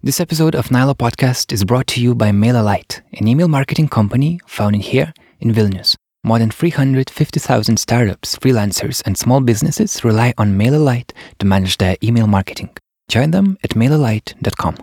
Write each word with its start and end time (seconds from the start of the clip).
This 0.00 0.20
episode 0.20 0.54
of 0.54 0.68
Nyla 0.68 0.94
Podcast 0.94 1.52
is 1.52 1.64
brought 1.64 1.88
to 1.88 2.00
you 2.00 2.14
by 2.14 2.30
MailerLite, 2.30 3.00
an 3.14 3.26
email 3.26 3.48
marketing 3.48 3.88
company 3.88 4.38
founded 4.46 4.82
here 4.82 5.12
in 5.40 5.52
Vilnius. 5.52 5.96
More 6.22 6.38
than 6.38 6.52
350,000 6.52 7.76
startups, 7.78 8.36
freelancers, 8.36 9.02
and 9.04 9.18
small 9.18 9.40
businesses 9.40 10.04
rely 10.04 10.34
on 10.38 10.56
MailerLite 10.56 11.10
to 11.40 11.46
manage 11.46 11.78
their 11.78 11.96
email 12.00 12.28
marketing. 12.28 12.70
Join 13.08 13.32
them 13.32 13.58
at 13.64 13.70
mailerlite.com. 13.70 14.76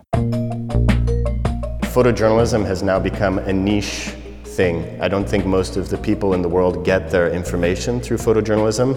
Photojournalism 1.94 2.66
has 2.66 2.84
now 2.84 3.00
become 3.00 3.40
a 3.40 3.54
niche 3.54 4.12
thing. 4.56 5.00
I 5.02 5.08
don't 5.08 5.28
think 5.28 5.46
most 5.46 5.78
of 5.78 5.90
the 5.90 5.98
people 5.98 6.34
in 6.34 6.42
the 6.42 6.50
world 6.50 6.86
get 6.86 7.12
their 7.12 7.30
information 7.30 8.00
through 8.00 8.18
photojournalism. 8.18 8.90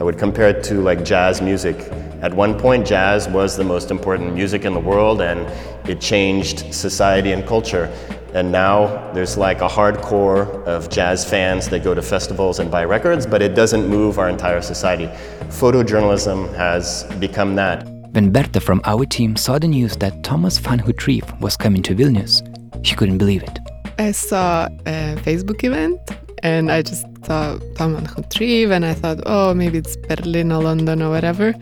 I 0.00 0.04
would 0.04 0.18
compare 0.18 0.48
it 0.48 0.62
to 0.64 0.80
like 0.82 1.04
jazz 1.04 1.40
music. 1.40 1.76
At 2.20 2.34
one 2.34 2.58
point, 2.58 2.86
jazz 2.86 3.28
was 3.28 3.56
the 3.56 3.64
most 3.64 3.90
important 3.90 4.34
music 4.34 4.64
in 4.64 4.74
the 4.74 4.80
world 4.80 5.20
and 5.20 5.40
it 5.88 6.00
changed 6.00 6.74
society 6.74 7.32
and 7.32 7.46
culture. 7.46 7.90
And 8.34 8.52
now 8.52 9.10
there's 9.14 9.38
like 9.38 9.62
a 9.62 9.68
hardcore 9.68 10.46
of 10.64 10.90
jazz 10.90 11.24
fans 11.24 11.68
that 11.70 11.82
go 11.82 11.94
to 11.94 12.02
festivals 12.02 12.58
and 12.58 12.70
buy 12.70 12.84
records, 12.84 13.26
but 13.26 13.40
it 13.40 13.54
doesn't 13.54 13.88
move 13.88 14.18
our 14.18 14.28
entire 14.28 14.60
society. 14.60 15.06
Photojournalism 15.48 16.54
has 16.54 17.04
become 17.18 17.54
that. 17.54 17.86
When 18.12 18.30
Berta 18.30 18.60
from 18.60 18.80
our 18.84 19.06
team 19.06 19.36
saw 19.36 19.58
the 19.58 19.68
news 19.68 19.96
that 19.96 20.22
Thomas 20.22 20.58
van 20.58 20.80
Houtryve 20.80 21.40
was 21.40 21.56
coming 21.56 21.82
to 21.82 21.94
Vilnius, 21.94 22.42
she 22.84 22.94
couldn't 22.94 23.18
believe 23.18 23.42
it. 23.42 23.58
I 23.98 24.12
saw 24.12 24.66
a 24.86 25.16
Facebook 25.24 25.64
event 25.64 26.00
and 26.42 26.70
I 26.70 26.82
just 26.82 27.04
saw 27.26 27.58
Tom 27.74 27.94
van 27.94 28.06
Houtryve 28.06 28.70
and 28.70 28.84
I 28.84 28.94
thought, 28.94 29.18
oh, 29.26 29.54
maybe 29.54 29.78
it's 29.78 29.96
Berlin 29.96 30.52
or 30.52 30.62
London 30.62 31.02
or 31.02 31.10
whatever. 31.10 31.52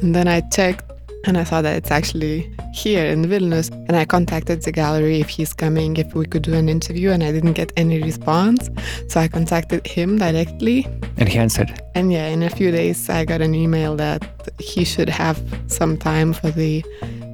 And 0.00 0.14
then 0.14 0.26
I 0.26 0.40
checked 0.50 0.90
and 1.26 1.38
I 1.38 1.44
saw 1.44 1.62
that 1.62 1.76
it's 1.76 1.90
actually 1.90 2.50
here 2.74 3.04
in 3.04 3.24
Vilnius. 3.24 3.70
And 3.88 3.96
I 3.96 4.04
contacted 4.04 4.62
the 4.62 4.72
gallery 4.72 5.20
if 5.20 5.28
he's 5.28 5.52
coming, 5.52 5.96
if 5.96 6.14
we 6.14 6.26
could 6.26 6.42
do 6.42 6.54
an 6.54 6.68
interview, 6.68 7.10
and 7.10 7.22
I 7.22 7.32
didn't 7.32 7.54
get 7.54 7.72
any 7.76 8.02
response. 8.02 8.68
So 9.08 9.20
I 9.20 9.28
contacted 9.28 9.86
him 9.86 10.18
directly. 10.18 10.86
And 11.16 11.28
he 11.28 11.38
answered. 11.38 11.80
And 11.94 12.12
yeah, 12.12 12.26
in 12.26 12.42
a 12.42 12.50
few 12.50 12.70
days, 12.70 13.08
I 13.08 13.24
got 13.24 13.40
an 13.40 13.54
email 13.54 13.96
that 13.96 14.52
he 14.58 14.84
should 14.84 15.08
have 15.08 15.40
some 15.66 15.96
time 15.96 16.32
for 16.32 16.50
the 16.50 16.82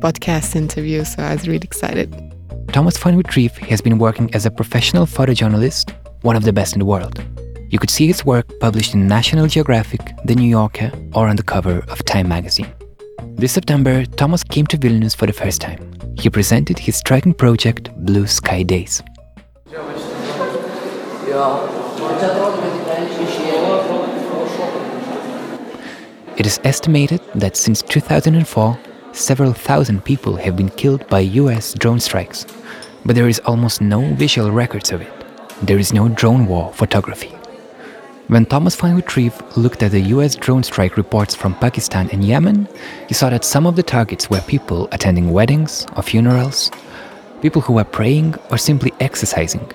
podcast 0.00 0.54
interview. 0.54 1.04
So 1.04 1.22
I 1.22 1.34
was 1.34 1.48
really 1.48 1.64
excited. 1.64 2.29
Thomas 2.72 2.96
van 2.98 3.16
Houtryve 3.20 3.58
has 3.68 3.80
been 3.80 3.98
working 3.98 4.32
as 4.32 4.46
a 4.46 4.50
professional 4.50 5.04
photojournalist 5.04 5.92
one 6.22 6.36
of 6.36 6.44
the 6.44 6.52
best 6.52 6.74
in 6.74 6.78
the 6.78 6.84
world. 6.84 7.20
You 7.68 7.80
could 7.80 7.90
see 7.90 8.06
his 8.06 8.24
work 8.24 8.46
published 8.60 8.94
in 8.94 9.08
National 9.08 9.48
Geographic, 9.48 10.00
The 10.24 10.36
New 10.36 10.48
Yorker, 10.48 10.92
or 11.12 11.26
on 11.26 11.34
the 11.34 11.42
cover 11.42 11.84
of 11.88 12.04
Time 12.04 12.28
magazine. 12.28 12.72
This 13.34 13.50
September, 13.52 14.04
Thomas 14.04 14.44
came 14.44 14.66
to 14.68 14.78
Vilnius 14.78 15.16
for 15.16 15.26
the 15.26 15.32
first 15.32 15.60
time. 15.60 15.80
He 16.16 16.30
presented 16.30 16.78
his 16.78 16.94
striking 16.94 17.34
project, 17.34 17.90
Blue 18.04 18.28
Sky 18.28 18.62
Days. 18.62 19.02
It 26.36 26.46
is 26.46 26.60
estimated 26.62 27.20
that 27.34 27.56
since 27.56 27.82
2004, 27.82 28.78
several 29.12 29.52
thousand 29.52 30.04
people 30.04 30.36
have 30.36 30.56
been 30.56 30.70
killed 30.70 31.06
by 31.08 31.20
US 31.20 31.74
drone 31.74 32.00
strikes, 32.00 32.46
but 33.04 33.14
there 33.14 33.28
is 33.28 33.40
almost 33.40 33.80
no 33.80 34.00
visual 34.14 34.50
records 34.50 34.92
of 34.92 35.00
it 35.00 35.20
there 35.62 35.78
is 35.78 35.92
no 35.92 36.08
drone 36.08 36.46
war 36.46 36.72
photography. 36.72 37.36
When 38.28 38.46
Thomas 38.46 38.76
van 38.76 38.96
Houtryve 38.96 39.56
looked 39.56 39.82
at 39.82 39.90
the 39.90 40.00
US 40.14 40.34
drone 40.34 40.62
strike 40.62 40.96
reports 40.96 41.34
from 41.34 41.54
Pakistan 41.54 42.08
and 42.12 42.24
Yemen, 42.24 42.66
he 43.08 43.14
saw 43.14 43.28
that 43.28 43.44
some 43.44 43.66
of 43.66 43.76
the 43.76 43.82
targets 43.82 44.30
were 44.30 44.40
people 44.42 44.88
attending 44.92 45.30
weddings 45.30 45.86
or 45.96 46.02
funerals, 46.02 46.70
people 47.42 47.60
who 47.60 47.74
were 47.74 47.84
praying 47.84 48.36
or 48.50 48.56
simply 48.56 48.92
exercising. 49.00 49.70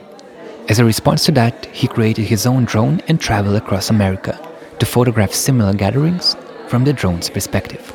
As 0.70 0.80
a 0.80 0.86
response 0.86 1.26
to 1.26 1.32
that, 1.34 1.66
he 1.68 1.88
created 1.88 2.26
his 2.26 2.48
own 2.48 2.66
drone 2.66 3.02
and 3.08 3.22
traveled 3.22 3.56
across 3.56 3.92
America 3.92 4.40
to 4.80 4.86
photograph 4.88 5.34
similar 5.34 5.74
gatherings 5.74 6.36
from 6.68 6.84
the 6.84 6.94
drone's 6.94 7.30
perspective. 7.30 7.95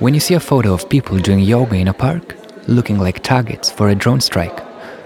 When 0.00 0.14
you 0.14 0.20
see 0.20 0.32
a 0.32 0.40
photo 0.40 0.72
of 0.72 0.88
people 0.88 1.18
doing 1.18 1.40
yoga 1.40 1.74
in 1.76 1.88
a 1.88 1.92
park, 1.92 2.34
looking 2.66 2.98
like 2.98 3.22
targets 3.22 3.70
for 3.70 3.90
a 3.90 3.94
drone 3.94 4.22
strike, 4.22 4.58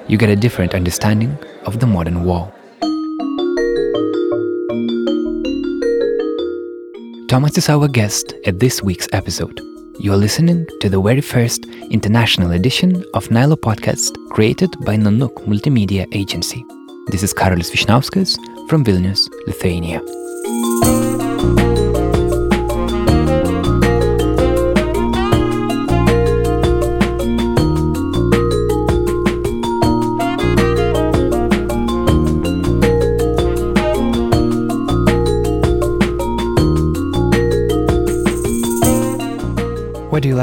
you 0.06 0.16
get 0.16 0.30
a 0.30 0.36
different 0.36 0.72
understanding 0.72 1.36
of 1.66 1.80
the 1.80 1.86
modern 1.88 2.22
war. 2.22 2.52
Thomas 7.26 7.58
is 7.58 7.68
our 7.68 7.88
guest 7.88 8.34
at 8.46 8.60
this 8.60 8.84
week's 8.84 9.08
episode. 9.12 9.60
You 9.98 10.12
are 10.12 10.16
listening 10.16 10.64
to 10.78 10.88
the 10.88 11.02
very 11.02 11.20
first 11.20 11.64
international 11.90 12.52
edition 12.52 13.04
of 13.14 13.26
Nyla 13.30 13.56
Podcast 13.56 14.14
created 14.30 14.70
by 14.84 14.94
Nanook 14.94 15.44
Multimedia 15.44 16.06
Agency. 16.14 16.64
This 17.08 17.24
is 17.24 17.34
Karolis 17.34 17.72
Vyšniauskas 17.72 18.38
from 18.68 18.84
Vilnius, 18.84 19.28
Lithuania. 19.48 20.00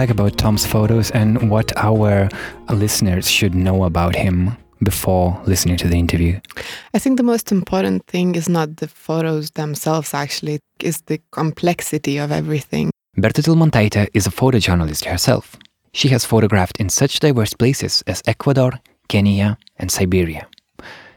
Like 0.01 0.09
about 0.09 0.35
Tom's 0.35 0.65
photos 0.65 1.11
and 1.11 1.51
what 1.51 1.71
our 1.77 2.27
listeners 2.69 3.29
should 3.29 3.53
know 3.53 3.83
about 3.83 4.15
him 4.15 4.57
before 4.81 5.39
listening 5.45 5.77
to 5.77 5.87
the 5.87 5.99
interview? 5.99 6.39
I 6.95 6.97
think 6.97 7.17
the 7.17 7.23
most 7.33 7.51
important 7.51 8.07
thing 8.07 8.33
is 8.33 8.49
not 8.49 8.77
the 8.77 8.87
photos 8.87 9.51
themselves, 9.51 10.15
actually, 10.15 10.59
is 10.79 11.01
the 11.01 11.21
complexity 11.29 12.17
of 12.17 12.31
everything. 12.31 12.89
Berta 13.15 13.43
Tilmantaitė 13.43 14.07
is 14.15 14.25
a 14.25 14.31
photojournalist 14.31 15.05
herself. 15.05 15.55
She 15.93 16.07
has 16.09 16.25
photographed 16.25 16.77
in 16.79 16.89
such 16.89 17.19
diverse 17.19 17.53
places 17.53 18.03
as 18.07 18.23
Ecuador, 18.25 18.71
Kenya, 19.07 19.59
and 19.77 19.91
Siberia. 19.91 20.47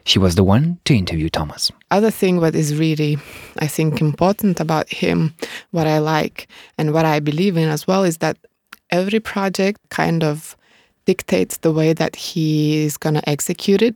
She 0.05 0.19
was 0.19 0.35
the 0.35 0.43
one 0.43 0.77
to 0.85 0.93
interview 0.93 1.29
Thomas. 1.29 1.71
Other 1.89 2.11
thing 2.11 2.39
what 2.39 2.53
is 2.53 2.77
really, 2.77 3.17
I 3.57 3.65
think, 3.65 3.99
important 3.99 4.59
about 4.59 4.87
him, 4.89 5.33
what 5.71 5.87
I 5.87 5.97
like 5.97 6.47
and 6.77 6.93
what 6.93 7.05
I 7.05 7.19
believe 7.19 7.57
in 7.57 7.67
as 7.67 7.87
well, 7.87 8.03
is 8.03 8.19
that 8.19 8.37
every 8.91 9.19
project 9.19 9.79
kind 9.89 10.23
of 10.23 10.55
dictates 11.05 11.57
the 11.57 11.71
way 11.71 11.93
that 11.93 12.15
he 12.15 12.83
is 12.83 12.97
going 12.97 13.13
to 13.15 13.29
execute 13.29 13.81
it. 13.81 13.95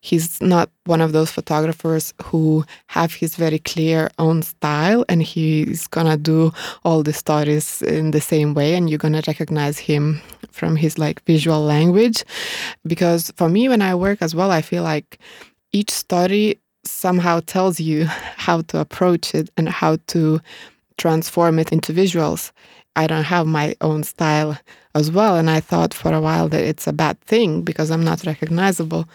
He's 0.00 0.40
not 0.40 0.70
one 0.84 1.00
of 1.00 1.12
those 1.12 1.30
photographers 1.30 2.12
who 2.22 2.64
have 2.88 3.14
his 3.14 3.34
very 3.34 3.58
clear 3.58 4.10
own 4.18 4.42
style 4.42 5.04
and 5.08 5.22
he's 5.22 5.86
going 5.86 6.06
to 6.06 6.16
do 6.16 6.52
all 6.84 7.02
the 7.02 7.12
stories 7.12 7.82
in 7.82 8.10
the 8.10 8.20
same 8.20 8.54
way 8.54 8.74
and 8.74 8.88
you're 8.88 8.98
going 8.98 9.14
to 9.14 9.24
recognize 9.26 9.78
him 9.78 10.20
from 10.50 10.76
his 10.76 10.98
like 10.98 11.24
visual 11.24 11.62
language 11.62 12.24
because 12.86 13.32
for 13.36 13.48
me 13.48 13.68
when 13.68 13.80
I 13.82 13.94
work 13.94 14.20
as 14.20 14.34
well 14.34 14.50
I 14.50 14.62
feel 14.62 14.82
like 14.82 15.18
each 15.72 15.90
story 15.90 16.58
somehow 16.84 17.40
tells 17.40 17.80
you 17.80 18.04
how 18.36 18.62
to 18.62 18.78
approach 18.78 19.34
it 19.34 19.50
and 19.56 19.68
how 19.68 19.96
to 20.08 20.40
transform 20.98 21.58
it 21.58 21.72
into 21.72 21.94
visuals. 21.94 22.52
I 22.96 23.06
don't 23.06 23.24
have 23.24 23.46
my 23.46 23.76
own 23.80 24.02
style 24.02 24.58
as 24.94 25.10
well. 25.10 25.36
And 25.36 25.48
I 25.48 25.60
thought 25.60 25.94
for 25.94 26.12
a 26.12 26.20
while 26.20 26.48
that 26.48 26.62
it's 26.62 26.86
a 26.86 26.92
bad 26.92 27.20
thing 27.20 27.62
because 27.62 27.90
I'm 27.90 28.04
not 28.04 28.24
recognizable. 28.26 29.08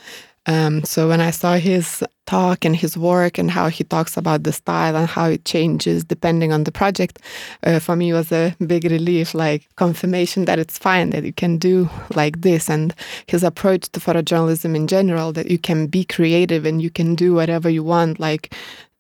Um, 0.48 0.84
so 0.84 1.10
when 1.10 1.22
I 1.22 1.32
saw 1.32 1.56
his 1.56 2.04
talk 2.28 2.66
and 2.66 2.76
his 2.76 2.96
work 2.98 3.38
and 3.38 3.50
how 3.50 3.68
he 3.68 3.84
talks 3.84 4.16
about 4.16 4.44
the 4.44 4.52
style 4.52 4.96
and 4.96 5.08
how 5.08 5.26
it 5.26 5.44
changes 5.46 6.04
depending 6.04 6.54
on 6.54 6.66
the 6.66 6.72
project, 6.72 7.20
uh, 7.64 7.80
for 7.80 7.96
me 7.96 8.14
was 8.14 8.32
a 8.32 8.56
big 8.66 8.84
relief, 8.86 9.34
like 9.34 9.68
confirmation 9.76 10.46
that 10.46 10.60
it's 10.60 10.78
fine 10.78 11.10
that 11.12 11.24
you 11.24 11.34
can 11.34 11.58
do 11.58 11.90
like 12.16 12.42
this. 12.42 12.70
And 12.70 12.94
his 13.28 13.44
approach 13.44 13.90
to 13.90 14.00
photojournalism 14.00 14.76
in 14.76 14.86
general, 14.86 15.34
that 15.34 15.50
you 15.50 15.58
can 15.58 15.88
be 15.88 16.06
creative 16.06 16.66
and 16.66 16.80
you 16.82 16.92
can 16.92 17.16
do 17.16 17.34
whatever 17.34 17.70
you 17.70 17.84
want, 17.84 18.20
like 18.20 18.54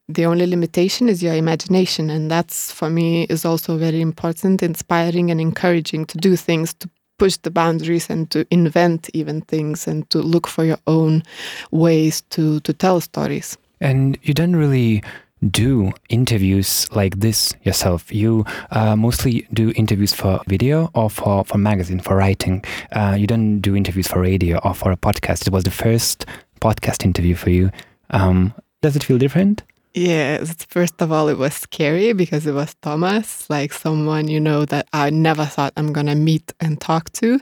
the 0.07 0.25
only 0.25 0.45
limitation 0.45 1.09
is 1.09 1.23
your 1.23 1.33
imagination 1.33 2.09
and 2.09 2.29
that's 2.29 2.71
for 2.71 2.89
me 2.89 3.23
is 3.23 3.43
also 3.43 3.77
very 3.77 4.01
important 4.01 4.61
inspiring 4.61 5.31
and 5.31 5.41
encouraging 5.41 6.05
to 6.05 6.17
do 6.17 6.35
things 6.35 6.73
to 6.75 6.89
push 7.17 7.37
the 7.37 7.51
boundaries 7.51 8.09
and 8.09 8.29
to 8.29 8.45
invent 8.51 9.09
even 9.13 9.41
things 9.41 9.87
and 9.87 10.09
to 10.09 10.19
look 10.19 10.47
for 10.47 10.65
your 10.65 10.77
own 10.85 11.23
ways 11.71 12.21
to 12.29 12.59
to 12.61 12.73
tell 12.73 12.99
stories. 12.99 13.57
And 13.79 14.17
you 14.21 14.33
don't 14.33 14.55
really 14.55 15.01
do 15.49 15.91
interviews 16.09 16.87
like 16.91 17.19
this 17.19 17.53
yourself. 17.63 18.13
You 18.13 18.45
uh, 18.71 18.95
mostly 18.95 19.47
do 19.53 19.71
interviews 19.75 20.13
for 20.13 20.41
video 20.47 20.89
or 20.93 21.09
for, 21.09 21.43
for 21.45 21.57
magazine 21.57 21.99
for 21.99 22.15
writing. 22.15 22.63
Uh, 22.91 23.15
you 23.17 23.27
don't 23.27 23.59
do 23.59 23.75
interviews 23.75 24.07
for 24.07 24.21
radio 24.21 24.59
or 24.59 24.73
for 24.73 24.91
a 24.91 24.97
podcast. 24.97 25.45
It 25.45 25.53
was 25.53 25.63
the 25.63 25.71
first 25.71 26.25
podcast 26.61 27.03
interview 27.05 27.35
for 27.35 27.49
you. 27.49 27.69
Um, 28.09 28.53
does 28.81 28.95
it 28.95 29.03
feel 29.03 29.17
different 29.17 29.63
Yes, 29.95 30.65
first 30.67 31.01
of 31.01 31.13
all, 31.13 31.29
it 31.29 31.37
was 31.37 31.53
scary 31.53 32.11
because 32.11 32.45
it 32.45 32.51
was 32.51 32.75
Thomas, 32.81 33.49
like 33.49 33.71
someone, 33.71 34.27
you 34.27 34.41
know, 34.41 34.65
that 34.65 34.89
I 34.91 35.09
never 35.09 35.45
thought 35.45 35.71
I'm 35.77 35.93
going 35.93 36.07
to 36.07 36.15
meet 36.15 36.53
and 36.59 36.81
talk 36.81 37.13
to. 37.13 37.39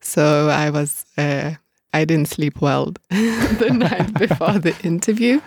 So 0.00 0.48
I 0.48 0.70
was, 0.70 1.06
uh, 1.16 1.52
I 1.92 2.04
didn't 2.04 2.30
sleep 2.30 2.60
well 2.60 2.86
the 3.10 3.70
night 3.78 4.12
before 4.18 4.58
the 4.58 4.74
interview. 4.82 5.40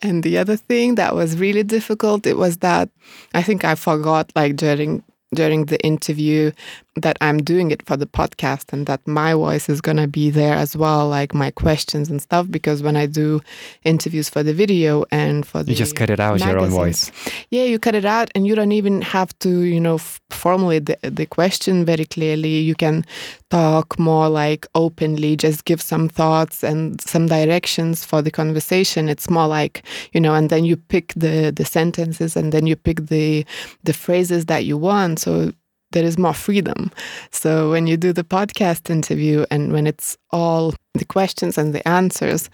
And 0.00 0.22
the 0.22 0.38
other 0.38 0.56
thing 0.56 0.94
that 0.94 1.16
was 1.16 1.36
really 1.36 1.64
difficult, 1.64 2.24
it 2.24 2.36
was 2.36 2.58
that 2.58 2.88
I 3.34 3.42
think 3.42 3.64
I 3.64 3.74
forgot, 3.74 4.30
like 4.36 4.54
during 4.54 5.02
during 5.34 5.66
the 5.66 5.80
interview 5.84 6.50
that 6.96 7.16
I'm 7.20 7.38
doing 7.38 7.70
it 7.70 7.86
for 7.86 7.96
the 7.96 8.06
podcast 8.06 8.72
and 8.72 8.86
that 8.86 9.06
my 9.06 9.34
voice 9.34 9.68
is 9.68 9.80
going 9.80 9.98
to 9.98 10.08
be 10.08 10.28
there 10.28 10.54
as 10.54 10.76
well, 10.76 11.08
like 11.08 11.32
my 11.32 11.52
questions 11.52 12.10
and 12.10 12.20
stuff. 12.20 12.50
Because 12.50 12.82
when 12.82 12.96
I 12.96 13.06
do 13.06 13.40
interviews 13.84 14.28
for 14.28 14.42
the 14.42 14.52
video 14.52 15.04
and 15.12 15.46
for 15.46 15.62
the. 15.62 15.70
You 15.70 15.76
just 15.76 15.94
cut 15.94 16.10
it 16.10 16.18
out, 16.18 16.40
your 16.40 16.58
own 16.58 16.70
voice. 16.70 17.12
Yeah, 17.50 17.62
you 17.62 17.78
cut 17.78 17.94
it 17.94 18.04
out 18.04 18.30
and 18.34 18.46
you 18.46 18.56
don't 18.56 18.72
even 18.72 19.02
have 19.02 19.38
to, 19.40 19.60
you 19.60 19.80
know, 19.80 19.98
formulate 20.30 20.86
the, 20.86 20.98
the 21.02 21.26
question 21.26 21.84
very 21.84 22.06
clearly. 22.06 22.58
You 22.58 22.74
can 22.74 23.04
talk 23.50 23.98
more 23.98 24.28
like 24.28 24.66
openly, 24.74 25.36
just 25.36 25.64
give 25.66 25.80
some 25.80 26.08
thoughts 26.08 26.64
and 26.64 27.00
some 27.00 27.26
directions 27.26 28.04
for 28.04 28.20
the 28.20 28.30
conversation. 28.32 29.08
It's 29.08 29.30
more 29.30 29.46
like, 29.46 29.84
you 30.12 30.20
know, 30.20 30.34
and 30.34 30.50
then 30.50 30.64
you 30.64 30.76
pick 30.76 31.12
the, 31.14 31.52
the 31.54 31.64
sentences 31.64 32.36
and 32.36 32.52
then 32.52 32.66
you 32.66 32.74
pick 32.74 33.06
the, 33.06 33.46
the 33.84 33.92
phrases 33.92 34.46
that 34.46 34.64
you 34.64 34.76
want. 34.76 35.20
So 35.20 35.52
there 35.92 36.04
is 36.04 36.18
more 36.18 36.34
freedom. 36.34 36.90
So 37.30 37.70
when 37.70 37.86
you 37.86 37.96
do 37.96 38.12
the 38.12 38.24
podcast 38.24 38.90
interview 38.90 39.44
and 39.50 39.72
when 39.72 39.86
it's 39.86 40.16
all 40.30 40.74
the 40.94 41.04
questions 41.04 41.58
and 41.58 41.74
the 41.74 41.86
answers, 41.88 42.50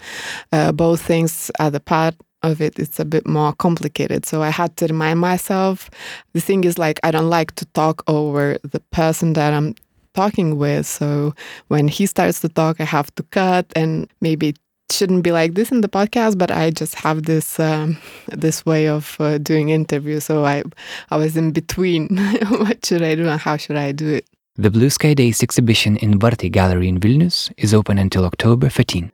uh, 0.51 0.71
both 0.71 1.01
things 1.01 1.51
are 1.59 1.71
the 1.71 1.79
part 1.79 2.15
of 2.43 2.61
it, 2.61 2.77
it's 2.79 2.99
a 2.99 3.05
bit 3.05 3.27
more 3.27 3.53
complicated. 3.53 4.25
So 4.25 4.41
I 4.41 4.49
had 4.49 4.75
to 4.77 4.87
remind 4.87 5.19
myself 5.19 5.89
the 6.33 6.41
thing 6.41 6.63
is 6.63 6.77
like, 6.77 6.99
I 7.03 7.11
don't 7.11 7.29
like 7.29 7.55
to 7.55 7.65
talk 7.65 8.03
over 8.07 8.57
the 8.63 8.79
person 8.91 9.33
that 9.33 9.53
I'm 9.53 9.75
talking 10.13 10.57
with. 10.57 10.85
So 10.85 11.33
when 11.67 11.87
he 11.87 12.05
starts 12.05 12.39
to 12.41 12.49
talk, 12.49 12.79
I 12.79 12.85
have 12.85 13.13
to 13.15 13.23
cut 13.23 13.65
and 13.75 14.09
maybe 14.21 14.55
shouldn't 14.91 15.23
be 15.23 15.31
like 15.31 15.53
this 15.53 15.71
in 15.71 15.81
the 15.81 15.89
podcast, 15.89 16.37
but 16.37 16.51
I 16.51 16.71
just 16.71 16.95
have 16.95 17.23
this 17.23 17.59
um, 17.59 17.97
this 18.27 18.65
way 18.65 18.87
of 18.87 19.15
uh, 19.19 19.37
doing 19.37 19.69
interviews. 19.69 20.25
So 20.25 20.45
I 20.45 20.63
I 21.09 21.17
was 21.17 21.37
in 21.37 21.51
between. 21.51 22.17
what 22.49 22.85
should 22.85 23.03
I 23.03 23.15
do 23.15 23.27
and 23.27 23.39
how 23.39 23.57
should 23.57 23.77
I 23.77 23.91
do 23.91 24.07
it? 24.15 24.25
The 24.55 24.71
Blue 24.71 24.89
Sky 24.89 25.13
Days 25.13 25.43
exhibition 25.43 25.97
in 25.97 26.17
Vartai 26.17 26.51
Gallery 26.51 26.87
in 26.87 26.99
Vilnius 26.99 27.51
is 27.57 27.73
open 27.73 27.99
until 27.99 28.25
October 28.25 28.69
15. 28.69 29.11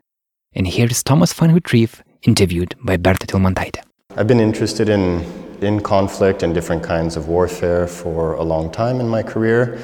And 0.54 0.68
here 0.68 0.88
is 0.90 1.04
Thomas 1.04 1.34
van 1.34 1.50
Houtryve, 1.52 2.02
interviewed 2.22 2.76
by 2.82 2.96
Berta 2.96 3.28
Tilmantaitė. 3.28 3.82
I've 4.16 4.28
been 4.28 4.40
interested 4.40 4.90
in 4.90 5.26
in 5.62 5.80
conflict 5.82 6.44
and 6.44 6.54
different 6.54 6.84
kinds 6.84 7.16
of 7.18 7.28
warfare 7.28 7.88
for 7.88 8.34
a 8.34 8.44
long 8.44 8.70
time 8.72 9.00
in 9.00 9.08
my 9.08 9.24
career, 9.24 9.80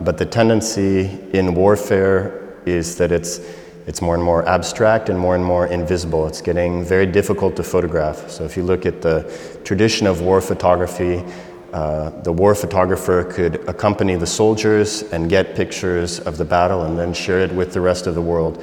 but 0.00 0.16
the 0.18 0.26
tendency 0.26 1.10
in 1.32 1.54
warfare 1.54 2.32
is 2.66 2.96
that 2.98 3.10
it's 3.10 3.40
it's 3.88 4.02
more 4.02 4.14
and 4.14 4.22
more 4.22 4.46
abstract 4.46 5.08
and 5.08 5.18
more 5.18 5.34
and 5.34 5.42
more 5.42 5.66
invisible. 5.66 6.26
It's 6.26 6.42
getting 6.42 6.84
very 6.84 7.06
difficult 7.06 7.56
to 7.56 7.62
photograph. 7.62 8.28
So 8.28 8.44
if 8.44 8.54
you 8.54 8.62
look 8.62 8.84
at 8.84 9.00
the 9.00 9.24
tradition 9.64 10.06
of 10.06 10.20
war 10.20 10.42
photography, 10.42 11.24
uh, 11.72 12.10
the 12.20 12.30
war 12.30 12.54
photographer 12.54 13.24
could 13.24 13.66
accompany 13.66 14.14
the 14.16 14.26
soldiers 14.26 15.04
and 15.04 15.30
get 15.30 15.56
pictures 15.56 16.20
of 16.20 16.36
the 16.36 16.44
battle 16.44 16.82
and 16.82 16.98
then 16.98 17.14
share 17.14 17.40
it 17.40 17.50
with 17.50 17.72
the 17.72 17.80
rest 17.80 18.06
of 18.06 18.14
the 18.14 18.20
world. 18.20 18.62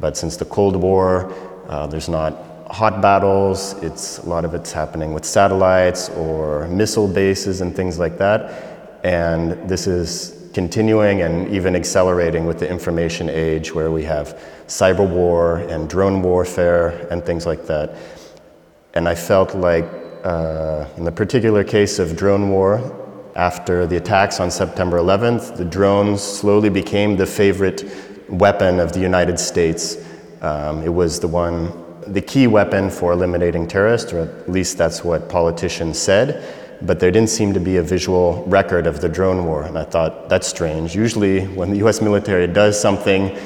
But 0.00 0.16
since 0.16 0.38
the 0.38 0.46
Cold 0.46 0.74
War, 0.76 1.30
uh, 1.68 1.86
there's 1.86 2.08
not 2.08 2.66
hot 2.70 3.02
battles. 3.02 3.74
It's 3.82 4.20
a 4.20 4.26
lot 4.26 4.46
of 4.46 4.54
it's 4.54 4.72
happening 4.72 5.12
with 5.12 5.26
satellites 5.26 6.08
or 6.08 6.66
missile 6.68 7.08
bases 7.08 7.60
and 7.60 7.76
things 7.76 7.98
like 7.98 8.16
that. 8.16 9.00
And 9.04 9.68
this 9.68 9.86
is 9.86 10.41
continuing 10.52 11.22
and 11.22 11.48
even 11.48 11.74
accelerating 11.74 12.46
with 12.46 12.58
the 12.58 12.68
information 12.68 13.28
age 13.28 13.74
where 13.74 13.90
we 13.90 14.02
have 14.04 14.38
cyber 14.66 15.08
war 15.08 15.58
and 15.58 15.88
drone 15.88 16.22
warfare 16.22 17.06
and 17.10 17.24
things 17.24 17.46
like 17.46 17.66
that. 17.66 17.96
And 18.94 19.08
I 19.08 19.14
felt 19.14 19.54
like, 19.54 19.84
uh, 20.24 20.86
in 20.96 21.04
the 21.04 21.12
particular 21.12 21.64
case 21.64 21.98
of 21.98 22.16
drone 22.16 22.50
war, 22.50 22.98
after 23.34 23.86
the 23.86 23.96
attacks 23.96 24.40
on 24.40 24.50
September 24.50 24.98
11th, 24.98 25.56
the 25.56 25.64
drones 25.64 26.22
slowly 26.22 26.68
became 26.68 27.16
the 27.16 27.26
favorite 27.26 27.90
weapon 28.28 28.78
of 28.78 28.92
the 28.92 29.00
United 29.00 29.38
States. 29.38 29.96
Um, 30.42 30.82
it 30.82 30.92
was 30.92 31.18
the 31.18 31.28
one, 31.28 31.72
the 32.06 32.20
key 32.20 32.46
weapon 32.46 32.90
for 32.90 33.12
eliminating 33.12 33.66
terrorists, 33.66 34.12
or 34.12 34.20
at 34.20 34.50
least 34.50 34.76
that's 34.76 35.02
what 35.02 35.30
politicians 35.30 35.98
said 35.98 36.61
but 36.86 36.98
there 37.00 37.10
didn't 37.10 37.30
seem 37.30 37.52
to 37.54 37.60
be 37.60 37.76
a 37.76 37.82
visual 37.82 38.44
record 38.46 38.86
of 38.86 39.00
the 39.00 39.08
drone 39.08 39.44
war. 39.44 39.62
And 39.64 39.78
I 39.78 39.84
thought, 39.84 40.28
that's 40.28 40.46
strange. 40.46 40.94
Usually, 40.94 41.46
when 41.48 41.70
the 41.70 41.86
US 41.86 42.00
military 42.00 42.46
does 42.46 42.80
something, 42.80 43.36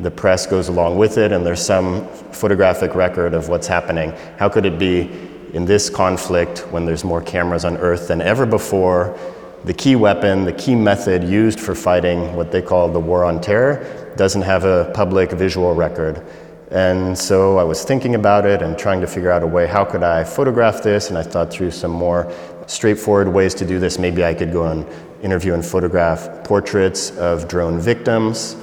the 0.00 0.10
press 0.10 0.46
goes 0.46 0.68
along 0.68 0.96
with 0.98 1.18
it, 1.18 1.32
and 1.32 1.44
there's 1.44 1.64
some 1.64 2.06
photographic 2.32 2.94
record 2.94 3.34
of 3.34 3.48
what's 3.48 3.66
happening. 3.66 4.12
How 4.38 4.48
could 4.48 4.66
it 4.66 4.78
be 4.78 5.10
in 5.52 5.64
this 5.64 5.88
conflict 5.88 6.66
when 6.70 6.84
there's 6.84 7.04
more 7.04 7.22
cameras 7.22 7.64
on 7.64 7.76
Earth 7.78 8.08
than 8.08 8.20
ever 8.20 8.46
before? 8.46 9.18
The 9.64 9.74
key 9.74 9.96
weapon, 9.96 10.44
the 10.44 10.52
key 10.52 10.74
method 10.74 11.24
used 11.24 11.58
for 11.58 11.74
fighting 11.74 12.36
what 12.36 12.52
they 12.52 12.62
call 12.62 12.88
the 12.88 13.00
war 13.00 13.24
on 13.24 13.40
terror, 13.40 14.14
doesn't 14.16 14.42
have 14.42 14.64
a 14.64 14.90
public 14.94 15.32
visual 15.32 15.74
record. 15.74 16.22
And 16.70 17.16
so 17.16 17.58
I 17.58 17.64
was 17.64 17.84
thinking 17.84 18.16
about 18.16 18.44
it 18.44 18.60
and 18.60 18.76
trying 18.76 19.00
to 19.00 19.06
figure 19.06 19.30
out 19.30 19.42
a 19.42 19.46
way 19.46 19.66
how 19.66 19.84
could 19.84 20.02
I 20.02 20.24
photograph 20.24 20.82
this, 20.82 21.08
and 21.08 21.16
I 21.16 21.22
thought 21.22 21.50
through 21.50 21.70
some 21.70 21.92
more 21.92 22.30
straightforward 22.66 23.28
ways 23.28 23.54
to 23.54 23.66
do 23.66 23.78
this. 23.78 23.98
Maybe 23.98 24.24
I 24.24 24.34
could 24.34 24.52
go 24.52 24.66
and 24.66 24.86
interview 25.22 25.54
and 25.54 25.64
photograph 25.64 26.44
portraits 26.44 27.10
of 27.18 27.48
drone 27.48 27.80
victims, 27.80 28.56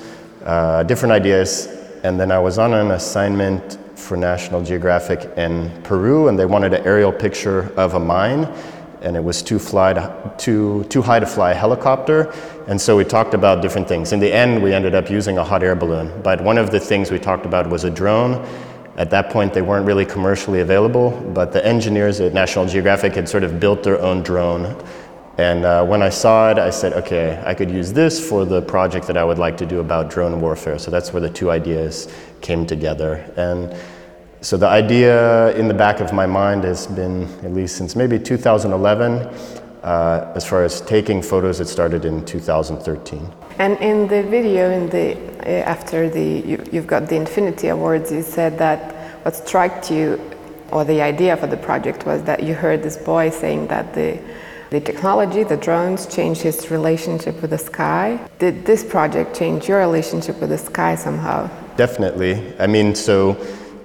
uh, 0.45 0.83
different 0.83 1.11
ideas. 1.11 1.67
And 2.03 2.19
then 2.19 2.31
I 2.31 2.39
was 2.39 2.57
on 2.57 2.73
an 2.73 2.91
assignment 2.91 3.79
for 3.97 4.17
National 4.17 4.61
Geographic 4.61 5.31
in 5.38 5.71
Peru, 5.83 6.27
and 6.27 6.38
they 6.38 6.45
wanted 6.45 6.73
an 6.73 6.85
aerial 6.85 7.11
picture 7.11 7.71
of 7.77 7.94
a 7.94 8.00
mine, 8.00 8.53
and 9.01 9.15
it 9.15 9.23
was 9.23 9.41
too, 9.41 9.59
fly 9.59 9.94
to, 9.94 10.33
too, 10.38 10.83
too 10.85 11.01
high 11.01 11.19
to 11.19 11.25
fly 11.25 11.51
a 11.51 11.56
helicopter. 11.56 12.33
And 12.67 12.79
so 12.79 12.97
we 12.97 13.06
talked 13.06 13.33
about 13.33 13.61
different 13.61 13.88
things. 13.88 14.11
In 14.11 14.19
the 14.19 14.33
end, 14.33 14.61
we 14.61 14.73
ended 14.73 14.95
up 14.95 15.09
using 15.09 15.38
a 15.38 15.44
hot 15.44 15.63
air 15.63 15.75
balloon. 15.75 16.21
But 16.21 16.41
one 16.41 16.57
of 16.57 16.71
the 16.71 16.79
things 16.79 17.11
we 17.11 17.19
talked 17.19 17.45
about 17.45 17.69
was 17.69 17.83
a 17.83 17.89
drone 17.89 18.45
at 18.95 19.10
that 19.10 19.31
point, 19.31 19.54
they 19.54 19.62
weren't 19.62 19.88
really 19.88 20.06
commercially 20.06 20.60
available, 20.60 21.12
but 21.34 21.51
the 21.51 21.66
engineers 21.66 22.19
at 22.19 22.34
National 22.34 22.66
Geographic 22.68 23.16
had 23.16 23.28
sort 23.28 23.44
of 23.44 23.60
built 23.60 23.81
their 23.81 24.00
own 24.00 24.22
drone. 24.22 24.80
And 25.40 25.66
uh, 25.66 25.84
when 25.84 26.04
I 26.04 26.10
saw 26.10 26.51
it, 26.51 26.60
I 26.60 26.69
said, 26.69 26.94
okay, 26.94 27.42
I 27.44 27.56
could 27.56 27.72
use 27.72 27.92
this 27.92 28.24
for 28.28 28.45
the 28.45 28.62
project 28.62 29.07
that 29.07 29.18
I 29.18 29.24
would 29.24 29.40
like 29.40 29.57
to 29.57 29.66
do 29.66 29.80
about 29.80 30.12
drone 30.12 30.40
warfare. 30.40 30.78
So 30.78 30.92
that's 30.92 31.12
where 31.12 31.22
the 31.22 31.30
two 31.30 31.50
ideas 31.50 32.13
came 32.42 32.68
together. 32.68 33.16
And 33.35 33.76
so 34.42 34.57
the 34.57 34.68
idea 34.68 35.57
in 35.57 35.68
the 35.68 35.73
back 35.73 36.00
of 36.00 36.14
my 36.14 36.28
mind 36.28 36.64
has 36.66 36.85
been, 36.85 37.23
at 37.44 37.52
least 37.52 37.78
since 37.78 37.95
maybe 37.95 38.19
2011, 38.19 39.28
uh, 39.81 40.31
as 40.35 40.45
far 40.45 40.64
as 40.64 40.81
taking 40.81 41.21
photos, 41.21 41.59
it 41.59 41.68
started 41.68 42.06
in 42.06 42.23
2013. 42.26 43.28
And 43.60 43.78
in 43.80 44.07
the 44.07 44.24
video, 44.24 44.72
in 44.72 44.90
the 44.90 45.18
uh, 45.42 45.69
after 45.69 46.10
the 46.10 46.24
you, 46.24 46.64
you've 46.72 46.88
got 46.88 47.07
the 47.07 47.16
Infinity 47.16 47.68
Awards, 47.68 48.12
you 48.12 48.22
said 48.24 48.57
that 48.60 48.94
what 49.24 49.36
struck 49.36 49.90
you, 49.90 50.19
or 50.72 50.83
the 50.86 51.02
idea 51.02 51.38
for 51.38 51.48
the 51.48 51.57
project, 51.57 52.06
was 52.06 52.24
that 52.24 52.44
you 52.44 52.54
heard 52.54 52.81
this 52.81 52.98
boy 52.98 53.30
saying 53.30 53.68
that 53.68 53.94
the 53.94 54.19
the 54.72 54.81
technology, 54.81 55.44
the 55.44 55.57
drones, 55.57 56.07
changed 56.07 56.42
his 56.42 56.72
relationship 56.72 57.40
with 57.42 57.52
the 57.52 57.60
sky. 57.60 58.19
Did 58.40 58.66
this 58.66 58.83
project 58.83 59.36
change 59.36 59.68
your 59.68 59.78
relationship 59.78 60.40
with 60.42 60.50
the 60.50 60.57
sky 60.57 60.95
somehow? 60.95 61.48
Definitely. 61.78 62.42
I 62.57 62.66
mean, 62.66 62.95
so 62.95 63.38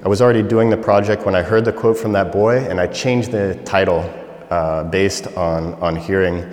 I 0.03 0.09
was 0.09 0.23
already 0.23 0.43
doing 0.43 0.71
the 0.71 0.79
project 0.79 1.27
when 1.27 1.35
I 1.35 1.43
heard 1.43 1.67
the 1.67 1.75
quote 1.75 1.99
from 1.99 2.13
that 2.13 2.33
boy, 2.33 2.59
and 2.71 2.81
I 2.81 2.87
changed 2.87 3.33
the 3.33 3.61
title 3.67 4.01
uh, 4.49 4.85
based 4.85 5.27
on, 5.37 5.75
on 5.75 5.95
hearing 5.95 6.51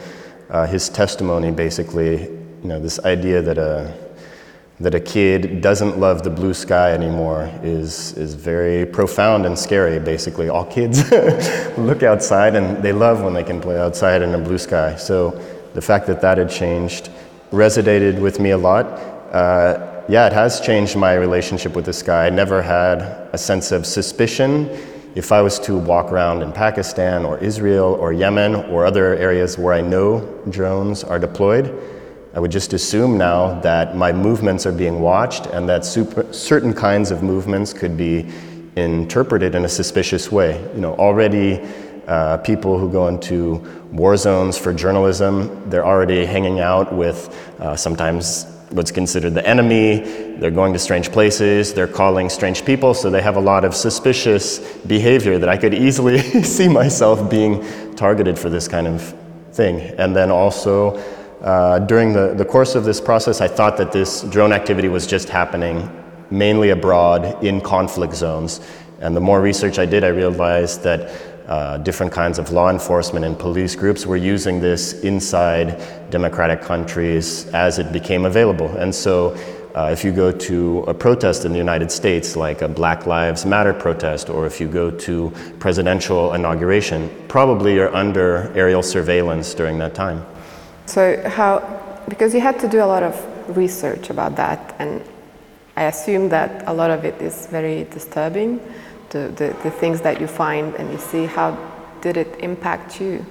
uh, 0.49 0.65
his 0.67 0.89
testimony, 0.89 1.51
basically, 1.51 2.27
you 2.65 2.69
know, 2.69 2.79
this 2.79 2.97
idea 3.05 3.43
that 3.43 3.59
a, 3.59 3.93
that 4.79 4.95
a 4.95 4.99
kid 4.99 5.61
doesn't 5.61 5.99
love 5.99 6.23
the 6.23 6.31
blue 6.31 6.55
sky 6.55 6.93
anymore 6.93 7.47
is, 7.61 8.13
is 8.13 8.33
very 8.33 8.87
profound 8.87 9.45
and 9.45 9.57
scary, 9.57 9.99
basically. 9.99 10.49
All 10.49 10.65
kids 10.65 11.11
look 11.77 12.01
outside 12.01 12.55
and 12.55 12.81
they 12.81 12.91
love 12.91 13.21
when 13.21 13.35
they 13.35 13.43
can 13.43 13.61
play 13.61 13.77
outside 13.77 14.23
in 14.23 14.33
a 14.33 14.39
blue 14.39 14.57
sky. 14.57 14.95
So 14.95 15.39
the 15.75 15.81
fact 15.81 16.07
that 16.07 16.21
that 16.21 16.39
had 16.39 16.49
changed 16.49 17.11
resonated 17.51 18.19
with 18.19 18.39
me 18.39 18.49
a 18.49 18.57
lot. 18.57 18.87
Uh, 19.31 20.03
yeah, 20.09 20.25
it 20.25 20.33
has 20.33 20.59
changed 20.59 20.95
my 20.95 21.13
relationship 21.13 21.75
with 21.75 21.85
the 21.85 21.93
sky. 21.93 22.25
I 22.25 22.29
never 22.31 22.63
had 22.63 23.03
a 23.31 23.37
sense 23.37 23.71
of 23.71 23.85
suspicion 23.85 24.71
if 25.13 25.31
I 25.31 25.43
was 25.43 25.59
to 25.59 25.77
walk 25.77 26.11
around 26.11 26.41
in 26.41 26.51
Pakistan 26.51 27.25
or 27.25 27.37
Israel 27.37 27.95
or 27.99 28.11
Yemen 28.11 28.55
or 28.55 28.87
other 28.87 29.15
areas 29.17 29.55
where 29.55 29.75
I 29.75 29.81
know 29.81 30.21
drones 30.49 31.03
are 31.03 31.19
deployed, 31.19 31.94
I 32.35 32.39
would 32.39 32.51
just 32.51 32.73
assume 32.73 33.17
now 33.17 33.61
that 33.61 33.95
my 33.95 34.11
movements 34.11 34.65
are 34.65 34.73
being 34.73 34.99
watched 34.99 35.45
and 35.45 35.69
that 35.69 35.85
super, 35.85 36.31
certain 36.33 36.73
kinds 36.73 37.09
of 37.09 37.23
movements 37.23 37.71
could 37.71 37.95
be 37.95 38.29
interpreted 38.75 39.55
in 39.55 39.63
a 39.63 39.69
suspicious 39.69 40.29
way. 40.33 40.61
You 40.75 40.81
know, 40.81 40.95
already 40.95 41.61
uh, 42.07 42.35
people 42.39 42.77
who 42.77 42.91
go 42.91 43.07
into 43.07 43.63
war 43.89 44.17
zones 44.17 44.57
for 44.57 44.73
journalism, 44.73 45.69
they're 45.69 45.85
already 45.85 46.25
hanging 46.25 46.59
out 46.59 46.93
with 46.93 47.33
uh, 47.61 47.77
sometimes 47.77 48.51
what's 48.71 48.91
considered 48.91 49.33
the 49.33 49.47
enemy. 49.47 49.99
They're 50.37 50.51
going 50.51 50.73
to 50.73 50.79
strange 50.79 51.13
places. 51.13 51.73
They're 51.73 51.87
calling 51.87 52.29
strange 52.29 52.65
people. 52.65 52.93
So 52.93 53.09
they 53.09 53.21
have 53.21 53.37
a 53.37 53.41
lot 53.41 53.63
of 53.63 53.73
suspicious 53.73 54.59
behavior 54.79 55.39
that 55.39 55.47
I 55.47 55.55
could 55.55 55.73
easily 55.73 56.19
see 56.43 56.67
myself 56.67 57.29
being 57.29 57.95
targeted 57.95 58.37
for 58.37 58.49
this 58.49 58.67
kind 58.67 58.87
of 58.87 59.15
thing. 59.53 59.79
And 59.97 60.13
then 60.13 60.31
also, 60.31 61.01
uh, 61.45 61.77
during 61.77 62.11
the, 62.11 62.33
the 62.33 62.43
course 62.43 62.73
of 62.73 62.85
this 62.85 62.99
process, 62.99 63.39
I 63.39 63.47
thought 63.47 63.77
that 63.77 63.91
this 63.91 64.23
drone 64.23 64.51
activity 64.51 64.87
was 64.87 65.05
just 65.05 65.29
happening 65.29 65.89
mainly 66.31 66.71
abroad 66.71 67.43
in 67.43 67.61
conflict 67.61 68.15
zones. 68.15 68.61
And 68.99 69.15
the 69.15 69.21
more 69.21 69.41
research 69.41 69.77
I 69.77 69.85
did, 69.85 70.03
I 70.03 70.07
realized 70.07 70.81
that 70.83 71.11
uh, 71.47 71.77
different 71.77 72.11
kinds 72.11 72.39
of 72.39 72.51
law 72.51 72.71
enforcement 72.71 73.23
and 73.25 73.37
police 73.37 73.75
groups 73.75 74.07
were 74.07 74.17
using 74.17 74.59
this 74.59 75.01
inside 75.01 75.79
democratic 76.09 76.63
countries 76.63 77.45
as 77.53 77.77
it 77.77 77.93
became 77.93 78.25
available. 78.25 78.69
And 78.77 78.93
so, 78.93 79.37
uh, 79.75 79.89
if 79.91 80.03
you 80.03 80.11
go 80.11 80.31
to 80.31 80.79
a 80.87 80.93
protest 80.95 81.45
in 81.45 81.51
the 81.51 81.57
United 81.59 81.91
States, 81.91 82.35
like 82.35 82.63
a 82.63 82.67
Black 82.67 83.05
Lives 83.05 83.45
Matter 83.45 83.73
protest, 83.73 84.29
or 84.29 84.47
if 84.47 84.59
you 84.59 84.67
go 84.67 84.89
to 84.89 85.31
presidential 85.59 86.33
inauguration, 86.33 87.11
probably 87.27 87.75
you're 87.75 87.93
under 87.93 88.51
aerial 88.55 88.81
surveillance 88.81 89.53
during 89.53 89.77
that 89.77 89.93
time. 89.93 90.25
So, 90.85 91.27
how, 91.29 92.03
because 92.07 92.33
you 92.33 92.41
had 92.41 92.59
to 92.59 92.67
do 92.67 92.83
a 92.83 92.85
lot 92.85 93.03
of 93.03 93.57
research 93.57 94.09
about 94.09 94.35
that, 94.35 94.75
and 94.79 95.01
I 95.75 95.83
assume 95.83 96.29
that 96.29 96.63
a 96.67 96.73
lot 96.73 96.89
of 96.91 97.03
it 97.03 97.21
is 97.21 97.47
very 97.47 97.83
disturbing, 97.85 98.59
the, 99.09 99.29
the, 99.35 99.55
the 99.63 99.71
things 99.71 100.01
that 100.01 100.21
you 100.21 100.27
find 100.27 100.73
and 100.75 100.91
you 100.91 100.97
see. 100.97 101.25
How 101.25 101.57
did 102.01 102.17
it 102.17 102.39
impact 102.39 103.01
you? 103.01 103.25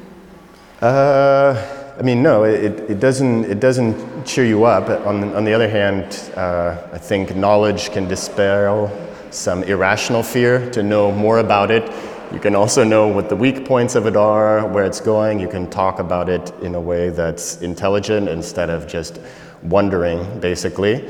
Uh, 0.80 1.94
I 1.99 2.02
mean, 2.02 2.23
no, 2.23 2.44
it, 2.44 2.90
it, 2.90 3.00
doesn't, 3.00 3.44
it 3.44 3.61
doesn't 3.61 4.25
cheer 4.26 4.44
you 4.44 4.64
up. 4.64 4.88
On, 5.06 5.32
on 5.34 5.44
the 5.44 5.54
other 5.54 5.68
hand, 5.68 6.32
uh, 6.37 6.76
I 6.92 6.99
think 6.99 7.37
knowledge 7.37 7.92
can 7.92 8.08
dispel 8.08 8.90
some 9.30 9.62
irrational 9.62 10.23
fear 10.23 10.70
to 10.73 10.82
know 10.82 11.12
more 11.12 11.38
about 11.38 11.70
it. 11.70 11.84
You 12.35 12.41
can 12.41 12.57
also 12.57 12.83
know 12.83 13.07
what 13.07 13.29
the 13.29 13.37
weak 13.37 13.64
points 13.64 13.95
of 13.95 14.07
it 14.07 14.17
are, 14.17 14.67
where 14.67 14.83
it's 14.85 15.00
going. 15.00 15.38
You 15.38 15.47
can 15.47 15.71
talk 15.71 16.00
about 16.00 16.29
it 16.29 16.53
in 16.62 16.75
a 16.75 16.81
way 16.81 17.11
that's 17.11 17.62
intelligent 17.62 18.29
instead 18.29 18.71
of 18.71 18.88
just 18.88 19.21
wondering, 19.62 20.41
basically. 20.41 21.09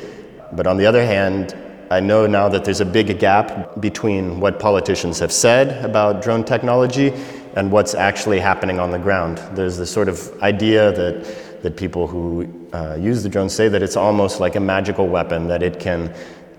But 0.53 0.67
on 0.67 0.77
the 0.77 0.85
other 0.85 1.03
hand, 1.03 1.57
I 1.91 2.01
know 2.01 2.27
now 2.27 2.51
that 2.51 2.67
there's 2.67 2.83
a 2.83 2.85
big 2.85 3.19
gap 3.19 3.81
between 3.81 4.39
what 4.39 4.61
politicians 4.61 5.19
have 5.21 5.33
said 5.33 5.83
about 5.83 6.21
drone 6.21 6.45
technology 6.45 7.15
and 7.57 7.73
what's 7.73 7.95
actually 7.95 8.39
happening 8.39 8.79
on 8.79 8.91
the 8.91 8.99
ground. 8.99 9.39
There's 9.57 9.79
this 9.79 9.91
sort 9.91 10.11
of 10.11 10.31
idea 10.43 10.93
that, 10.93 11.63
that 11.63 11.75
people 11.75 12.07
who 12.07 12.47
uh, 12.75 12.99
use 13.01 13.23
the 13.23 13.31
drone 13.31 13.49
say 13.49 13.69
that 13.69 13.83
it's 13.83 13.97
almost 13.97 14.41
like 14.41 14.57
a 14.57 14.61
magical 14.61 15.09
weapon, 15.09 15.49
that 15.49 15.63
it 15.63 15.81
can 15.81 16.15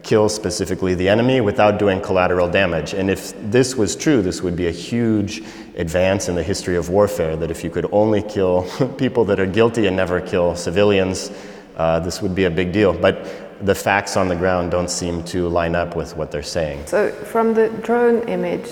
kill 0.05 0.29
specifically 0.29 0.93
the 0.93 1.09
enemy 1.09 1.41
without 1.41 1.79
doing 1.79 1.99
collateral 1.99 2.47
damage. 2.47 2.93
And 2.93 3.09
if 3.09 3.33
this 3.51 3.75
was 3.75 3.95
true, 3.95 4.21
this 4.21 4.41
would 4.43 4.55
be 4.55 4.67
a 4.67 4.71
huge 4.71 5.41
advance 5.75 6.29
in 6.29 6.35
the 6.35 6.43
history 6.43 6.77
of 6.77 6.89
warfare, 6.89 7.35
that 7.35 7.49
if 7.49 7.63
you 7.63 7.71
could 7.71 7.87
only 7.91 8.21
kill 8.21 8.63
people 8.97 9.25
that 9.25 9.39
are 9.39 9.47
guilty 9.47 9.87
and 9.87 9.97
never 9.97 10.21
kill 10.21 10.55
civilians, 10.55 11.31
uh, 11.75 11.99
this 11.99 12.21
would 12.21 12.35
be 12.35 12.45
a 12.45 12.51
big 12.51 12.71
deal. 12.71 12.93
But 12.93 13.65
the 13.65 13.73
facts 13.73 14.15
on 14.15 14.27
the 14.27 14.35
ground 14.35 14.69
don't 14.69 14.89
seem 14.89 15.23
to 15.23 15.47
line 15.47 15.75
up 15.75 15.95
with 15.95 16.15
what 16.15 16.31
they're 16.31 16.43
saying. 16.43 16.85
So, 16.85 17.09
from 17.11 17.53
the 17.53 17.69
drone 17.69 18.27
image 18.27 18.69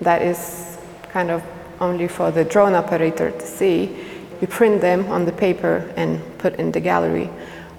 that 0.00 0.22
is 0.22 0.78
kind 1.12 1.30
of 1.30 1.42
only 1.78 2.08
for 2.08 2.30
the 2.30 2.44
drone 2.44 2.74
operator 2.74 3.30
to 3.30 3.46
see, 3.46 3.96
you 4.40 4.46
print 4.46 4.80
them 4.80 5.06
on 5.10 5.26
the 5.26 5.32
paper 5.32 5.92
and 5.96 6.20
put 6.38 6.54
in 6.56 6.72
the 6.72 6.80
gallery. 6.80 7.26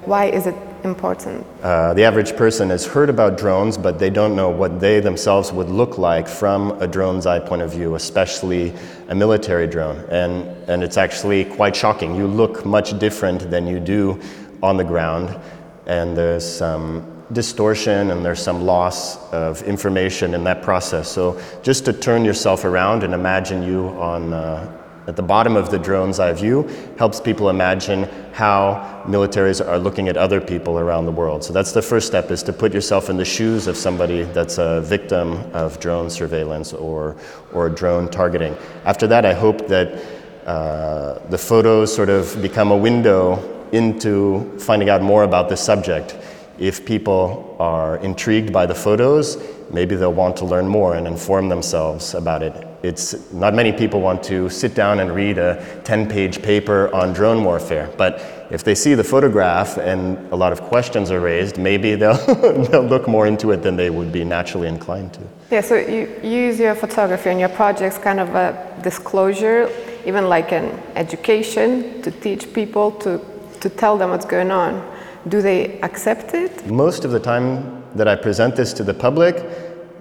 Why 0.05 0.25
is 0.25 0.45
it 0.45 0.55
important? 0.83 1.45
Uh, 1.61 1.93
the 1.93 2.03
average 2.03 2.35
person 2.35 2.69
has 2.69 2.85
heard 2.85 3.09
about 3.09 3.37
drones, 3.37 3.77
but 3.77 3.99
they 3.99 4.09
don't 4.09 4.35
know 4.35 4.49
what 4.49 4.79
they 4.79 4.99
themselves 4.99 5.51
would 5.51 5.69
look 5.69 5.97
like 5.97 6.27
from 6.27 6.71
a 6.81 6.87
drone's 6.87 7.25
eye 7.25 7.39
point 7.39 7.61
of 7.61 7.71
view, 7.71 7.95
especially 7.95 8.73
a 9.09 9.15
military 9.15 9.67
drone. 9.67 9.99
And, 10.09 10.45
and 10.69 10.83
it's 10.83 10.97
actually 10.97 11.45
quite 11.45 11.75
shocking. 11.75 12.15
You 12.15 12.27
look 12.27 12.65
much 12.65 12.97
different 12.99 13.49
than 13.49 13.67
you 13.67 13.79
do 13.79 14.19
on 14.63 14.77
the 14.77 14.83
ground 14.83 15.39
and 15.87 16.15
there's 16.15 16.47
some 16.47 17.23
distortion 17.33 18.11
and 18.11 18.25
there's 18.25 18.41
some 18.41 18.61
loss 18.61 19.17
of 19.31 19.61
information 19.63 20.33
in 20.33 20.43
that 20.43 20.61
process. 20.61 21.09
So 21.09 21.41
just 21.63 21.85
to 21.85 21.93
turn 21.93 22.25
yourself 22.25 22.65
around 22.65 23.03
and 23.03 23.13
imagine 23.13 23.63
you 23.63 23.87
on 23.89 24.33
uh, 24.33 24.80
at 25.07 25.15
the 25.15 25.23
bottom 25.23 25.55
of 25.55 25.71
the 25.71 25.79
drone's 25.79 26.19
eye 26.19 26.33
view 26.33 26.63
helps 26.97 27.19
people 27.19 27.49
imagine 27.49 28.03
how 28.33 29.03
militaries 29.07 29.65
are 29.65 29.79
looking 29.79 30.07
at 30.07 30.17
other 30.17 30.39
people 30.39 30.77
around 30.77 31.05
the 31.05 31.11
world. 31.11 31.43
So 31.43 31.53
that's 31.53 31.71
the 31.71 31.81
first 31.81 32.07
step 32.07 32.29
is 32.31 32.43
to 32.43 32.53
put 32.53 32.73
yourself 32.73 33.09
in 33.09 33.17
the 33.17 33.25
shoes 33.25 33.67
of 33.67 33.75
somebody 33.75 34.23
that's 34.23 34.57
a 34.57 34.81
victim 34.81 35.33
of 35.53 35.79
drone 35.79 36.09
surveillance 36.09 36.71
or, 36.73 37.15
or 37.51 37.69
drone 37.69 38.09
targeting. 38.09 38.55
After 38.85 39.07
that, 39.07 39.25
I 39.25 39.33
hope 39.33 39.67
that 39.67 40.03
uh, 40.45 41.19
the 41.29 41.37
photos 41.37 41.93
sort 41.93 42.09
of 42.09 42.39
become 42.41 42.71
a 42.71 42.77
window 42.77 43.67
into 43.71 44.57
finding 44.59 44.89
out 44.89 45.01
more 45.01 45.23
about 45.23 45.49
this 45.49 45.61
subject. 45.61 46.15
If 46.59 46.85
people 46.85 47.55
are 47.59 47.97
intrigued 47.97 48.53
by 48.53 48.65
the 48.65 48.75
photos, 48.75 49.37
maybe 49.71 49.95
they'll 49.95 50.13
want 50.13 50.37
to 50.37 50.45
learn 50.45 50.67
more 50.67 50.95
and 50.95 51.07
inform 51.07 51.49
themselves 51.49 52.13
about 52.13 52.43
it. 52.43 52.70
It's 52.83 53.31
not 53.31 53.53
many 53.53 53.71
people 53.71 54.01
want 54.01 54.23
to 54.23 54.49
sit 54.49 54.73
down 54.73 54.99
and 54.99 55.13
read 55.13 55.37
a 55.37 55.57
10-page 55.83 56.41
paper 56.41 56.93
on 56.93 57.13
drone 57.13 57.43
warfare, 57.43 57.89
but 57.97 58.47
if 58.49 58.63
they 58.63 58.75
see 58.75 58.95
the 58.95 59.03
photograph 59.03 59.77
and 59.77 60.17
a 60.33 60.35
lot 60.35 60.51
of 60.51 60.61
questions 60.61 61.11
are 61.11 61.19
raised, 61.19 61.57
maybe 61.57 61.95
they'll, 61.95 62.17
they'll 62.65 62.81
look 62.81 63.07
more 63.07 63.27
into 63.27 63.51
it 63.51 63.61
than 63.61 63.75
they 63.75 63.89
would 63.89 64.11
be 64.11 64.23
naturally 64.23 64.67
inclined 64.67 65.13
to. 65.13 65.21
Yeah, 65.51 65.61
so 65.61 65.75
you 65.75 66.09
use 66.23 66.59
your 66.59 66.75
photography 66.75 67.29
and 67.29 67.39
your 67.39 67.49
projects 67.49 67.97
kind 67.97 68.19
of 68.19 68.33
a 68.35 68.79
disclosure, 68.83 69.69
even 70.05 70.27
like 70.27 70.51
an 70.51 70.81
education 70.95 72.01
to 72.01 72.09
teach 72.09 72.51
people 72.53 72.91
to 72.91 73.21
to 73.61 73.69
tell 73.69 73.97
them 73.97 74.09
what's 74.09 74.25
going 74.25 74.51
on. 74.51 74.81
Do 75.27 75.41
they 75.41 75.79
accept 75.81 76.33
it? 76.33 76.67
Most 76.67 77.05
of 77.05 77.11
the 77.11 77.19
time 77.19 77.83
that 77.95 78.07
I 78.07 78.15
present 78.15 78.55
this 78.55 78.73
to 78.73 78.83
the 78.83 78.93
public, 78.93 79.35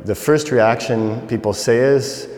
the 0.04 0.14
first 0.14 0.50
reaction 0.50 1.26
people 1.28 1.52
say 1.52 1.78
is, 1.78 2.28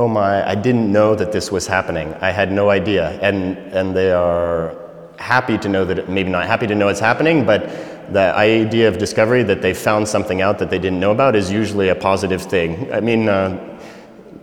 oh 0.00 0.08
my, 0.08 0.48
I 0.48 0.54
didn't 0.54 0.90
know 0.90 1.14
that 1.14 1.30
this 1.30 1.52
was 1.52 1.66
happening. 1.66 2.14
I 2.22 2.30
had 2.30 2.50
no 2.50 2.70
idea. 2.70 3.18
And, 3.20 3.58
and 3.78 3.94
they 3.94 4.10
are 4.12 4.74
happy 5.18 5.58
to 5.58 5.68
know 5.68 5.84
that, 5.84 5.98
it, 5.98 6.08
maybe 6.08 6.30
not 6.30 6.46
happy 6.46 6.66
to 6.66 6.74
know 6.74 6.88
it's 6.88 7.00
happening, 7.00 7.44
but 7.44 7.68
the 8.10 8.34
idea 8.34 8.88
of 8.88 8.96
discovery 8.96 9.42
that 9.42 9.60
they 9.60 9.74
found 9.74 10.08
something 10.08 10.40
out 10.40 10.58
that 10.58 10.70
they 10.70 10.78
didn't 10.78 11.00
know 11.00 11.10
about 11.10 11.36
is 11.36 11.52
usually 11.52 11.90
a 11.90 11.94
positive 11.94 12.40
thing. 12.40 12.90
I 12.90 13.00
mean, 13.00 13.28
uh, 13.28 13.78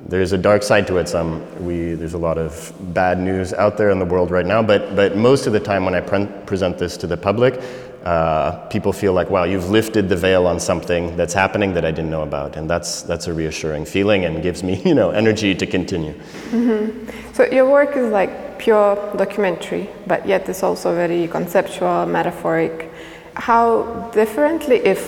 there's 0.08 0.32
a 0.32 0.38
dark 0.38 0.62
side 0.62 0.86
to 0.88 0.98
it. 0.98 1.10
Some 1.10 1.42
we 1.66 1.96
there's 1.96 2.14
a 2.14 2.18
lot 2.30 2.38
of 2.38 2.72
bad 2.94 3.20
news 3.20 3.52
out 3.52 3.78
there 3.78 3.90
in 3.90 4.00
the 4.00 4.06
world 4.06 4.32
right 4.32 4.46
now. 4.46 4.64
But 4.64 4.96
but 4.96 5.18
most 5.18 5.48
of 5.48 5.54
the 5.54 5.60
time 5.60 5.84
when 5.84 5.96
I 5.96 6.00
pre- 6.00 6.32
present 6.46 6.78
this 6.78 6.96
to 6.98 7.08
the 7.08 7.18
public, 7.18 7.60
uh, 8.08 8.66
people 8.70 8.94
feel 8.94 9.12
like, 9.12 9.30
wow, 9.30 9.44
you've 9.44 9.70
lifted 9.70 10.08
the 10.08 10.16
veil 10.16 10.48
on 10.48 10.62
something 10.62 11.18
that's 11.18 11.34
happening 11.34 11.74
that 11.74 11.84
I 11.84 11.92
didn't 11.92 12.10
know 12.10 12.22
about, 12.22 12.56
and 12.56 12.70
that's 12.70 13.02
that's 13.02 13.28
a 13.28 13.34
reassuring 13.34 13.84
feeling 13.84 14.24
and 14.24 14.42
gives 14.42 14.64
me 14.64 14.82
you 14.90 14.96
know 14.96 15.10
energy 15.10 15.54
to 15.54 15.66
continue. 15.66 16.14
Mm-hmm. 16.14 17.34
So 17.34 17.44
your 17.52 17.70
work 17.70 17.98
is 17.98 18.10
like 18.10 18.60
pure 18.60 18.96
documentary, 19.18 19.90
but 20.08 20.26
yet 20.26 20.48
it's 20.48 20.64
also 20.64 20.96
very 20.96 21.28
conceptual, 21.28 22.06
metaphoric. 22.06 22.90
How 23.34 23.84
differently, 24.14 24.78
if 24.78 25.02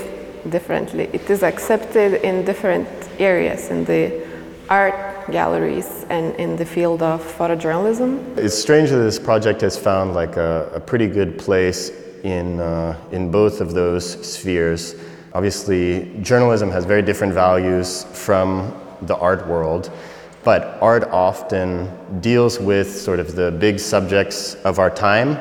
differently, 0.50 1.06
it 1.14 1.30
is 1.30 1.42
accepted 1.42 2.22
in 2.28 2.44
different 2.44 2.90
areas 3.18 3.70
in 3.70 3.86
the 3.86 4.28
art 4.70 5.32
galleries 5.32 6.06
and 6.10 6.36
in 6.36 6.58
the 6.58 6.66
field 6.66 7.02
of 7.02 7.24
photojournalism. 7.38 8.38
It's 8.38 8.58
strange 8.58 8.90
that 8.90 9.04
this 9.10 9.20
project 9.20 9.62
has 9.62 9.78
found 9.78 10.14
like 10.14 10.36
a, 10.36 10.70
a 10.74 10.80
pretty 10.82 11.08
good 11.08 11.40
place 11.40 11.92
in, 12.24 12.60
uh, 12.60 12.98
in 13.12 13.32
both 13.32 13.62
of 13.62 13.74
those 13.74 14.06
spheres. 14.26 14.96
Obviously, 15.34 16.12
journalism 16.22 16.72
has 16.72 16.86
very 16.86 17.02
different 17.02 17.34
values 17.34 18.06
from 18.14 18.74
the 19.04 19.16
art 19.18 19.48
world, 19.48 19.92
but 20.44 20.78
art 20.82 21.04
often 21.06 21.90
deals 22.22 22.60
with 22.60 22.90
sort 22.94 23.20
of 23.20 23.36
the 23.36 23.52
big 23.52 23.80
subjects 23.80 24.56
of 24.66 24.80
our 24.80 24.90
time, 24.90 25.38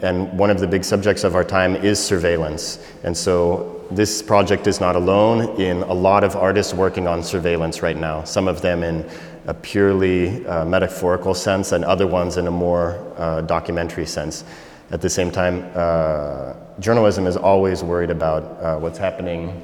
and 0.00 0.38
one 0.38 0.50
of 0.50 0.60
the 0.60 0.66
big 0.66 0.84
subjects 0.84 1.24
of 1.24 1.34
our 1.34 1.44
time 1.44 1.74
is 1.76 1.98
surveillance. 1.98 2.78
And 3.02 3.16
so 3.16 3.84
this 3.90 4.22
project 4.22 4.66
is 4.66 4.80
not 4.80 4.96
alone 4.96 5.60
in 5.60 5.82
a 5.82 5.92
lot 5.92 6.22
of 6.22 6.36
artists 6.36 6.74
working 6.74 7.08
on 7.08 7.22
surveillance 7.22 7.82
right 7.82 7.96
now, 7.96 8.22
some 8.24 8.46
of 8.46 8.60
them 8.60 8.82
in 8.82 9.08
a 9.46 9.54
purely 9.54 10.46
uh, 10.46 10.64
metaphorical 10.64 11.34
sense 11.34 11.72
and 11.72 11.84
other 11.84 12.06
ones 12.06 12.36
in 12.36 12.46
a 12.46 12.50
more 12.50 12.98
uh, 13.16 13.40
documentary 13.40 14.06
sense. 14.06 14.44
At 14.90 15.00
the 15.00 15.10
same 15.10 15.30
time, 15.30 15.70
uh, 15.74 16.54
journalism 16.80 17.26
is 17.26 17.36
always 17.36 17.82
worried 17.82 18.10
about 18.10 18.42
uh, 18.42 18.78
what's 18.78 18.98
happening 18.98 19.62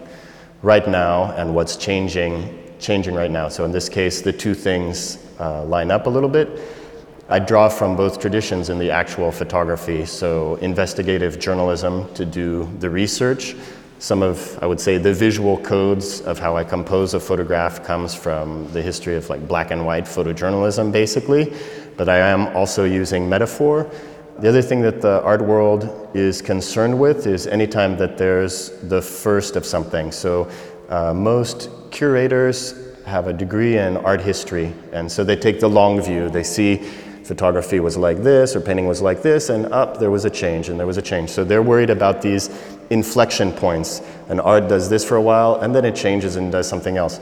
right 0.63 0.87
now 0.87 1.33
and 1.33 1.55
what's 1.55 1.77
changing 1.77 2.61
changing 2.79 3.15
right 3.15 3.31
now. 3.31 3.49
So 3.49 3.65
in 3.65 3.73
this 3.73 3.89
case, 3.89 4.21
the 4.21 4.33
two 4.33 4.55
things 4.55 5.19
uh, 5.41 5.65
line 5.65 5.91
up 5.91 6.07
a 6.07 6.11
little 6.11 6.29
bit. 6.29 6.61
I 7.31 7.39
draw 7.39 7.71
from 7.71 7.97
both 7.97 8.21
traditions 8.21 8.69
in 8.69 8.79
the 8.79 8.91
actual 8.91 9.33
photography, 9.33 10.05
so 10.05 10.57
investigative 10.57 11.39
journalism 11.39 12.13
to 12.15 12.27
do 12.27 12.69
the 12.81 12.91
research. 12.91 13.57
Some 13.99 14.23
of, 14.23 14.59
I 14.61 14.67
would 14.67 14.81
say, 14.81 14.99
the 14.99 15.15
visual 15.15 15.57
codes 15.57 16.21
of 16.21 16.39
how 16.39 16.57
I 16.59 16.65
compose 16.65 17.15
a 17.15 17.21
photograph 17.21 17.83
comes 17.83 18.15
from 18.15 18.71
the 18.73 18.83
history 18.83 19.17
of 19.17 19.31
like 19.31 19.49
black 19.49 19.71
and 19.71 19.87
white 19.87 20.05
photojournalism, 20.05 20.93
basically. 20.93 21.55
But 21.97 22.11
I 22.11 22.19
am 22.19 22.55
also 22.55 22.85
using 22.85 23.27
metaphor. 23.27 23.91
The 24.41 24.49
other 24.49 24.63
thing 24.63 24.81
that 24.83 25.01
the 25.01 25.23
art 25.23 25.41
world 25.41 26.11
is 26.13 26.43
concerned 26.43 26.99
with 26.99 27.29
is 27.29 27.47
anytime 27.47 27.97
that 27.99 28.19
there's 28.19 28.71
the 28.83 29.01
first 29.01 29.55
of 29.55 29.65
something. 29.65 30.11
So 30.11 30.51
uh, 30.89 31.15
most 31.15 31.71
curators 31.93 32.75
have 33.07 33.29
a 33.29 33.33
degree 33.33 33.79
in 33.79 33.97
art 33.99 34.21
history, 34.21 34.73
and 34.93 35.11
so 35.11 35.23
they 35.23 35.37
take 35.37 35.61
the 35.61 35.69
long 35.69 36.03
view. 36.03 36.29
They 36.31 36.43
see 36.43 36.79
photography 37.23 37.79
was 37.79 37.97
like 37.97 38.25
this 38.25 38.57
or 38.57 38.61
painting 38.61 38.89
was 38.89 39.01
like 39.01 39.23
this, 39.23 39.51
and 39.51 39.67
up 39.67 39.99
there 39.99 40.11
was 40.11 40.25
a 40.25 40.31
change 40.31 40.69
and 40.69 40.81
there 40.81 40.87
was 40.87 40.97
a 40.97 41.03
change. 41.03 41.31
So 41.31 41.45
they're 41.45 41.63
worried 41.63 41.91
about 41.91 42.21
these 42.21 42.51
inflection 42.91 43.53
points. 43.53 44.03
And 44.29 44.41
art 44.41 44.69
does 44.69 44.91
this 44.91 45.05
for 45.05 45.17
a 45.17 45.23
while 45.23 45.61
and 45.61 45.73
then 45.73 45.85
it 45.85 45.95
changes 45.95 46.37
and 46.37 46.51
does 46.51 46.69
something 46.69 46.97
else. 46.97 47.21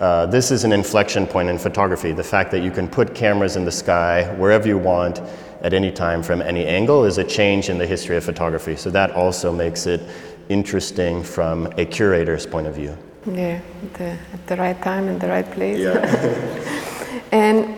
Uh, 0.00 0.26
this 0.26 0.50
is 0.50 0.64
an 0.64 0.72
inflection 0.72 1.26
point 1.26 1.48
in 1.48 1.56
photography. 1.56 2.12
The 2.12 2.24
fact 2.24 2.50
that 2.50 2.60
you 2.60 2.70
can 2.70 2.88
put 2.88 3.14
cameras 3.14 3.54
in 3.54 3.64
the 3.64 3.70
sky 3.70 4.34
wherever 4.36 4.66
you 4.66 4.76
want 4.76 5.20
at 5.64 5.72
any 5.72 5.90
time 5.90 6.22
from 6.22 6.42
any 6.42 6.66
angle 6.66 7.04
is 7.06 7.16
a 7.16 7.24
change 7.24 7.70
in 7.70 7.78
the 7.78 7.86
history 7.86 8.16
of 8.16 8.22
photography. 8.22 8.76
So 8.76 8.90
that 8.90 9.10
also 9.12 9.50
makes 9.50 9.86
it 9.86 10.02
interesting 10.50 11.24
from 11.24 11.72
a 11.78 11.86
curator's 11.86 12.46
point 12.46 12.66
of 12.66 12.74
view. 12.74 12.96
Yeah, 13.26 13.60
the, 13.94 14.18
at 14.34 14.46
the 14.46 14.56
right 14.56 14.80
time 14.82 15.08
and 15.08 15.18
the 15.18 15.28
right 15.28 15.50
place. 15.50 15.78
Yeah. 15.78 17.20
and 17.32 17.74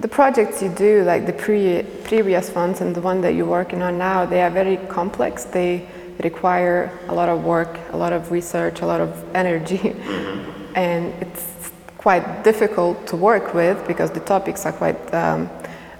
the 0.00 0.08
projects 0.08 0.62
you 0.62 0.68
do, 0.68 1.02
like 1.04 1.24
the 1.24 1.32
pre- 1.32 1.84
previous 2.04 2.54
ones 2.54 2.82
and 2.82 2.94
the 2.94 3.00
one 3.00 3.22
that 3.22 3.34
you're 3.34 3.46
working 3.46 3.80
on 3.80 3.96
now, 3.96 4.26
they 4.26 4.42
are 4.42 4.50
very 4.50 4.76
complex. 4.88 5.44
They 5.44 5.88
require 6.22 6.92
a 7.08 7.14
lot 7.14 7.30
of 7.30 7.42
work, 7.42 7.80
a 7.92 7.96
lot 7.96 8.12
of 8.12 8.30
research, 8.30 8.82
a 8.82 8.86
lot 8.86 9.00
of 9.00 9.10
energy, 9.34 9.78
mm-hmm. 9.78 10.72
and 10.76 11.06
it's 11.22 11.72
quite 11.96 12.44
difficult 12.44 13.06
to 13.06 13.16
work 13.16 13.54
with 13.54 13.82
because 13.86 14.10
the 14.10 14.20
topics 14.20 14.66
are 14.66 14.72
quite 14.72 15.14
um, 15.14 15.48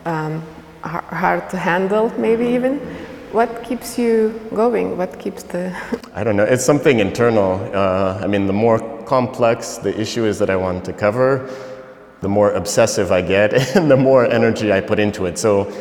um, 0.04 0.42
hard 0.84 1.48
to 1.50 1.56
handle, 1.56 2.12
maybe 2.18 2.46
even. 2.46 2.78
What 3.32 3.64
keeps 3.64 3.98
you 3.98 4.40
going? 4.54 4.96
What 4.96 5.18
keeps 5.18 5.42
the. 5.42 5.74
I 6.14 6.22
don't 6.22 6.36
know. 6.36 6.44
It's 6.44 6.64
something 6.64 7.00
internal. 7.00 7.54
Uh, 7.74 8.20
I 8.22 8.26
mean, 8.26 8.46
the 8.46 8.52
more 8.52 8.78
complex 9.04 9.78
the 9.78 9.98
issue 9.98 10.24
is 10.24 10.38
that 10.38 10.50
I 10.50 10.56
want 10.56 10.84
to 10.84 10.92
cover, 10.92 11.50
the 12.20 12.28
more 12.28 12.52
obsessive 12.52 13.10
I 13.10 13.22
get 13.22 13.52
and 13.76 13.90
the 13.90 13.96
more 13.96 14.24
energy 14.26 14.72
I 14.72 14.80
put 14.80 14.98
into 14.98 15.26
it. 15.26 15.38
So 15.38 15.72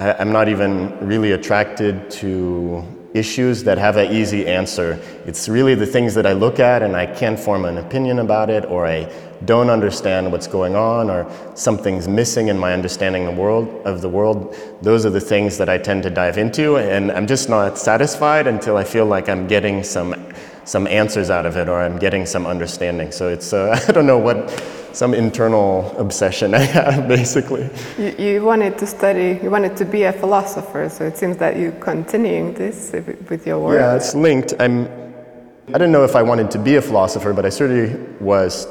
I'm 0.00 0.32
not 0.32 0.48
even 0.48 0.96
really 1.06 1.32
attracted 1.32 2.10
to 2.22 2.84
issues 3.14 3.64
that 3.64 3.78
have 3.78 3.96
an 3.96 4.12
easy 4.12 4.46
answer. 4.46 5.00
It's 5.26 5.48
really 5.48 5.74
the 5.74 5.86
things 5.86 6.14
that 6.14 6.26
I 6.26 6.32
look 6.32 6.60
at 6.60 6.82
and 6.82 6.96
I 6.96 7.06
can't 7.06 7.38
form 7.38 7.64
an 7.64 7.78
opinion 7.78 8.18
about 8.18 8.50
it, 8.50 8.64
or 8.66 8.86
I 8.86 9.10
don't 9.44 9.70
understand 9.70 10.30
what's 10.32 10.46
going 10.46 10.74
on, 10.74 11.10
or 11.10 11.30
something's 11.54 12.08
missing 12.08 12.48
in 12.48 12.58
my 12.58 12.72
understanding 12.72 13.24
the 13.24 13.32
world, 13.32 13.68
of 13.84 14.00
the 14.02 14.08
world. 14.08 14.56
Those 14.82 15.06
are 15.06 15.10
the 15.10 15.20
things 15.20 15.58
that 15.58 15.68
I 15.68 15.78
tend 15.78 16.02
to 16.04 16.10
dive 16.10 16.38
into, 16.38 16.76
and 16.76 17.12
I'm 17.12 17.26
just 17.26 17.48
not 17.48 17.78
satisfied 17.78 18.46
until 18.46 18.76
I 18.76 18.84
feel 18.84 19.06
like 19.06 19.28
I'm 19.28 19.46
getting 19.46 19.82
some 19.82 20.14
some 20.64 20.86
answers 20.86 21.30
out 21.30 21.46
of 21.46 21.56
it, 21.56 21.68
or 21.68 21.80
I'm 21.80 21.98
getting 21.98 22.26
some 22.26 22.46
understanding. 22.46 23.10
So 23.10 23.28
it's 23.28 23.52
uh, 23.52 23.78
I 23.88 23.92
don't 23.92 24.06
know 24.06 24.18
what 24.18 24.50
some 24.92 25.14
internal 25.14 25.94
obsession 25.98 26.54
I 26.54 26.58
have, 26.58 27.08
basically. 27.18 27.70
You, 27.98 28.14
you, 28.18 28.42
wanted 28.42 28.78
to 28.78 28.86
study, 28.86 29.38
you 29.42 29.50
wanted 29.50 29.76
to 29.76 29.84
be 29.84 30.04
a 30.04 30.12
philosopher, 30.12 30.88
so 30.88 31.04
it 31.04 31.16
seems 31.16 31.36
that 31.36 31.56
you're 31.56 31.72
continuing 31.72 32.54
this 32.54 32.92
with 32.92 33.46
your 33.46 33.60
work. 33.60 33.78
Yeah, 33.78 33.94
it's 33.94 34.14
linked. 34.14 34.54
I'm, 34.58 34.88
I 35.68 35.72
didn't 35.72 35.92
know 35.92 36.04
if 36.04 36.16
I 36.16 36.22
wanted 36.22 36.50
to 36.52 36.58
be 36.58 36.76
a 36.76 36.82
philosopher, 36.82 37.32
but 37.32 37.44
I 37.46 37.50
certainly 37.50 37.94
was 38.18 38.66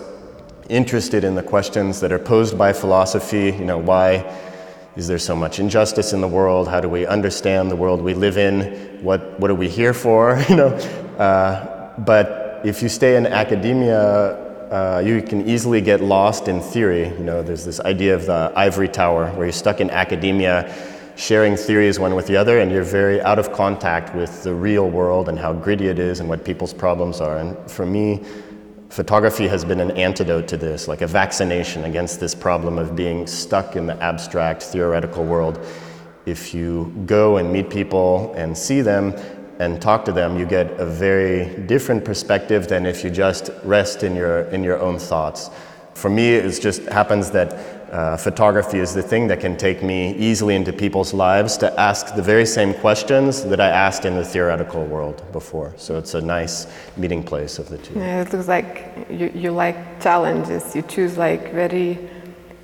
interested 0.70 1.24
in 1.24 1.36
the 1.36 1.44
questions 1.44 2.00
that 2.02 2.12
are 2.12 2.20
posed 2.20 2.58
by 2.58 2.74
philosophy. 2.74 3.46
You 3.58 3.66
know, 3.66 3.78
why 3.78 4.26
is 4.96 5.08
there 5.08 5.20
so 5.20 5.36
much 5.36 5.60
injustice 5.60 6.14
in 6.14 6.22
the 6.22 6.28
world? 6.28 6.68
How 6.68 6.82
do 6.82 6.90
we 6.90 7.06
understand 7.06 7.70
the 7.70 7.76
world 7.76 8.02
we 8.02 8.14
live 8.14 8.38
in? 8.38 9.04
What, 9.04 9.40
what 9.40 9.52
are 9.52 9.56
we 9.56 9.70
here 9.70 9.94
for? 9.94 10.44
You 10.50 10.56
know, 10.56 10.68
uh, 11.18 11.94
but 12.00 12.62
if 12.64 12.82
you 12.82 12.90
stay 12.90 13.16
in 13.16 13.28
academia, 13.28 14.48
uh, 14.72 15.02
you 15.06 15.22
can 15.22 15.48
easily 15.48 15.82
get 15.82 16.02
lost 16.02 16.48
in 16.48 16.60
theory. 16.60 17.08
You 17.10 17.24
know, 17.24 17.44
there's 17.44 17.64
this 17.64 17.80
idea 17.82 18.16
of 18.16 18.26
the 18.26 18.52
ivory 18.56 18.90
tower 18.90 19.30
where 19.32 19.46
you're 19.46 19.54
stuck 19.54 19.80
in 19.80 19.90
academia, 19.90 20.74
sharing 21.16 21.56
theories 21.56 22.00
one 22.00 22.16
with 22.16 22.28
the 22.28 22.36
other, 22.36 22.60
and 22.60 22.72
you're 22.72 22.84
very 22.84 23.22
out 23.22 23.40
of 23.40 23.54
contact 23.54 24.16
with 24.16 24.44
the 24.44 24.54
real 24.54 24.90
world 24.90 25.30
and 25.30 25.40
how 25.40 25.54
gritty 25.54 25.88
it 25.88 26.00
is 26.00 26.20
and 26.20 26.28
what 26.28 26.44
people's 26.44 26.74
problems 26.74 27.22
are. 27.22 27.38
And 27.38 27.56
for 27.70 27.86
me, 27.86 28.24
photography 28.98 29.48
has 29.48 29.64
been 29.64 29.80
an 29.80 29.92
antidote 29.92 30.48
to 30.48 30.58
this, 30.58 30.88
like 30.88 31.02
a 31.02 31.08
vaccination 31.08 31.84
against 31.84 32.20
this 32.20 32.34
problem 32.34 32.80
of 32.80 32.96
being 32.96 33.28
stuck 33.28 33.76
in 33.76 33.86
the 33.86 33.96
abstract 34.02 34.64
theoretical 34.64 35.24
world. 35.24 35.64
If 36.26 36.52
you 36.52 36.92
go 37.06 37.38
and 37.38 37.54
meet 37.54 37.70
people 37.70 38.34
and 38.34 38.58
see 38.58 38.82
them, 38.82 39.14
and 39.60 39.80
talk 39.80 40.04
to 40.06 40.12
them, 40.12 40.40
you 40.40 40.48
get 40.48 40.72
a 40.80 40.86
very 40.86 41.64
different 41.68 42.06
perspective 42.06 42.68
than 42.68 42.88
if 42.88 43.04
you 43.04 43.12
just 43.12 43.52
rest 43.64 44.02
in 44.02 44.16
your, 44.16 44.42
in 44.50 44.64
your 44.64 44.80
own 44.80 44.98
thoughts. 44.98 45.52
For 45.94 46.10
me, 46.10 46.34
it 46.34 46.60
just 46.60 46.82
happens 46.86 47.30
that 47.32 47.77
uh, 47.92 48.18
photography 48.18 48.80
is 48.80 48.94
the 48.94 49.02
thing 49.02 49.28
that 49.28 49.40
can 49.40 49.56
take 49.56 49.82
me 49.82 50.16
easily 50.16 50.56
into 50.56 50.74
people's 50.74 51.14
lives 51.14 51.58
to 51.58 51.80
ask 51.80 52.16
the 52.16 52.22
very 52.22 52.46
same 52.46 52.74
questions 52.74 53.44
that 53.46 53.60
I 53.60 53.70
asked 53.70 54.06
in 54.06 54.16
the 54.16 54.26
theoretical 54.26 54.86
world 54.86 55.24
before. 55.32 55.74
So 55.78 55.98
it's 55.98 56.14
a 56.14 56.22
nice 56.22 56.68
meeting 56.98 57.24
place 57.24 57.60
of 57.60 57.70
the 57.70 57.78
two. 57.78 57.94
Yeah, 57.96 58.22
it 58.22 58.34
looks 58.34 58.48
like 58.48 59.08
you, 59.10 59.32
you 59.34 59.52
like 59.52 60.02
challenges. 60.02 60.76
You 60.76 60.82
choose 60.82 61.18
like 61.18 61.54
very 61.54 61.98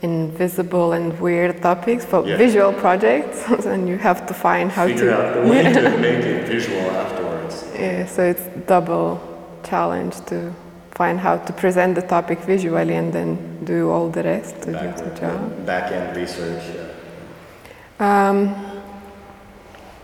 invisible 0.01 0.91
and 0.91 1.17
weird 1.19 1.61
topics 1.61 2.03
for 2.03 2.27
yeah. 2.27 2.35
visual 2.35 2.73
projects, 2.73 3.47
and 3.65 3.87
you 3.87 3.97
have 3.97 4.27
to 4.27 4.33
find 4.33 4.71
how 4.71 4.87
Figure 4.87 5.05
to 5.05 5.13
out 5.13 5.33
the 5.35 5.49
way 5.49 5.63
to 5.73 5.97
make 5.97 6.23
it 6.25 6.47
visual 6.47 6.81
afterwards. 6.91 7.65
Yeah, 7.73 8.05
so 8.05 8.23
it's 8.23 8.45
double 8.67 9.21
challenge 9.63 10.19
to 10.25 10.53
find 10.95 11.19
how 11.19 11.37
to 11.37 11.53
present 11.53 11.95
the 11.95 12.01
topic 12.01 12.39
visually 12.39 12.95
and 12.95 13.11
then 13.11 13.65
do 13.65 13.89
all 13.89 14.09
the 14.09 14.23
rest 14.23 14.61
to 14.61 14.71
back 14.71 14.97
do 14.97 15.03
the 15.03 15.19
job. 15.19 15.65
Back 15.65 15.91
end 15.91 16.15
research. 16.15 16.63
Yeah. 17.99 18.29
Um, 18.29 18.73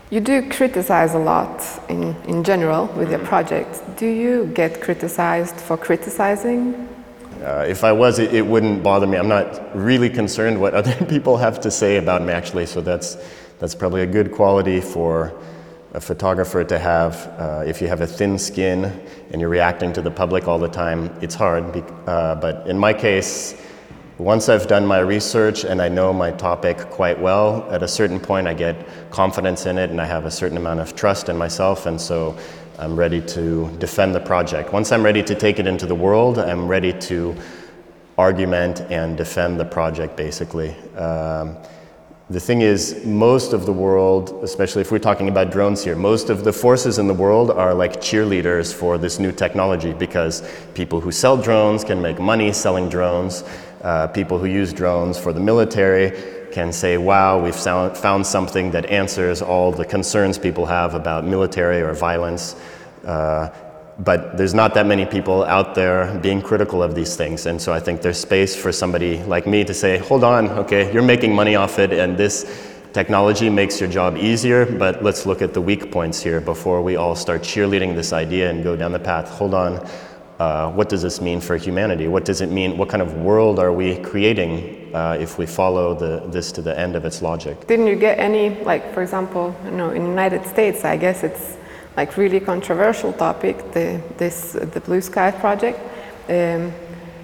you 0.10 0.20
do 0.20 0.50
criticize 0.50 1.14
a 1.14 1.20
lot 1.20 1.64
in, 1.88 2.16
in 2.24 2.44
general 2.44 2.88
with 2.88 3.10
mm-hmm. 3.10 3.12
your 3.12 3.20
projects. 3.20 3.82
Do 3.98 4.08
you 4.08 4.48
get 4.56 4.82
criticized 4.82 5.58
for 5.58 5.78
criticizing? 5.78 6.88
Uh, 7.44 7.66
if 7.68 7.84
I 7.84 7.92
was, 7.92 8.18
it, 8.18 8.34
it, 8.34 8.46
wouldn't 8.46 8.82
bother 8.82 9.06
me. 9.06 9.18
I'm 9.18 9.28
not 9.28 9.76
really 9.78 10.10
concerned 10.10 10.60
what 10.60 10.74
other 10.80 11.06
people 11.06 11.38
have 11.38 11.62
to 11.62 11.72
say 11.72 11.98
about 11.98 12.24
me, 12.24 12.34
actually. 12.34 12.66
So 12.66 12.82
that's 12.82 13.18
that's 13.60 13.76
probably 13.76 14.02
a 14.02 14.08
good 14.08 14.32
quality 14.32 14.82
for 14.82 15.34
a 15.94 16.02
photographer 16.02 16.64
to 16.64 16.78
have. 16.78 17.16
Uh, 17.38 17.64
if 17.66 17.82
you 17.82 17.88
have 17.88 18.02
a 18.02 18.08
thin 18.08 18.38
skin 18.38 18.86
and 19.32 19.42
you're 19.42 19.50
reacting 19.50 19.92
to 19.94 20.02
the 20.02 20.12
public 20.12 20.48
all 20.48 20.60
the 20.60 20.68
time, 20.68 21.16
it's 21.22 21.36
hard. 21.36 21.72
Be, 21.74 21.84
uh, 22.06 22.36
but 22.36 22.68
in 22.68 22.78
my 22.78 22.94
case, 22.94 23.56
once 24.20 24.50
I've 24.50 24.68
done 24.68 24.86
my 24.86 25.00
research 25.00 25.64
and 25.64 25.82
I 25.82 25.88
know 25.88 26.12
my 26.12 26.32
topic 26.32 26.78
quite 26.90 27.20
well, 27.20 27.68
at 27.72 27.82
a 27.82 27.88
certain 27.88 28.20
point 28.20 28.48
I 28.48 28.54
get 28.54 28.76
confidence 29.12 29.66
in 29.66 29.78
it 29.78 29.90
and 29.90 30.02
I 30.02 30.06
have 30.06 30.26
a 30.26 30.32
certain 30.32 30.58
amount 30.58 30.82
of 30.82 30.96
trust 30.96 31.30
in 31.30 31.38
myself, 31.38 31.86
and 31.86 32.00
so 32.00 32.38
I'm 32.78 32.96
ready 32.96 33.22
to 33.22 33.70
defend 33.80 34.14
the 34.14 34.20
project. 34.20 34.74
Once 34.74 34.92
I'm 34.92 35.04
ready 35.04 35.24
to 35.24 35.36
take 35.36 35.58
it 35.58 35.68
into 35.68 35.86
the 35.86 35.96
world, 35.96 36.38
I'm 36.38 36.68
ready 36.68 36.94
to 36.94 37.36
argument 38.18 38.82
and 38.92 39.18
defend 39.18 39.60
the 39.60 39.66
project, 39.66 40.18
basically. 40.18 40.76
Um, 40.98 41.56
the 42.30 42.40
thing 42.40 42.62
is, 42.62 43.04
most 43.06 43.54
of 43.54 43.66
the 43.66 43.74
world, 43.74 44.44
especially 44.44 44.82
if 44.82 44.92
we're 44.92 45.00
talking 45.00 45.30
about 45.30 45.52
drones 45.52 45.84
here, 45.84 45.96
most 45.96 46.30
of 46.30 46.44
the 46.44 46.54
forces 46.54 47.00
in 47.00 47.08
the 47.08 47.14
world 47.14 47.50
are 47.50 47.74
like 47.74 48.00
cheerleaders 48.00 48.72
for 48.72 49.00
this 49.00 49.18
new 49.18 49.32
technology 49.32 49.94
because 49.94 50.48
people 50.76 51.02
who 51.02 51.12
sell 51.12 51.36
drones 51.36 51.84
can 51.84 52.00
make 52.00 52.20
money 52.20 52.54
selling 52.54 52.88
drones. 52.88 53.44
Uh, 53.82 54.06
people 54.08 54.38
who 54.38 54.46
use 54.46 54.72
drones 54.74 55.18
for 55.18 55.34
the 55.34 55.40
military 55.40 56.12
can 56.52 56.72
say, 56.72 56.98
wow, 56.98 57.42
we've 57.42 57.56
found 57.56 58.28
something 58.28 58.70
that 58.72 58.86
answers 58.86 59.42
all 59.42 59.72
the 59.72 59.86
concerns 59.86 60.38
people 60.38 60.68
have 60.68 60.94
about 60.94 61.26
military 61.26 61.82
or 61.82 61.94
violence. 61.94 62.56
Uh, 63.06 63.50
but 64.00 64.38
there's 64.38 64.54
not 64.54 64.74
that 64.74 64.86
many 64.86 65.06
people 65.06 65.44
out 65.44 65.76
there 65.76 66.18
being 66.20 66.42
critical 66.42 66.82
of 66.82 66.96
these 66.96 67.16
things. 67.16 67.46
And 67.46 67.62
so 67.62 67.74
I 67.74 67.80
think 67.80 68.02
there's 68.02 68.18
space 68.18 68.56
for 68.56 68.72
somebody 68.72 69.22
like 69.24 69.46
me 69.46 69.64
to 69.66 69.74
say, 69.74 69.98
hold 69.98 70.24
on, 70.24 70.50
okay, 70.50 70.92
you're 70.94 71.04
making 71.04 71.36
money 71.36 71.56
off 71.56 71.80
it, 71.80 71.92
and 71.92 72.18
this 72.18 72.46
technology 72.94 73.50
makes 73.50 73.80
your 73.80 73.90
job 73.90 74.18
easier, 74.18 74.66
but 74.66 75.04
let's 75.04 75.26
look 75.26 75.42
at 75.42 75.54
the 75.54 75.62
weak 75.62 75.92
points 75.92 76.22
here 76.22 76.42
before 76.42 76.82
we 76.82 76.96
all 76.96 77.16
start 77.16 77.42
cheerleading 77.42 77.94
this 77.94 78.14
idea 78.14 78.50
and 78.50 78.64
go 78.64 78.76
down 78.76 78.92
the 78.92 79.00
path. 79.00 79.30
Hold 79.30 79.54
on, 79.54 79.88
uh, 80.40 80.72
what 80.72 80.88
does 80.88 81.02
this 81.02 81.20
mean 81.20 81.42
for 81.42 81.58
humanity? 81.58 82.08
What 82.08 82.24
does 82.24 82.40
it 82.40 82.50
mean? 82.50 82.78
What 82.78 82.88
kind 82.88 83.02
of 83.02 83.14
world 83.16 83.60
are 83.60 83.74
we 83.74 83.98
creating 83.98 84.96
uh, 84.96 85.18
if 85.20 85.38
we 85.38 85.46
follow 85.46 85.94
the, 85.94 86.26
this 86.32 86.52
to 86.54 86.62
the 86.62 86.78
end 86.80 86.96
of 86.96 87.04
its 87.04 87.22
logic? 87.22 87.68
Didn't 87.68 87.88
you 87.88 87.98
get 87.98 88.18
any, 88.18 88.64
like, 88.64 88.94
for 88.94 89.02
example, 89.02 89.54
you 89.66 89.72
know, 89.72 89.90
in 89.92 90.04
the 90.04 90.10
United 90.10 90.46
States, 90.48 90.86
I 90.86 90.96
guess 90.96 91.24
it's 91.24 91.58
like 92.00 92.16
really 92.16 92.40
controversial 92.40 93.12
topic, 93.12 93.56
the, 93.74 94.02
this, 94.18 94.54
the 94.76 94.82
Blue 94.88 95.02
Sky 95.02 95.32
project. 95.32 95.78
Um, 96.30 96.72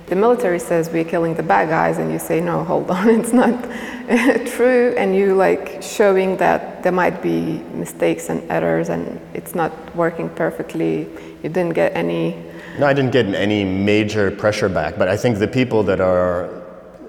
the 0.08 0.16
military 0.16 0.60
says 0.60 0.90
we're 0.90 1.12
killing 1.14 1.34
the 1.42 1.48
bad 1.54 1.70
guys, 1.70 1.98
and 1.98 2.12
you 2.12 2.20
say, 2.20 2.42
no, 2.42 2.56
hold 2.72 2.92
on, 2.92 3.10
it's 3.20 3.32
not 3.32 3.56
true. 4.56 4.94
And 4.98 5.16
you 5.16 5.28
like 5.34 5.82
showing 5.82 6.36
that 6.38 6.84
there 6.84 6.92
might 6.92 7.18
be 7.22 7.38
mistakes 7.84 8.30
and 8.30 8.40
errors, 8.52 8.90
and 8.90 9.02
it's 9.34 9.56
not 9.56 9.72
working 9.96 10.28
perfectly. 10.44 11.08
You 11.42 11.50
didn't 11.56 11.76
get 11.82 11.96
any 11.96 12.24
no, 12.78 12.86
I 12.86 12.94
didn't 12.94 13.14
get 13.14 13.28
any 13.28 13.64
major 13.64 14.32
pressure 14.32 14.68
back, 14.68 14.98
but 14.98 15.08
I 15.08 15.16
think 15.16 15.40
the 15.40 15.48
people 15.48 15.82
that 15.84 16.02
are 16.02 16.50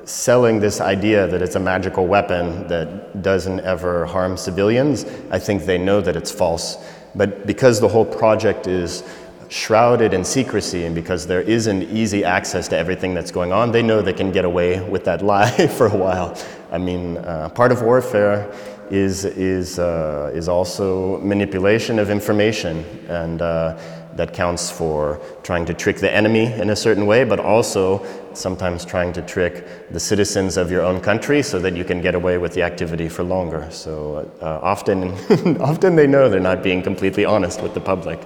selling 0.05 0.61
this 0.61 0.81
idea 0.81 1.27
that 1.27 1.43
it's 1.43 1.57
a 1.57 1.65
magical 1.75 2.07
weapon 2.07 2.69
that 2.69 3.21
doesn't 3.21 3.59
ever 3.61 4.07
harm 4.07 4.37
civilians, 4.37 5.05
I 5.33 5.41
think 5.41 5.65
they 5.65 5.79
know 5.79 6.01
that 6.01 6.15
it's 6.15 6.31
false. 6.31 6.77
But 7.17 7.47
because 7.47 7.81
the 7.81 7.89
whole 7.89 8.05
project 8.05 8.67
is 8.67 9.03
shrouded 9.49 10.13
in 10.13 10.25
secrecy 10.25 10.85
and 10.85 10.95
because 10.95 11.27
there 11.27 11.41
isn't 11.41 11.85
easy 11.85 12.25
access 12.25 12.69
to 12.69 12.77
everything 12.77 13.15
that's 13.15 13.31
going 13.31 13.53
on, 13.53 13.73
they 13.73 13.83
know 13.83 14.03
they 14.03 14.13
can 14.13 14.33
get 14.33 14.45
away 14.45 14.81
with 14.89 15.05
that 15.05 15.23
lie 15.23 15.67
for 15.77 15.87
a 15.87 15.97
while. 15.97 16.37
I 16.71 16.79
mean, 16.79 17.17
uh, 17.19 17.49
part 17.51 17.73
of 17.73 17.83
warfare 17.83 18.53
is, 18.91 19.25
is, 19.25 19.79
uh, 19.79 20.31
is 20.35 20.49
also 20.49 21.19
manipulation 21.21 21.99
of 21.99 22.11
information. 22.11 22.85
And 23.09 23.41
uh, 23.41 23.79
that 24.17 24.33
counts 24.33 24.71
for 24.71 25.21
trying 25.43 25.67
to 25.67 25.75
trick 25.75 25.99
the 25.99 26.13
enemy 26.13 26.53
in 26.53 26.71
a 26.71 26.77
certain 26.77 27.07
way, 27.07 27.25
but 27.25 27.39
also 27.39 28.05
sometimes 28.37 28.85
trying 28.85 29.13
to 29.15 29.23
trick 29.23 29.67
the 29.91 30.01
citizens 30.01 30.57
of 30.57 30.71
your 30.71 30.83
own 30.83 31.01
country 31.01 31.43
so 31.43 31.59
that 31.59 31.77
you 31.77 31.85
can 31.85 32.01
get 32.01 32.15
away 32.15 32.39
with 32.39 32.55
the 32.55 32.63
activity 32.63 33.09
for 33.09 33.23
longer. 33.23 33.69
So 33.71 34.31
uh, 34.41 34.61
often, 34.63 35.13
often 35.61 35.97
they 35.97 36.07
know 36.07 36.29
they're 36.29 36.41
not 36.41 36.63
being 36.63 36.83
completely 36.83 37.25
honest 37.25 37.63
with 37.63 37.75
the 37.75 37.81
public. 37.81 38.21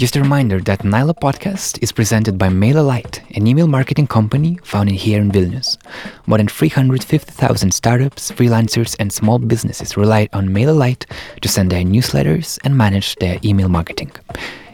Just 0.00 0.16
a 0.16 0.22
reminder 0.22 0.60
that 0.62 0.78
Nyla 0.78 1.12
Podcast 1.20 1.78
is 1.82 1.92
presented 1.92 2.38
by 2.38 2.48
MailerLite, 2.48 3.36
an 3.36 3.46
email 3.46 3.66
marketing 3.66 4.06
company 4.06 4.58
founded 4.64 4.94
here 4.94 5.20
in 5.20 5.30
Vilnius. 5.30 5.76
More 6.24 6.38
than 6.38 6.48
350,000 6.48 7.70
startups, 7.70 8.30
freelancers, 8.30 8.96
and 8.98 9.12
small 9.12 9.38
businesses 9.38 9.98
rely 9.98 10.26
on 10.32 10.48
MailerLite 10.48 11.04
to 11.42 11.48
send 11.48 11.70
their 11.70 11.84
newsletters 11.84 12.58
and 12.64 12.78
manage 12.78 13.16
their 13.16 13.38
email 13.44 13.68
marketing. 13.68 14.10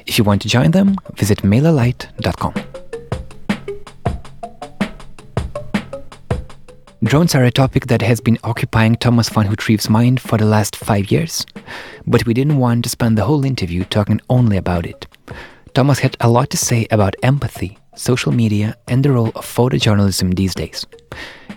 If 0.06 0.18
you 0.18 0.24
want 0.24 0.42
to 0.42 0.48
join 0.48 0.70
them, 0.70 0.96
visit 1.14 1.38
mailerlite.com. 1.38 2.54
Drones 7.04 7.34
are 7.34 7.44
a 7.44 7.50
topic 7.50 7.86
that 7.86 8.02
has 8.02 8.20
been 8.20 8.38
occupying 8.42 8.96
Thomas 8.96 9.28
van 9.28 9.46
Houtryve's 9.46 9.90
mind 9.90 10.20
for 10.20 10.38
the 10.38 10.44
last 10.44 10.74
five 10.76 11.10
years, 11.10 11.44
but 12.06 12.24
we 12.24 12.34
didn't 12.34 12.56
want 12.56 12.84
to 12.84 12.88
spend 12.90 13.18
the 13.18 13.24
whole 13.24 13.44
interview 13.44 13.84
talking 13.84 14.20
only 14.30 14.56
about 14.56 14.86
it. 14.86 15.06
Thomas 15.74 15.98
had 15.98 16.16
a 16.20 16.28
lot 16.30 16.50
to 16.50 16.56
say 16.56 16.86
about 16.90 17.14
empathy, 17.22 17.78
social 17.94 18.32
media, 18.32 18.76
and 18.88 19.04
the 19.04 19.12
role 19.12 19.32
of 19.34 19.44
photojournalism 19.44 20.34
these 20.34 20.54
days. 20.54 20.86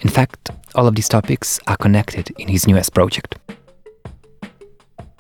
In 0.02 0.10
fact, 0.10 0.50
all 0.76 0.88
of 0.88 0.96
these 0.96 1.10
topics 1.10 1.60
are 1.68 1.78
connected 1.78 2.32
in 2.38 2.48
his 2.48 2.68
newest 2.68 2.94
project. 2.94 3.38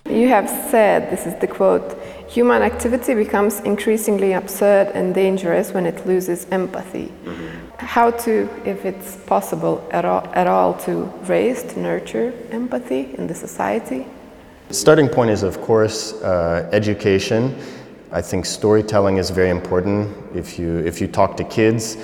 You 0.10 0.28
have 0.28 0.50
said, 0.70 1.12
this 1.12 1.26
is 1.26 1.36
the 1.36 1.48
quote, 1.48 1.98
human 2.28 2.62
activity 2.62 3.14
becomes 3.14 3.60
increasingly 3.62 4.34
absurd 4.34 4.88
and 4.94 5.14
dangerous 5.14 5.72
when 5.72 5.86
it 5.86 6.06
loses 6.06 6.48
empathy. 6.52 7.12
Mm-hmm. 7.24 7.86
How 7.86 8.12
to, 8.12 8.50
if 8.66 8.86
it's 8.86 9.16
possible 9.16 9.88
at 9.92 10.06
all, 10.06 10.28
at 10.34 10.48
all, 10.48 10.74
to 10.86 11.04
raise, 11.28 11.64
to 11.64 11.80
nurture 11.80 12.34
empathy 12.52 13.16
in 13.18 13.28
the 13.28 13.36
society? 13.36 14.06
Starting 14.72 15.08
point 15.08 15.32
is, 15.32 15.44
of 15.44 15.62
course, 15.62 16.14
uh, 16.22 16.70
education 16.72 17.56
I 18.12 18.24
think 18.24 18.46
storytelling 18.46 19.18
is 19.18 19.30
very 19.30 19.52
important. 19.52 20.16
If 20.36 20.58
you, 20.58 20.80
if 20.80 21.00
you 21.00 21.08
talk 21.08 21.38
to 21.38 21.44
kids, 21.44 21.96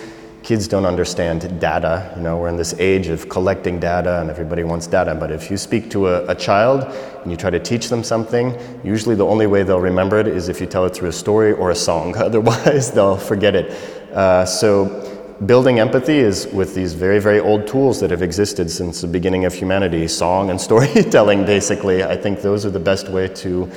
kids 0.46 0.68
don't 0.68 0.86
understand 0.86 1.60
data. 1.60 2.14
You 2.16 2.22
know, 2.22 2.38
we're 2.38 2.50
in 2.50 2.56
this 2.56 2.76
age 2.76 3.08
of 3.08 3.28
collecting 3.30 3.80
data 3.80 4.22
and 4.22 4.30
everybody 4.30 4.64
wants 4.64 4.86
data. 4.86 5.16
But 5.16 5.32
if 5.32 5.50
you 5.50 5.58
speak 5.58 5.90
to 5.90 6.10
a, 6.10 6.28
a, 6.28 6.36
child 6.36 6.84
and 7.24 7.32
you 7.32 7.36
try 7.36 7.50
to 7.50 7.60
teach 7.60 7.90
them 7.90 8.04
something, 8.04 8.56
usually 8.84 9.16
the 9.16 9.26
only 9.26 9.48
way 9.48 9.64
they'll 9.64 9.80
remember 9.80 10.20
it 10.20 10.28
is 10.28 10.48
if 10.48 10.62
you 10.62 10.68
tell 10.68 10.86
it 10.86 10.94
through 10.94 11.10
a 11.10 11.14
story 11.14 11.52
or 11.54 11.72
a 11.72 11.76
song. 11.76 12.16
Otherwise, 12.30 12.92
they'll 12.92 13.18
forget 13.18 13.56
it. 13.56 13.72
Uh, 14.14 14.46
so, 14.46 15.02
building 15.48 15.80
empathy 15.80 16.20
is 16.20 16.46
with 16.54 16.76
these 16.76 16.94
very, 16.94 17.18
very 17.18 17.40
old 17.40 17.66
tools 17.66 18.00
that 18.00 18.12
have 18.12 18.22
existed 18.22 18.70
since 18.70 19.02
the 19.02 19.08
beginning 19.08 19.46
of 19.46 19.54
humanity 19.54 20.08
song 20.08 20.52
and 20.52 20.62
storytelling, 20.70 21.44
basically. 21.44 22.04
I 22.04 22.16
think 22.16 22.42
those 22.42 22.68
are 22.68 22.72
the 22.72 22.80
best 22.80 23.10
way 23.10 23.30
to 23.30 23.70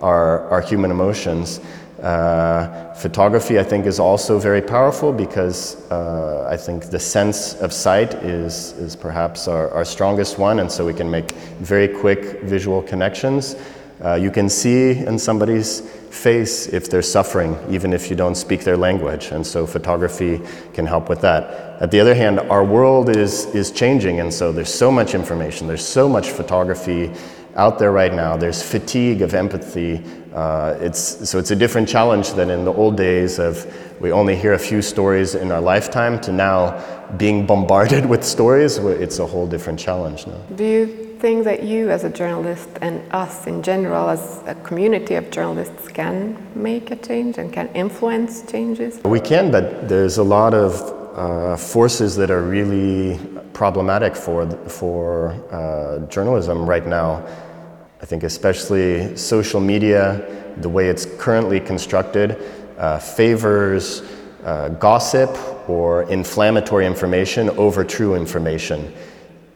our, 0.00 0.40
our 0.48 0.60
human 0.60 0.90
emotions. 0.90 1.60
Uh, 2.02 2.92
photography, 2.94 3.58
I 3.58 3.62
think, 3.62 3.86
is 3.86 3.98
also 3.98 4.38
very 4.38 4.60
powerful 4.60 5.12
because 5.12 5.90
uh, 5.90 6.46
I 6.50 6.56
think 6.56 6.90
the 6.90 7.00
sense 7.00 7.54
of 7.54 7.72
sight 7.72 8.12
is, 8.14 8.72
is 8.72 8.94
perhaps 8.94 9.48
our, 9.48 9.70
our 9.70 9.84
strongest 9.84 10.38
one, 10.38 10.60
and 10.60 10.70
so 10.70 10.84
we 10.84 10.92
can 10.92 11.10
make 11.10 11.32
very 11.60 11.88
quick 11.88 12.42
visual 12.42 12.82
connections. 12.82 13.56
Uh, 14.04 14.12
you 14.14 14.30
can 14.30 14.46
see 14.46 14.90
in 14.90 15.18
somebody's 15.18 15.80
face 16.10 16.66
if 16.66 16.90
they're 16.90 17.00
suffering, 17.00 17.56
even 17.70 17.94
if 17.94 18.10
you 18.10 18.16
don't 18.16 18.34
speak 18.34 18.62
their 18.62 18.76
language, 18.76 19.28
and 19.32 19.46
so 19.46 19.66
photography 19.66 20.40
can 20.74 20.84
help 20.84 21.08
with 21.08 21.22
that. 21.22 21.80
At 21.80 21.90
the 21.90 22.00
other 22.00 22.14
hand, 22.14 22.40
our 22.40 22.62
world 22.64 23.08
is, 23.08 23.46
is 23.54 23.70
changing, 23.70 24.20
and 24.20 24.32
so 24.32 24.52
there's 24.52 24.72
so 24.72 24.92
much 24.92 25.14
information, 25.14 25.66
there's 25.66 25.86
so 25.86 26.10
much 26.10 26.28
photography 26.28 27.10
out 27.56 27.78
there 27.78 27.92
right 27.92 28.12
now. 28.12 28.36
There's 28.36 28.62
fatigue 28.62 29.22
of 29.22 29.34
empathy. 29.34 30.02
Uh, 30.34 30.76
it's, 30.80 31.28
so 31.28 31.38
it's 31.38 31.50
a 31.50 31.56
different 31.56 31.88
challenge 31.88 32.32
than 32.32 32.50
in 32.50 32.64
the 32.64 32.72
old 32.72 32.96
days 32.96 33.38
of 33.38 33.66
we 34.00 34.12
only 34.12 34.36
hear 34.36 34.52
a 34.52 34.58
few 34.58 34.82
stories 34.82 35.34
in 35.34 35.50
our 35.50 35.60
lifetime 35.60 36.20
to 36.20 36.32
now 36.32 36.78
being 37.16 37.46
bombarded 37.46 38.04
with 38.12 38.22
stories. 38.22 38.76
It's 38.76 39.18
a 39.18 39.26
whole 39.26 39.46
different 39.46 39.78
challenge 39.78 40.26
now. 40.26 40.38
Do 40.54 40.64
you 40.64 41.06
think 41.18 41.44
that 41.44 41.62
you, 41.62 41.90
as 41.90 42.04
a 42.04 42.10
journalist, 42.10 42.68
and 42.82 43.02
us 43.12 43.46
in 43.46 43.62
general, 43.62 44.10
as 44.10 44.42
a 44.46 44.54
community 44.56 45.14
of 45.14 45.30
journalists, 45.30 45.88
can 45.88 46.36
make 46.54 46.90
a 46.90 46.96
change 46.96 47.38
and 47.38 47.50
can 47.50 47.68
influence 47.74 48.42
changes? 48.50 49.00
We 49.04 49.20
can, 49.20 49.50
but 49.50 49.88
there's 49.88 50.18
a 50.18 50.22
lot 50.22 50.52
of 50.52 50.72
uh, 51.16 51.56
forces 51.56 52.14
that 52.16 52.30
are 52.30 52.42
really 52.42 53.18
problematic 53.54 54.14
for, 54.14 54.50
for 54.68 55.32
uh, 55.50 56.06
journalism 56.08 56.68
right 56.68 56.86
now. 56.86 57.26
I 58.00 58.04
think 58.04 58.24
especially 58.24 59.16
social 59.16 59.60
media, 59.60 60.52
the 60.58 60.68
way 60.68 60.88
it's 60.88 61.06
currently 61.18 61.60
constructed, 61.60 62.36
uh, 62.76 62.98
favors 62.98 64.02
uh, 64.44 64.68
gossip 64.68 65.30
or 65.68 66.02
inflammatory 66.10 66.86
information 66.86 67.48
over 67.50 67.84
true 67.84 68.14
information. 68.14 68.92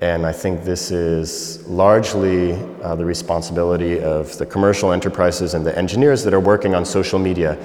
And 0.01 0.25
I 0.25 0.33
think 0.33 0.65
this 0.65 0.91
is 0.91 1.67
largely 1.69 2.55
uh, 2.83 2.95
the 2.95 3.05
responsibility 3.05 4.01
of 4.01 4.37
the 4.39 4.47
commercial 4.47 4.93
enterprises 4.93 5.53
and 5.53 5.65
the 5.65 5.77
engineers 5.77 6.25
that 6.25 6.33
are 6.33 6.41
working 6.41 6.75
on 6.75 6.87
social 6.87 7.19
media. 7.19 7.59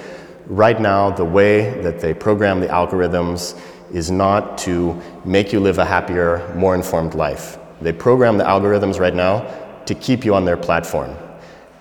Right 0.46 0.78
now, 0.78 1.10
the 1.10 1.24
way 1.24 1.80
that 1.80 2.00
they 2.00 2.12
program 2.12 2.60
the 2.60 2.68
algorithms 2.68 3.58
is 3.92 4.10
not 4.10 4.58
to 4.58 5.00
make 5.24 5.54
you 5.54 5.60
live 5.60 5.78
a 5.78 5.86
happier, 5.86 6.46
more 6.54 6.74
informed 6.74 7.14
life. 7.14 7.58
They 7.80 7.92
program 7.92 8.36
the 8.36 8.44
algorithms 8.44 9.00
right 9.00 9.14
now 9.14 9.65
to 9.86 9.94
keep 9.94 10.24
you 10.24 10.34
on 10.34 10.44
their 10.44 10.56
platform. 10.56 11.16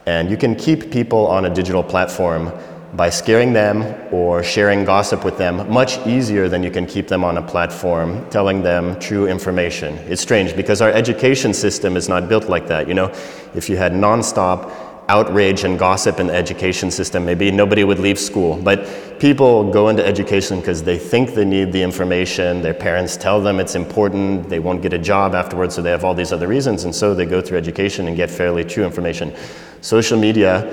And 0.05 0.29
you 0.29 0.37
can 0.37 0.55
keep 0.55 0.91
people 0.91 1.27
on 1.27 1.45
a 1.45 1.49
digital 1.49 1.83
platform 1.83 2.51
by 2.95 3.09
scaring 3.09 3.51
them 3.51 3.83
or 4.13 4.43
sharing 4.43 4.85
gossip 4.85 5.25
with 5.25 5.37
them 5.37 5.69
much 5.69 5.97
easier 6.07 6.47
than 6.47 6.63
you 6.63 6.71
can 6.71 6.85
keep 6.85 7.07
them 7.07 7.23
on 7.23 7.37
a 7.37 7.41
platform 7.41 8.27
telling 8.29 8.63
them 8.63 8.97
true 8.99 9.27
information. 9.27 9.95
It's 10.07 10.21
strange 10.21 10.55
because 10.55 10.81
our 10.81 10.91
education 10.91 11.53
system 11.53 11.97
is 11.97 12.07
not 12.07 12.29
built 12.29 12.47
like 12.47 12.67
that. 12.67 12.87
You 12.87 12.93
know, 12.93 13.11
if 13.53 13.69
you 13.69 13.75
had 13.75 13.91
nonstop 13.91 14.71
outrage 15.07 15.63
and 15.63 15.77
gossip 15.77 16.19
in 16.19 16.27
the 16.27 16.33
education 16.33 16.89
system, 16.89 17.25
maybe 17.25 17.51
nobody 17.51 17.83
would 17.83 17.99
leave 17.99 18.19
school. 18.19 18.57
But 18.57 19.19
people 19.19 19.71
go 19.71 19.89
into 19.89 20.05
education 20.05 20.59
because 20.59 20.83
they 20.83 20.97
think 20.97 21.33
they 21.33 21.45
need 21.45 21.71
the 21.71 21.81
information, 21.81 22.61
their 22.61 22.73
parents 22.73 23.15
tell 23.17 23.41
them 23.41 23.59
it's 23.59 23.75
important, 23.75 24.49
they 24.49 24.59
won't 24.59 24.81
get 24.81 24.93
a 24.93 24.97
job 24.97 25.35
afterwards, 25.35 25.75
so 25.75 25.81
they 25.81 25.91
have 25.91 26.03
all 26.03 26.13
these 26.13 26.33
other 26.33 26.47
reasons, 26.47 26.83
and 26.85 26.93
so 26.93 27.13
they 27.13 27.25
go 27.25 27.41
through 27.41 27.57
education 27.57 28.07
and 28.07 28.17
get 28.17 28.29
fairly 28.29 28.63
true 28.63 28.83
information. 28.83 29.33
Social 29.81 30.19
media 30.19 30.65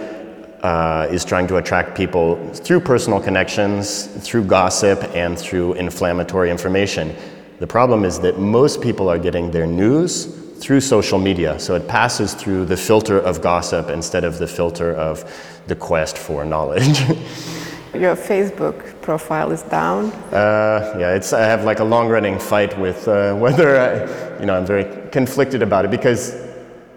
uh, 0.63 1.09
is 1.11 1.25
trying 1.25 1.47
to 1.49 1.57
attract 1.57 1.97
people 1.97 2.37
through 2.55 2.81
personal 2.81 3.21
connections, 3.21 4.07
through 4.07 4.45
gossip, 4.45 5.03
and 5.15 5.39
through 5.39 5.75
inflammatory 5.75 6.51
information. 6.51 7.15
The 7.59 7.67
problem 7.67 8.05
is 8.05 8.19
that 8.21 8.39
most 8.39 8.81
people 8.81 9.09
are 9.09 9.19
getting 9.19 9.51
their 9.51 9.67
news 9.67 10.42
through 10.63 10.81
social 10.81 11.19
media. 11.19 11.59
So 11.59 11.75
it 11.75 11.89
passes 11.89 12.35
through 12.35 12.67
the 12.67 12.77
filter 12.77 13.19
of 13.19 13.43
gossip 13.43 13.91
instead 13.91 14.23
of 14.23 14.39
the 14.39 14.47
filter 14.47 14.95
of 14.95 15.25
the 15.67 15.75
quest 15.75 16.17
for 16.17 16.45
knowledge. 16.45 17.01
Your 17.95 18.15
Facebook 18.15 19.03
profile 19.03 19.51
is 19.51 19.63
down. 19.63 20.13
Uh, 20.33 20.97
yeah, 21.01 21.17
it's, 21.17 21.33
I 21.33 21.41
have 21.41 21.65
like 21.65 21.81
a 21.81 21.85
long 21.85 22.09
running 22.09 22.39
fight 22.39 22.79
with 22.79 23.09
uh, 23.09 23.35
whether 23.45 23.77
I, 23.77 24.39
you 24.39 24.47
know, 24.47 24.57
I'm 24.57 24.65
very 24.65 25.11
conflicted 25.11 25.63
about 25.63 25.85
it 25.85 25.91
because 25.91 26.33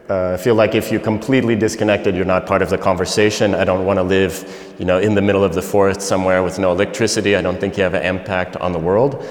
uh, 0.09 0.33
I 0.35 0.37
feel 0.37 0.53
like 0.53 0.75
if 0.75 0.91
you're 0.91 1.01
completely 1.01 1.55
disconnected, 1.55 2.15
you're 2.15 2.23
not 2.23 2.45
part 2.45 2.61
of 2.61 2.69
the 2.69 2.77
conversation. 2.77 3.55
I 3.55 3.65
don't 3.65 3.83
want 3.83 3.97
to 3.97 4.03
live, 4.03 4.75
you 4.77 4.85
know, 4.85 4.99
in 4.99 5.15
the 5.15 5.23
middle 5.23 5.43
of 5.43 5.55
the 5.55 5.63
forest 5.63 6.01
somewhere 6.01 6.43
with 6.43 6.59
no 6.59 6.71
electricity. 6.71 7.35
I 7.35 7.41
don't 7.41 7.59
think 7.59 7.77
you 7.77 7.83
have 7.83 7.95
an 7.95 8.03
impact 8.03 8.57
on 8.57 8.73
the 8.73 8.79
world. 8.79 9.25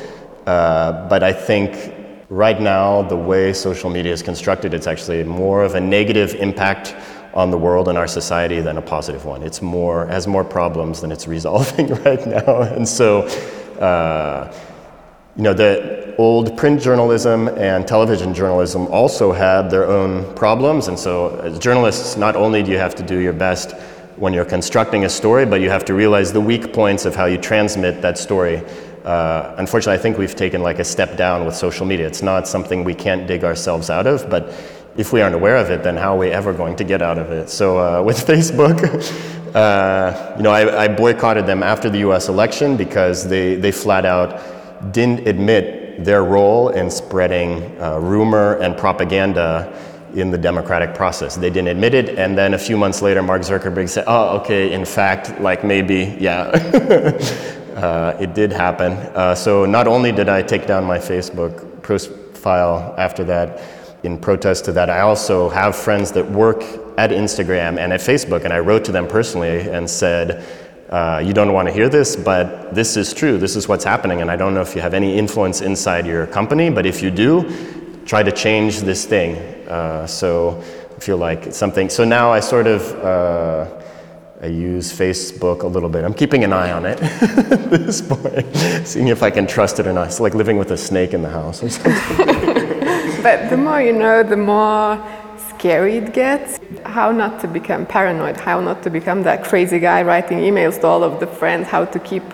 Uh, 0.44 1.08
but 1.08 1.22
I 1.22 1.32
think 1.32 1.93
right 2.34 2.60
now, 2.60 3.02
the 3.02 3.16
way 3.16 3.52
social 3.52 3.88
media 3.88 4.12
is 4.12 4.22
constructed, 4.22 4.74
it's 4.74 4.88
actually 4.88 5.22
more 5.22 5.62
of 5.62 5.76
a 5.76 5.80
negative 5.80 6.34
impact 6.34 6.96
on 7.32 7.50
the 7.50 7.58
world 7.58 7.88
and 7.88 7.96
our 7.96 8.08
society 8.08 8.60
than 8.60 8.76
a 8.76 8.82
positive 8.82 9.24
one. 9.24 9.42
It's 9.42 9.62
more 9.62 10.06
has 10.06 10.26
more 10.26 10.44
problems 10.44 11.00
than 11.00 11.12
it's 11.12 11.28
resolving 11.36 11.88
right 12.04 12.26
now, 12.26 12.62
and 12.62 12.86
so. 12.86 13.22
Uh, 13.78 14.52
you 15.36 15.42
know, 15.42 15.52
the 15.52 16.14
old 16.16 16.56
print 16.56 16.80
journalism 16.80 17.48
and 17.48 17.88
television 17.88 18.32
journalism 18.32 18.86
also 18.86 19.32
had 19.32 19.68
their 19.68 19.84
own 19.84 20.32
problems. 20.36 20.86
And 20.86 20.96
so, 20.96 21.40
as 21.40 21.58
journalists, 21.58 22.16
not 22.16 22.36
only 22.36 22.62
do 22.62 22.70
you 22.70 22.78
have 22.78 22.94
to 22.94 23.02
do 23.02 23.18
your 23.18 23.32
best 23.32 23.72
when 24.14 24.32
you're 24.32 24.44
constructing 24.44 25.06
a 25.06 25.08
story, 25.08 25.44
but 25.44 25.60
you 25.60 25.70
have 25.70 25.84
to 25.86 25.94
realize 25.94 26.32
the 26.32 26.40
weak 26.40 26.72
points 26.72 27.04
of 27.04 27.16
how 27.16 27.24
you 27.24 27.36
transmit 27.36 28.00
that 28.02 28.16
story. 28.16 28.62
Uh, 29.04 29.54
unfortunately, 29.58 29.98
I 29.98 30.02
think 30.02 30.16
we've 30.16 30.34
taken 30.34 30.62
like 30.62 30.78
a 30.78 30.84
step 30.84 31.16
down 31.16 31.44
with 31.44 31.54
social 31.54 31.84
media. 31.84 32.06
It's 32.06 32.22
not 32.22 32.48
something 32.48 32.84
we 32.84 32.94
can't 32.94 33.26
dig 33.26 33.44
ourselves 33.44 33.90
out 33.90 34.06
of, 34.06 34.30
but 34.30 34.54
if 34.96 35.12
we 35.12 35.20
aren't 35.20 35.34
aware 35.34 35.56
of 35.56 35.70
it, 35.70 35.82
then 35.82 35.96
how 35.96 36.14
are 36.14 36.18
we 36.18 36.30
ever 36.30 36.52
going 36.52 36.76
to 36.76 36.84
get 36.84 37.02
out 37.02 37.18
of 37.18 37.30
it? 37.30 37.50
So 37.50 37.78
uh, 37.78 38.02
with 38.02 38.16
Facebook, 38.26 38.82
uh, 39.54 40.34
you 40.36 40.42
know, 40.42 40.50
I, 40.50 40.84
I, 40.84 40.88
boycotted 40.88 41.46
them 41.46 41.62
after 41.62 41.90
the 41.90 41.98
U.S. 41.98 42.28
election 42.28 42.76
because 42.76 43.28
they, 43.28 43.56
they 43.56 43.70
flat 43.70 44.04
out 44.04 44.40
didn't 44.92 45.26
admit 45.28 46.04
their 46.04 46.24
role 46.24 46.70
in 46.70 46.90
spreading 46.90 47.80
uh, 47.80 47.98
rumor 47.98 48.54
and 48.54 48.76
propaganda 48.76 49.72
in 50.14 50.30
the 50.30 50.38
democratic 50.38 50.94
process. 50.94 51.36
They 51.36 51.50
didn't 51.50 51.68
admit 51.68 51.94
it, 51.94 52.18
and 52.18 52.36
then 52.36 52.54
a 52.54 52.58
few 52.58 52.76
months 52.76 53.02
later, 53.02 53.22
Mark 53.22 53.42
Zuckerberg 53.42 53.88
said, 53.88 54.04
"Oh, 54.06 54.38
okay, 54.38 54.72
in 54.72 54.84
fact, 54.84 55.40
like 55.40 55.64
maybe, 55.64 56.16
yeah." 56.20 57.60
uh, 57.76 58.16
it 58.20 58.34
did 58.34 58.52
happen. 58.52 58.92
Uh, 58.92 59.34
so 59.34 59.66
not 59.66 59.86
only 59.86 60.12
did 60.12 60.28
I 60.28 60.42
take 60.42 60.66
down 60.66 60.84
my 60.84 60.98
Facebook 60.98 61.82
profile 61.82 62.94
after 62.98 63.24
that, 63.24 63.60
in 64.02 64.18
protest 64.18 64.66
to 64.66 64.72
that, 64.72 64.90
I 64.90 65.00
also 65.00 65.48
have 65.48 65.74
friends 65.74 66.12
that 66.12 66.30
work 66.30 66.62
at 66.98 67.10
Instagram 67.10 67.78
and 67.78 67.92
at 67.92 68.00
Facebook, 68.00 68.44
and 68.44 68.52
I 68.52 68.58
wrote 68.58 68.84
to 68.84 68.92
them 68.92 69.08
personally 69.08 69.68
and 69.70 69.88
said, 69.88 70.44
uh, 70.90 71.22
you 71.24 71.32
don't 71.32 71.52
want 71.52 71.66
to 71.66 71.74
hear 71.74 71.88
this, 71.88 72.14
but 72.14 72.74
this 72.74 72.96
is 72.96 73.14
true. 73.14 73.38
This 73.38 73.56
is 73.56 73.66
what's 73.66 73.84
happening, 73.84 74.20
and 74.20 74.30
I 74.30 74.36
don't 74.36 74.54
know 74.54 74.60
if 74.60 74.76
you 74.76 74.82
have 74.82 74.94
any 74.94 75.16
influence 75.16 75.62
inside 75.62 76.06
your 76.06 76.26
company, 76.26 76.70
but 76.70 76.84
if 76.86 77.02
you 77.02 77.10
do, 77.10 77.50
try 78.04 78.22
to 78.22 78.30
change 78.30 78.80
this 78.80 79.06
thing. 79.06 79.36
Uh, 79.66 80.06
so 80.06 80.62
I 80.94 81.00
feel 81.00 81.16
like 81.16 81.46
it's 81.46 81.56
something. 81.56 81.88
So 81.88 82.04
now 82.04 82.30
I 82.30 82.40
sort 82.40 82.66
of 82.66 82.82
uh, 83.02 83.83
I 84.44 84.48
use 84.48 84.92
Facebook 84.92 85.62
a 85.62 85.66
little 85.66 85.88
bit. 85.88 86.04
I'm 86.04 86.12
keeping 86.12 86.44
an 86.44 86.52
eye 86.52 86.70
on 86.70 86.84
it 86.84 87.00
at 87.02 87.70
this 87.70 88.02
point, 88.02 88.54
seeing 88.86 89.08
if 89.08 89.22
I 89.22 89.30
can 89.30 89.46
trust 89.46 89.80
it 89.80 89.86
or 89.86 89.94
not. 89.94 90.08
It's 90.08 90.20
like 90.20 90.34
living 90.34 90.58
with 90.58 90.70
a 90.70 90.76
snake 90.76 91.14
in 91.14 91.22
the 91.22 91.30
house 91.30 91.62
or 91.62 91.70
something. 91.70 92.16
but 93.22 93.48
the 93.48 93.56
more 93.56 93.80
you 93.80 93.94
know, 93.94 94.22
the 94.22 94.36
more 94.36 95.02
scary 95.48 95.96
it 95.96 96.12
gets. 96.12 96.60
How 96.84 97.10
not 97.10 97.40
to 97.40 97.48
become 97.48 97.86
paranoid, 97.86 98.36
how 98.36 98.60
not 98.60 98.82
to 98.82 98.90
become 98.90 99.22
that 99.22 99.44
crazy 99.44 99.78
guy 99.78 100.02
writing 100.02 100.40
emails 100.40 100.78
to 100.82 100.88
all 100.88 101.02
of 101.02 101.20
the 101.20 101.26
friends, 101.26 101.66
how 101.68 101.86
to 101.86 101.98
keep 101.98 102.24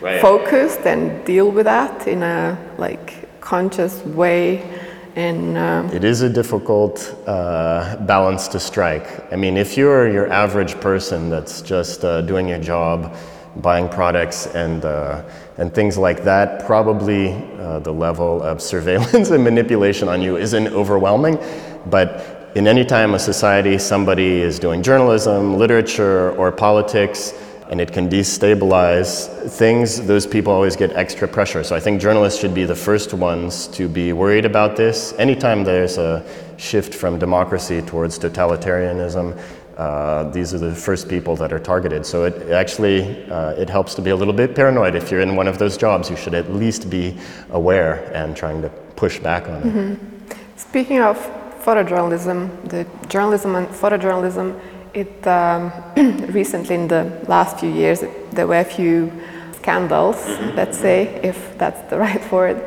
right. 0.00 0.20
focused 0.20 0.80
and 0.80 1.24
deal 1.24 1.48
with 1.52 1.66
that 1.66 2.08
in 2.08 2.24
a 2.24 2.58
like 2.76 3.40
conscious 3.40 4.04
way. 4.04 4.68
And 5.14 5.58
um, 5.58 5.90
it 5.90 6.04
is 6.04 6.22
a 6.22 6.28
difficult 6.28 7.14
uh, 7.26 7.96
balance 8.06 8.48
to 8.48 8.58
strike. 8.58 9.30
I 9.30 9.36
mean, 9.36 9.58
if 9.58 9.76
you're 9.76 10.10
your 10.10 10.32
average 10.32 10.80
person 10.80 11.28
that's 11.28 11.60
just 11.60 12.02
uh, 12.04 12.22
doing 12.22 12.48
your 12.48 12.58
job, 12.58 13.14
buying 13.56 13.88
products 13.90 14.46
and 14.46 14.84
uh, 14.86 15.22
and 15.58 15.74
things 15.74 15.98
like 15.98 16.24
that, 16.24 16.64
probably 16.64 17.32
uh, 17.58 17.80
the 17.80 17.92
level 17.92 18.42
of 18.42 18.62
surveillance 18.72 19.28
and 19.30 19.44
manipulation 19.44 20.08
on 20.08 20.22
you 20.22 20.38
isn't 20.38 20.68
overwhelming. 20.68 21.38
But 21.86 22.50
in 22.54 22.66
any 22.66 22.84
time 22.84 23.12
a 23.12 23.18
society, 23.18 23.76
somebody 23.76 24.40
is 24.40 24.58
doing 24.58 24.82
journalism, 24.82 25.58
literature, 25.58 26.30
or 26.32 26.50
politics, 26.52 27.34
and 27.70 27.80
it 27.80 27.92
can 27.92 28.08
destabilize 28.08 29.28
things, 29.50 30.00
those 30.06 30.26
people 30.26 30.52
always 30.52 30.76
get 30.76 30.92
extra 30.92 31.26
pressure. 31.26 31.64
So 31.64 31.74
I 31.74 31.80
think 31.80 32.00
journalists 32.00 32.40
should 32.40 32.54
be 32.54 32.64
the 32.64 32.74
first 32.74 33.14
ones 33.14 33.66
to 33.68 33.88
be 33.88 34.12
worried 34.12 34.44
about 34.44 34.76
this. 34.76 35.14
Anytime 35.18 35.64
there's 35.64 35.98
a 35.98 36.24
shift 36.58 36.94
from 36.94 37.18
democracy 37.18 37.82
towards 37.82 38.18
totalitarianism, 38.18 39.38
uh, 39.76 40.24
these 40.30 40.52
are 40.52 40.58
the 40.58 40.74
first 40.74 41.08
people 41.08 41.34
that 41.36 41.52
are 41.52 41.58
targeted. 41.58 42.04
So 42.04 42.24
it 42.24 42.50
actually 42.50 43.24
uh, 43.30 43.52
it 43.52 43.70
helps 43.70 43.94
to 43.94 44.02
be 44.02 44.10
a 44.10 44.16
little 44.16 44.34
bit 44.34 44.54
paranoid. 44.54 44.94
If 44.94 45.10
you're 45.10 45.20
in 45.20 45.34
one 45.34 45.48
of 45.48 45.58
those 45.58 45.76
jobs, 45.76 46.10
you 46.10 46.16
should 46.16 46.34
at 46.34 46.52
least 46.52 46.90
be 46.90 47.16
aware 47.50 48.10
and 48.14 48.36
trying 48.36 48.60
to 48.62 48.68
push 48.96 49.18
back 49.18 49.48
on 49.48 49.62
it. 49.62 49.64
Mm-hmm. 49.64 50.32
Speaking 50.56 51.00
of 51.00 51.16
photojournalism, 51.64 52.68
the 52.68 52.86
journalism 53.08 53.54
and 53.54 53.66
photojournalism, 53.68 54.58
it 54.94 55.26
um, 55.26 55.72
recently 56.32 56.74
in 56.74 56.88
the 56.88 57.04
last 57.28 57.60
few 57.60 57.70
years 57.70 58.04
there 58.32 58.46
were 58.46 58.60
a 58.60 58.64
few 58.64 59.12
scandals, 59.54 60.16
mm-hmm. 60.16 60.56
let's 60.56 60.78
say, 60.78 61.06
if 61.22 61.56
that's 61.58 61.88
the 61.90 61.98
right 62.06 62.32
word. 62.32 62.58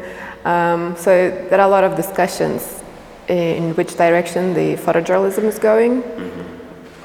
Um, 0.45 0.95
so 0.95 1.29
there 1.49 1.59
are 1.59 1.67
a 1.67 1.71
lot 1.77 1.83
of 1.83 1.95
discussions 1.95 2.83
in 3.27 3.73
which 3.75 3.97
direction 3.97 4.53
the 4.53 4.75
photojournalism 4.75 5.43
is 5.43 5.59
going. 5.59 6.03
Mm-hmm. 6.03 6.41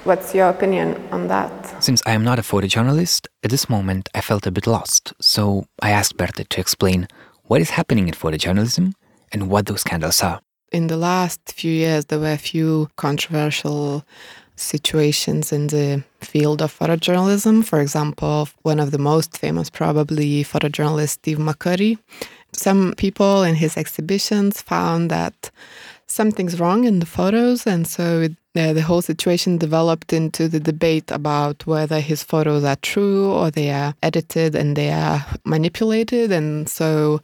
What's 0.04 0.35
your 0.35 0.48
opinion 0.48 0.96
on 1.12 1.28
that? 1.28 1.83
Since 1.83 2.02
I 2.06 2.12
am 2.12 2.24
not 2.24 2.38
a 2.38 2.42
photojournalist, 2.42 3.26
at 3.42 3.50
this 3.50 3.68
moment 3.68 4.09
I 4.14 4.20
felt 4.20 4.46
a 4.46 4.50
bit 4.50 4.66
lost. 4.66 5.12
So 5.20 5.66
I 5.83 5.90
asked 5.90 6.16
Berta 6.16 6.44
to 6.44 6.61
explain 6.61 7.06
what 7.44 7.61
is 7.61 7.70
happening 7.70 8.09
in 8.09 8.14
photojournalism 8.14 8.92
and 9.33 9.50
what 9.50 9.66
those 9.66 9.83
scandals 9.83 10.22
are. 10.22 10.40
In 10.72 10.87
the 10.87 10.96
last 10.96 11.40
few 11.52 11.72
years, 11.72 12.06
there 12.06 12.20
were 12.20 12.33
a 12.33 12.38
few 12.38 12.88
controversial 12.96 14.04
situations 14.61 15.53
in 15.53 15.68
the 15.68 16.03
field 16.20 16.62
of 16.62 16.77
photojournalism. 16.77 17.64
For 17.64 17.81
example, 17.81 18.49
one 18.62 18.81
of 18.81 18.90
the 18.90 18.99
most 18.99 19.38
famous, 19.38 19.70
probably, 19.70 20.44
photojournalist 20.44 21.11
Steve 21.11 21.38
McCurry. 21.38 21.99
Some 22.53 22.94
people 22.96 23.42
in 23.42 23.55
his 23.55 23.77
exhibitions 23.77 24.61
found 24.61 25.11
that 25.11 25.51
something's 26.07 26.59
wrong 26.59 26.85
in 26.85 26.99
the 26.99 27.07
photos, 27.07 27.66
and 27.66 27.87
so 27.87 28.20
it 28.20 28.33
uh, 28.57 28.73
the 28.73 28.83
whole 28.83 29.01
situation 29.01 29.59
developed 29.59 30.12
into 30.12 30.49
the 30.49 30.59
debate 30.59 31.11
about 31.12 31.64
whether 31.68 32.01
his 32.01 32.25
photos 32.25 32.64
are 32.64 32.77
true 32.77 33.31
or 33.31 33.49
they 33.49 33.70
are 33.70 33.94
edited 34.03 34.57
and 34.57 34.75
they 34.75 34.90
are 34.90 35.25
manipulated. 35.44 36.33
And 36.33 36.68
so 36.68 37.20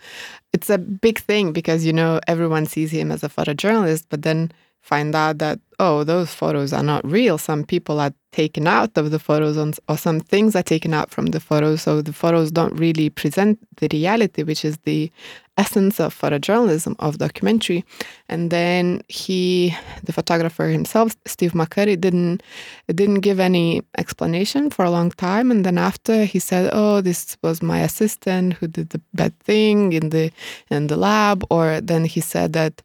it's 0.52 0.70
a 0.70 0.78
big 0.78 1.18
thing 1.18 1.52
because, 1.52 1.84
you 1.84 1.92
know, 1.92 2.20
everyone 2.28 2.66
sees 2.66 2.92
him 2.92 3.10
as 3.10 3.24
a 3.24 3.28
photojournalist, 3.28 4.04
but 4.08 4.22
then 4.22 4.52
find 4.86 5.16
out 5.16 5.38
that, 5.38 5.58
oh, 5.80 6.04
those 6.04 6.32
photos 6.32 6.72
are 6.72 6.82
not 6.82 7.04
real. 7.04 7.38
Some 7.38 7.64
people 7.64 7.98
are 7.98 8.12
taken 8.30 8.68
out 8.68 8.96
of 8.96 9.10
the 9.10 9.18
photos 9.18 9.56
or 9.88 9.96
some 9.96 10.20
things 10.20 10.54
are 10.54 10.62
taken 10.62 10.94
out 10.94 11.10
from 11.10 11.26
the 11.26 11.40
photos. 11.40 11.82
So 11.82 12.02
the 12.02 12.12
photos 12.12 12.52
don't 12.52 12.74
really 12.78 13.10
present 13.10 13.58
the 13.78 13.88
reality, 13.92 14.44
which 14.44 14.64
is 14.64 14.78
the 14.84 15.10
essence 15.56 15.98
of 15.98 16.14
photojournalism, 16.14 16.94
of 17.00 17.18
documentary. 17.18 17.84
And 18.28 18.52
then 18.52 19.02
he, 19.08 19.74
the 20.04 20.12
photographer 20.12 20.66
himself, 20.66 21.16
Steve 21.26 21.52
McCurry, 21.52 22.00
didn't 22.00 22.44
didn't 22.86 23.22
give 23.22 23.40
any 23.40 23.82
explanation 23.98 24.70
for 24.70 24.84
a 24.84 24.90
long 24.90 25.10
time. 25.10 25.50
And 25.50 25.66
then 25.66 25.78
after 25.78 26.26
he 26.26 26.38
said, 26.38 26.70
"Oh, 26.72 27.00
this 27.00 27.36
was 27.42 27.60
my 27.60 27.80
assistant 27.80 28.54
who 28.54 28.68
did 28.68 28.90
the 28.90 29.00
bad 29.14 29.36
thing 29.40 29.92
in 29.92 30.10
the 30.10 30.30
in 30.70 30.86
the 30.86 30.96
lab," 30.96 31.44
or 31.50 31.80
then 31.80 32.04
he 32.04 32.20
said 32.20 32.52
that 32.52 32.82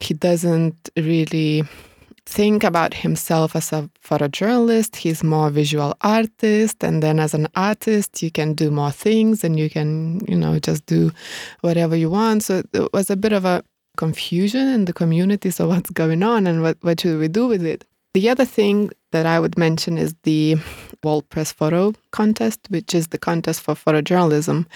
he 0.00 0.14
doesn't 0.14 0.90
really 0.96 1.64
think 2.26 2.64
about 2.64 2.92
himself 2.92 3.54
as 3.54 3.72
a 3.72 3.88
photojournalist. 4.04 4.96
He's 4.96 5.22
more 5.22 5.50
visual 5.50 5.96
artist, 6.00 6.82
and 6.82 7.02
then 7.02 7.20
as 7.20 7.34
an 7.34 7.48
artist, 7.54 8.22
you 8.22 8.30
can 8.30 8.54
do 8.54 8.70
more 8.70 8.90
things, 8.90 9.44
and 9.44 9.58
you 9.58 9.70
can, 9.70 10.20
you 10.26 10.36
know, 10.36 10.58
just 10.58 10.86
do 10.86 11.12
whatever 11.60 11.96
you 11.96 12.10
want. 12.10 12.42
So 12.42 12.62
it 12.72 12.92
was 12.92 13.10
a 13.10 13.16
bit 13.16 13.32
of 13.32 13.44
a 13.44 13.62
confusion 13.96 14.68
in 14.68 14.84
the 14.84 14.92
community. 14.92 15.50
So 15.50 15.68
what's 15.68 15.90
going 15.90 16.22
on, 16.22 16.46
and 16.46 16.62
what 16.62 16.76
what 16.82 17.00
should 17.00 17.18
we 17.18 17.28
do 17.28 17.46
with 17.46 17.64
it? 17.64 17.84
The 18.12 18.28
other 18.28 18.44
thing 18.44 18.90
that 19.16 19.24
I 19.24 19.40
would 19.40 19.56
mention 19.56 19.96
is 19.96 20.14
the 20.24 20.56
World 21.02 21.26
Press 21.30 21.50
Photo 21.50 21.94
Contest, 22.10 22.60
which 22.68 22.94
is 22.94 23.08
the 23.08 23.18
contest 23.18 23.62
for 23.62 23.74
photojournalism. 23.74 24.66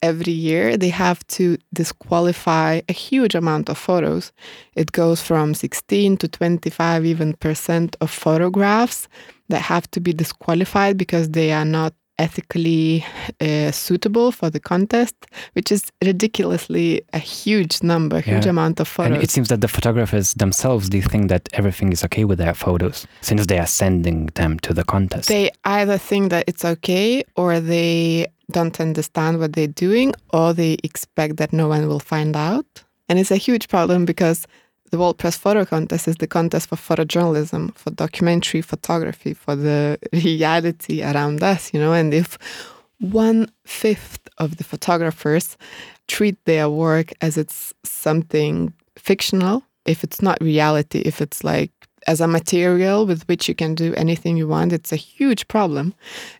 Every 0.00 0.32
year, 0.32 0.78
they 0.78 0.88
have 0.88 1.26
to 1.38 1.58
disqualify 1.74 2.80
a 2.88 2.94
huge 2.94 3.34
amount 3.34 3.68
of 3.68 3.76
photos. 3.76 4.32
It 4.74 4.92
goes 4.92 5.20
from 5.20 5.52
16 5.52 6.16
to 6.16 6.28
25 6.28 7.04
even 7.04 7.34
percent 7.34 7.96
of 8.00 8.10
photographs 8.10 9.06
that 9.50 9.60
have 9.60 9.90
to 9.90 10.00
be 10.00 10.14
disqualified 10.14 10.96
because 10.96 11.30
they 11.30 11.52
are 11.52 11.66
not 11.66 11.92
ethically 12.26 13.04
uh, 13.40 13.70
suitable 13.86 14.28
for 14.38 14.48
the 14.50 14.60
contest, 14.72 15.16
which 15.56 15.70
is 15.72 15.82
ridiculously 16.10 16.88
a 17.12 17.18
huge 17.18 17.82
number, 17.82 18.20
huge 18.20 18.44
Yeah. 18.44 18.50
amount 18.56 18.76
of 18.80 18.88
photos. 18.88 19.12
And 19.14 19.22
it 19.24 19.30
seems 19.30 19.48
that 19.48 19.60
the 19.60 19.68
photographers 19.76 20.28
themselves 20.34 20.84
they 20.90 21.00
think 21.12 21.24
that 21.34 21.44
everything 21.58 21.88
is 21.96 22.04
okay 22.04 22.24
with 22.30 22.38
their 22.44 22.54
photos 22.54 23.06
since 23.28 23.46
they 23.46 23.58
are 23.64 23.70
sending 23.82 24.18
them 24.40 24.52
to 24.66 24.70
the 24.78 24.84
contest. 24.94 25.28
they 25.28 25.46
either 25.78 25.98
think 26.10 26.24
that 26.34 26.44
it's 26.50 26.64
okay 26.74 27.10
or 27.40 27.48
they 27.74 28.26
don't 28.56 28.78
understand 28.80 29.32
what 29.40 29.50
they're 29.54 29.74
doing 29.86 30.08
or 30.36 30.46
they 30.62 30.72
expect 30.90 31.32
that 31.40 31.50
no 31.52 31.66
one 31.74 31.82
will 31.90 32.04
find 32.14 32.34
out. 32.50 32.66
And 33.08 33.18
it's 33.20 33.30
a 33.38 33.42
huge 33.48 33.66
problem 33.74 34.04
because 34.12 34.38
the 34.90 34.98
World 34.98 35.18
Press 35.18 35.36
Photo 35.36 35.64
Contest 35.64 36.08
is 36.08 36.16
the 36.16 36.26
contest 36.26 36.68
for 36.68 36.76
photojournalism, 36.76 37.74
for 37.76 37.90
documentary 37.90 38.60
photography, 38.60 39.34
for 39.34 39.54
the 39.54 39.98
reality 40.12 41.02
around 41.02 41.42
us, 41.42 41.72
you 41.72 41.80
know. 41.80 41.92
And 41.92 42.12
if 42.12 42.38
one 42.98 43.50
fifth 43.64 44.28
of 44.38 44.56
the 44.56 44.64
photographers 44.64 45.56
treat 46.08 46.44
their 46.44 46.68
work 46.68 47.12
as 47.20 47.38
it's 47.38 47.72
something 47.84 48.72
fictional, 48.98 49.62
if 49.86 50.02
it's 50.02 50.20
not 50.20 50.38
reality, 50.40 51.00
if 51.00 51.20
it's 51.20 51.44
like 51.44 51.70
as 52.06 52.20
a 52.20 52.26
material 52.26 53.06
with 53.06 53.22
which 53.28 53.48
you 53.48 53.54
can 53.54 53.74
do 53.74 53.94
anything 53.94 54.36
you 54.36 54.48
want, 54.48 54.72
it's 54.72 54.92
a 54.92 54.96
huge 54.96 55.46
problem. 55.48 55.94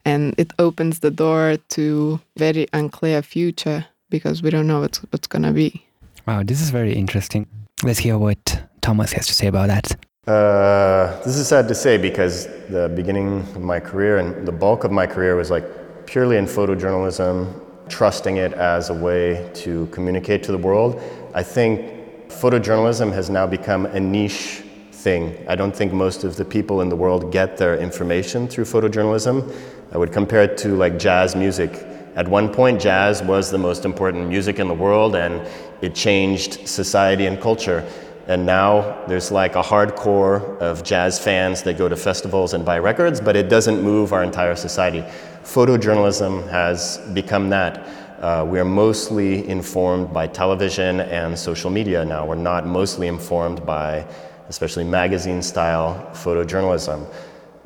And 0.05 0.35
it 0.39 0.53
opens 0.59 1.01
the 1.01 1.11
door 1.11 1.59
to 1.71 2.21
very 2.37 2.67
unclear 2.73 3.23
future 3.23 3.87
because 4.09 4.43
we 4.43 4.51
don't 4.51 4.67
know 4.67 4.81
what's, 4.81 4.99
what's 5.11 5.29
going 5.29 5.43
to 5.43 5.53
be. 5.53 5.87
Wow, 6.27 6.43
this 6.43 6.61
is 6.61 6.71
very 6.71 6.95
interesting. 6.95 7.47
Let's 7.83 7.99
hear 7.99 8.19
what 8.19 8.63
Thomas 8.83 9.13
has 9.13 9.27
to 9.29 9.33
say 9.33 9.47
about 9.47 9.69
that. 9.69 9.97
Uh, 10.27 11.19
this 11.25 11.37
is 11.37 11.49
sad 11.49 11.67
to 11.69 11.75
say 11.75 11.97
because 11.97 12.47
the 12.69 12.93
beginning 12.95 13.39
of 13.39 13.63
my 13.63 13.81
career 13.81 14.19
and 14.19 14.47
the 14.47 14.53
bulk 14.53 14.85
of 14.85 14.93
my 14.93 15.07
career 15.07 15.35
was 15.35 15.51
like 15.51 15.65
purely 16.05 16.37
in 16.37 16.45
photojournalism, 16.45 17.49
trusting 17.89 18.37
it 18.37 18.53
as 18.53 18.91
a 18.91 18.95
way 18.95 19.51
to 19.55 19.87
communicate 19.93 20.43
to 20.43 20.53
the 20.53 20.59
world. 20.59 21.03
I 21.35 21.43
think 21.43 22.29
photojournalism 22.29 23.15
has 23.15 23.31
now 23.31 23.47
become 23.47 23.87
a 23.87 23.99
niche 23.99 24.63
thing. 24.93 25.43
I 25.49 25.55
don't 25.57 25.75
think 25.75 25.95
most 25.95 26.23
of 26.23 26.37
the 26.37 26.45
people 26.45 26.83
in 26.83 26.91
the 26.91 26.97
world 26.97 27.33
get 27.33 27.57
their 27.57 27.79
information 27.79 28.47
through 28.47 28.65
photojournalism. 28.65 29.51
I 29.93 29.97
would 29.97 30.13
compare 30.13 30.43
it 30.43 30.59
to 30.59 30.77
like 30.77 30.99
jazz 30.99 31.35
music. 31.35 31.87
At 32.17 32.27
one 32.27 32.53
point, 32.53 32.81
jazz 32.81 33.23
was 33.23 33.51
the 33.51 33.59
most 33.59 33.85
important 33.85 34.29
music 34.29 34.59
in 34.59 34.69
the 34.69 34.75
world 34.75 35.15
and 35.15 35.47
it 35.81 35.95
changed 35.95 36.69
society 36.69 37.27
and 37.27 37.41
culture. 37.41 37.89
And 38.27 38.47
now 38.47 39.05
there's 39.07 39.31
like 39.31 39.57
a 39.57 39.63
hardcore 39.63 40.59
of 40.59 40.85
jazz 40.85 41.19
fans 41.19 41.63
that 41.63 41.79
go 41.79 41.89
to 41.89 41.97
festivals 41.97 42.53
and 42.55 42.65
buy 42.65 42.79
records, 42.79 43.21
but 43.21 43.35
it 43.37 43.49
doesn't 43.49 43.83
move 43.83 44.13
our 44.13 44.23
entire 44.23 44.55
society. 44.55 45.05
Photojournalism 45.43 46.49
has 46.49 46.99
become 47.15 47.49
that. 47.51 47.87
Uh, 48.21 48.47
we 48.47 48.61
are 48.61 48.65
mostly 48.65 49.49
informed 49.49 50.13
by 50.13 50.27
television 50.27 51.01
and 51.01 51.39
social 51.39 51.71
media 51.71 52.05
now. 52.05 52.27
We're 52.27 52.35
not 52.35 52.67
mostly 52.67 53.07
informed 53.07 53.65
by, 53.65 54.07
especially 54.49 54.85
magazine 54.85 55.41
style 55.43 56.11
photojournalism. 56.13 57.07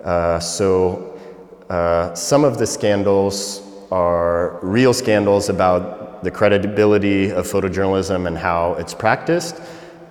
Uh, 0.05 0.39
so 0.39 1.19
uh, 1.69 2.15
some 2.15 2.45
of 2.45 2.59
the 2.59 2.67
scandals 2.67 3.64
are 3.95 4.59
real 4.61 4.93
scandals 4.93 5.49
about 5.49 6.25
the 6.25 6.31
credibility 6.31 7.31
of 7.31 7.47
photojournalism 7.47 8.27
and 8.27 8.37
how 8.37 8.75
it's 8.75 8.93
practiced, 8.93 9.61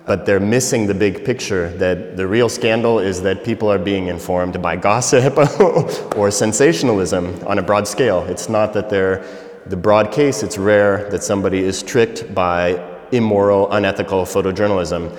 but 0.06 0.24
they're 0.24 0.40
missing 0.40 0.86
the 0.86 0.94
big 0.94 1.22
picture 1.22 1.68
that 1.76 2.16
the 2.16 2.26
real 2.26 2.48
scandal 2.48 2.98
is 2.98 3.20
that 3.20 3.44
people 3.44 3.70
are 3.70 3.78
being 3.78 4.06
informed 4.06 4.62
by 4.62 4.74
gossip 4.74 5.36
or 6.16 6.30
sensationalism 6.30 7.38
on 7.46 7.58
a 7.58 7.62
broad 7.62 7.86
scale. 7.86 8.24
It's 8.24 8.48
not 8.48 8.72
that 8.72 8.88
they're 8.88 9.22
the 9.66 9.76
broad 9.76 10.10
case, 10.10 10.42
it's 10.42 10.56
rare 10.56 11.10
that 11.10 11.22
somebody 11.22 11.58
is 11.58 11.82
tricked 11.82 12.34
by 12.34 12.82
immoral, 13.12 13.70
unethical 13.70 14.24
photojournalism. 14.24 15.14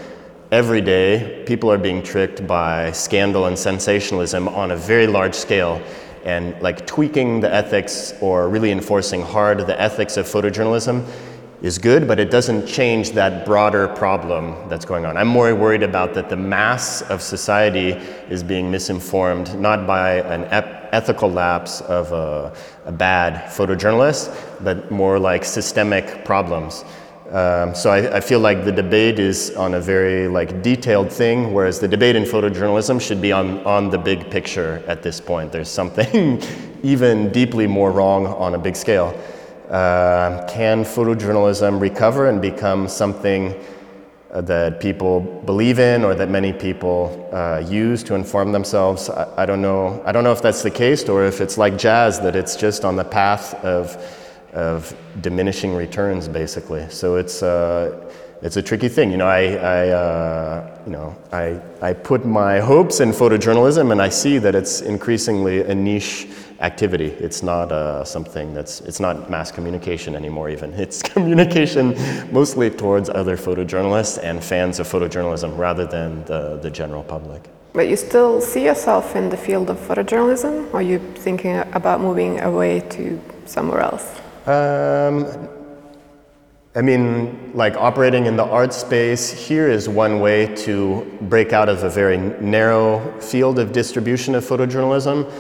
Every 0.52 0.82
day, 0.82 1.44
people 1.46 1.72
are 1.72 1.78
being 1.78 2.02
tricked 2.02 2.48
by 2.48 2.92
scandal 2.94 3.46
and 3.46 3.58
sensationalism 3.58 4.48
on 4.48 4.72
a 4.72 4.76
very 4.76 5.06
large 5.06 5.36
scale. 5.36 5.80
And 6.26 6.60
like 6.62 6.86
tweaking 6.88 7.40
the 7.40 7.54
ethics 7.54 8.14
or 8.20 8.50
really 8.50 8.72
enforcing 8.72 9.22
hard 9.22 9.60
the 9.60 9.80
ethics 9.80 10.18
of 10.18 10.26
photojournalism 10.26 11.08
is 11.62 11.78
good, 11.78 12.08
but 12.08 12.20
it 12.20 12.30
doesn't 12.30 12.68
change 12.68 13.12
that 13.12 13.46
broader 13.46 13.88
problem 13.88 14.56
that's 14.70 14.86
going 14.86 15.06
on. 15.06 15.18
I'm 15.18 15.28
more 15.28 15.54
worried 15.56 15.84
about 15.84 16.14
that 16.16 16.30
the 16.30 16.36
mass 16.36 17.02
of 17.04 17.22
society 17.22 17.92
is 18.30 18.44
being 18.44 18.70
misinformed, 18.70 19.58
not 19.60 19.88
by 19.88 20.16
an 20.22 20.44
ep- 20.46 20.90
ethical 20.92 21.32
lapse 21.32 21.82
of 21.82 22.12
a, 22.12 22.54
a 22.86 22.92
bad 22.92 23.50
photojournalist, 23.50 24.36
but 24.64 24.92
more 24.92 25.18
like 25.18 25.44
systemic 25.46 26.26
problems. 26.26 26.84
Um, 27.36 27.76
so 27.76 27.90
I, 27.90 28.16
I, 28.16 28.22
feel 28.22 28.40
like 28.40 28.64
the 28.64 28.72
debate 28.72 29.20
is 29.20 29.54
on 29.58 29.74
a 29.74 29.82
very 29.82 30.30
like 30.30 30.62
detailed 30.62 31.12
thing, 31.12 31.52
whereas 31.54 31.82
the 31.82 31.88
debate 31.88 32.16
in 32.16 32.24
photojournalism 32.24 33.02
should 33.02 33.22
be 33.22 33.34
on, 33.34 33.60
on 33.66 33.90
the 33.90 33.98
big 33.98 34.32
picture 34.32 34.82
at 34.88 35.04
this 35.04 35.20
point. 35.20 35.52
There's 35.52 35.68
something 35.68 36.42
even 36.84 37.34
deeply 37.34 37.68
more 37.68 37.92
wrong 37.92 38.26
on 38.26 38.56
a 38.56 38.58
big 38.58 38.78
scale. 38.78 39.14
Uh, 39.70 40.46
can 40.48 40.86
photojournalism 40.86 41.82
recover 41.82 42.30
and 42.30 42.42
become 42.42 42.88
something 42.88 43.54
uh, 44.32 44.40
that 44.40 44.80
people 44.80 45.20
believe 45.20 45.78
in 45.78 46.06
or 46.06 46.16
that 46.16 46.30
many 46.30 46.54
people 46.54 47.30
uh, 47.34 47.62
use 47.68 48.02
to 48.04 48.16
inform 48.16 48.54
themselves? 48.54 49.10
I, 49.10 49.44
I, 49.44 49.46
don't 49.46 49.62
know. 49.62 50.02
I 50.06 50.14
don't 50.14 50.24
know 50.24 50.32
if 50.32 50.42
that's 50.42 50.64
the 50.64 50.72
case 50.72 51.10
or 51.10 51.26
if 51.26 51.42
it's 51.42 51.58
like 51.58 51.78
jazz 51.78 52.18
that 52.22 52.34
it's 52.34 52.56
just 52.56 52.86
on 52.86 52.96
the 52.96 53.04
path 53.04 53.56
of 53.56 53.98
of 54.56 54.96
diminishing 55.22 55.76
returns, 55.76 56.28
basically. 56.28 56.90
So 56.90 57.16
it's 57.16 57.44
uh, 57.44 58.12
it's 58.42 58.58
a 58.58 58.62
tricky 58.62 58.90
thing. 58.90 59.12
You 59.12 59.18
know, 59.18 59.28
I, 59.28 59.56
I 59.56 59.90
uh, 59.90 60.80
you 60.86 60.92
know 60.92 61.16
I 61.32 61.60
I 61.82 61.94
put 61.94 62.26
my 62.26 62.60
hopes 62.60 63.00
in 63.00 63.12
photojournalism, 63.12 63.92
and 63.92 64.02
I 64.02 64.10
see 64.10 64.38
that 64.40 64.56
it's 64.56 64.82
increasingly 64.82 65.62
a 65.62 65.76
niche 65.76 66.28
activity. 66.62 67.08
It's 67.08 67.44
not 67.44 67.72
uh, 67.72 68.04
something 68.04 68.54
that's 68.54 68.82
it's 68.82 69.00
not 69.00 69.30
mass 69.30 69.52
communication 69.52 70.16
anymore. 70.16 70.50
Even 70.50 70.74
it's 70.86 71.02
communication 71.02 71.96
mostly 72.32 72.70
towards 72.70 73.10
other 73.10 73.38
photojournalists 73.38 74.20
and 74.24 74.44
fans 74.44 74.80
of 74.80 74.88
photojournalism 74.88 75.58
rather 75.58 75.86
than 75.86 76.24
the 76.26 76.60
the 76.62 76.70
general 76.70 77.04
public. 77.04 77.50
But 77.74 77.90
you 77.90 77.98
still 77.98 78.40
see 78.40 78.64
yourself 78.64 79.18
in 79.18 79.30
the 79.30 79.38
field 79.38 79.70
of 79.70 79.78
photojournalism, 79.78 80.72
or 80.72 80.80
are 80.80 80.82
you 80.82 81.00
thinking 81.16 81.58
about 81.74 82.00
moving 82.00 82.40
away 82.40 82.80
to 82.92 83.20
somewhere 83.46 83.82
else? 83.82 84.22
Um, 84.46 85.50
I 86.76 86.82
mean, 86.82 87.52
like 87.56 87.76
operating 87.78 88.28
in 88.28 88.36
the 88.36 88.44
art 88.44 88.74
space 88.74 89.32
here 89.32 89.68
is 89.68 89.90
one 89.90 90.20
way 90.20 90.54
to 90.58 91.18
break 91.22 91.52
out 91.52 91.68
of 91.68 91.84
a 91.84 91.90
very 91.90 92.18
narrow 92.18 93.20
field 93.20 93.58
of 93.58 93.72
distribution 93.72 94.36
of 94.36 94.44
photojournalism. 94.44 95.32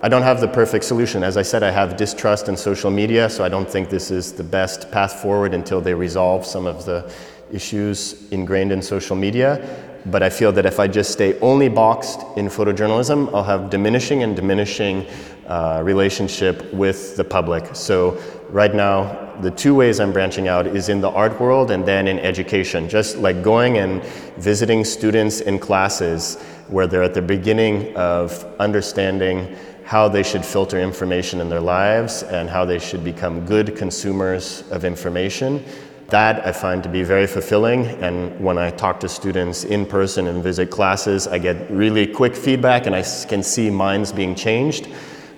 I 0.00 0.08
don't 0.08 0.22
have 0.22 0.40
the 0.40 0.48
perfect 0.48 0.84
solution. 0.84 1.24
As 1.24 1.36
I 1.36 1.42
said, 1.42 1.62
I 1.62 1.70
have 1.70 1.96
distrust 1.96 2.48
in 2.48 2.56
social 2.56 2.90
media, 2.90 3.28
so 3.30 3.42
I 3.42 3.48
don't 3.48 3.68
think 3.68 3.88
this 3.88 4.10
is 4.10 4.32
the 4.32 4.44
best 4.44 4.90
path 4.92 5.14
forward 5.22 5.54
until 5.54 5.80
they 5.80 5.94
resolve 5.94 6.46
some 6.46 6.66
of 6.66 6.84
the 6.84 7.12
issues 7.52 8.30
ingrained 8.30 8.70
in 8.70 8.80
social 8.80 9.16
media. 9.16 9.64
But 10.06 10.22
I 10.22 10.30
feel 10.30 10.52
that 10.52 10.66
if 10.66 10.78
I 10.78 10.88
just 10.88 11.12
stay 11.12 11.38
only 11.40 11.68
boxed 11.68 12.20
in 12.36 12.46
photojournalism, 12.46 13.32
I'll 13.34 13.44
have 13.44 13.70
diminishing 13.70 14.22
and 14.24 14.36
diminishing 14.36 15.06
uh, 15.46 15.80
relationship 15.84 16.72
with 16.72 17.16
the 17.16 17.24
public. 17.24 17.74
So 17.74 18.20
right 18.52 18.74
now, 18.74 19.34
the 19.40 19.50
two 19.50 19.74
ways 19.74 19.98
I'm 19.98 20.12
branching 20.12 20.46
out 20.46 20.66
is 20.66 20.88
in 20.90 21.00
the 21.00 21.10
art 21.10 21.40
world 21.40 21.70
and 21.70 21.84
then 21.84 22.06
in 22.06 22.18
education. 22.18 22.88
Just 22.88 23.16
like 23.16 23.42
going 23.42 23.78
and 23.78 24.02
visiting 24.36 24.84
students 24.84 25.40
in 25.40 25.58
classes 25.58 26.40
where 26.68 26.86
they're 26.86 27.02
at 27.02 27.14
the 27.14 27.22
beginning 27.22 27.96
of 27.96 28.44
understanding 28.60 29.56
how 29.84 30.06
they 30.06 30.22
should 30.22 30.44
filter 30.44 30.78
information 30.78 31.40
in 31.40 31.48
their 31.48 31.60
lives 31.60 32.22
and 32.24 32.48
how 32.48 32.64
they 32.64 32.78
should 32.78 33.02
become 33.02 33.44
good 33.46 33.74
consumers 33.76 34.62
of 34.70 34.84
information. 34.84 35.64
That 36.08 36.46
I 36.46 36.52
find 36.52 36.82
to 36.82 36.90
be 36.90 37.02
very 37.02 37.26
fulfilling, 37.26 37.86
and 38.02 38.38
when 38.38 38.58
I 38.58 38.70
talk 38.70 39.00
to 39.00 39.08
students 39.08 39.64
in 39.64 39.86
person 39.86 40.26
and 40.26 40.42
visit 40.42 40.70
classes, 40.70 41.26
I 41.26 41.38
get 41.38 41.70
really 41.70 42.06
quick 42.06 42.36
feedback 42.36 42.86
and 42.86 42.94
I 42.94 43.02
can 43.26 43.42
see 43.42 43.70
minds 43.70 44.12
being 44.12 44.34
changed. 44.34 44.88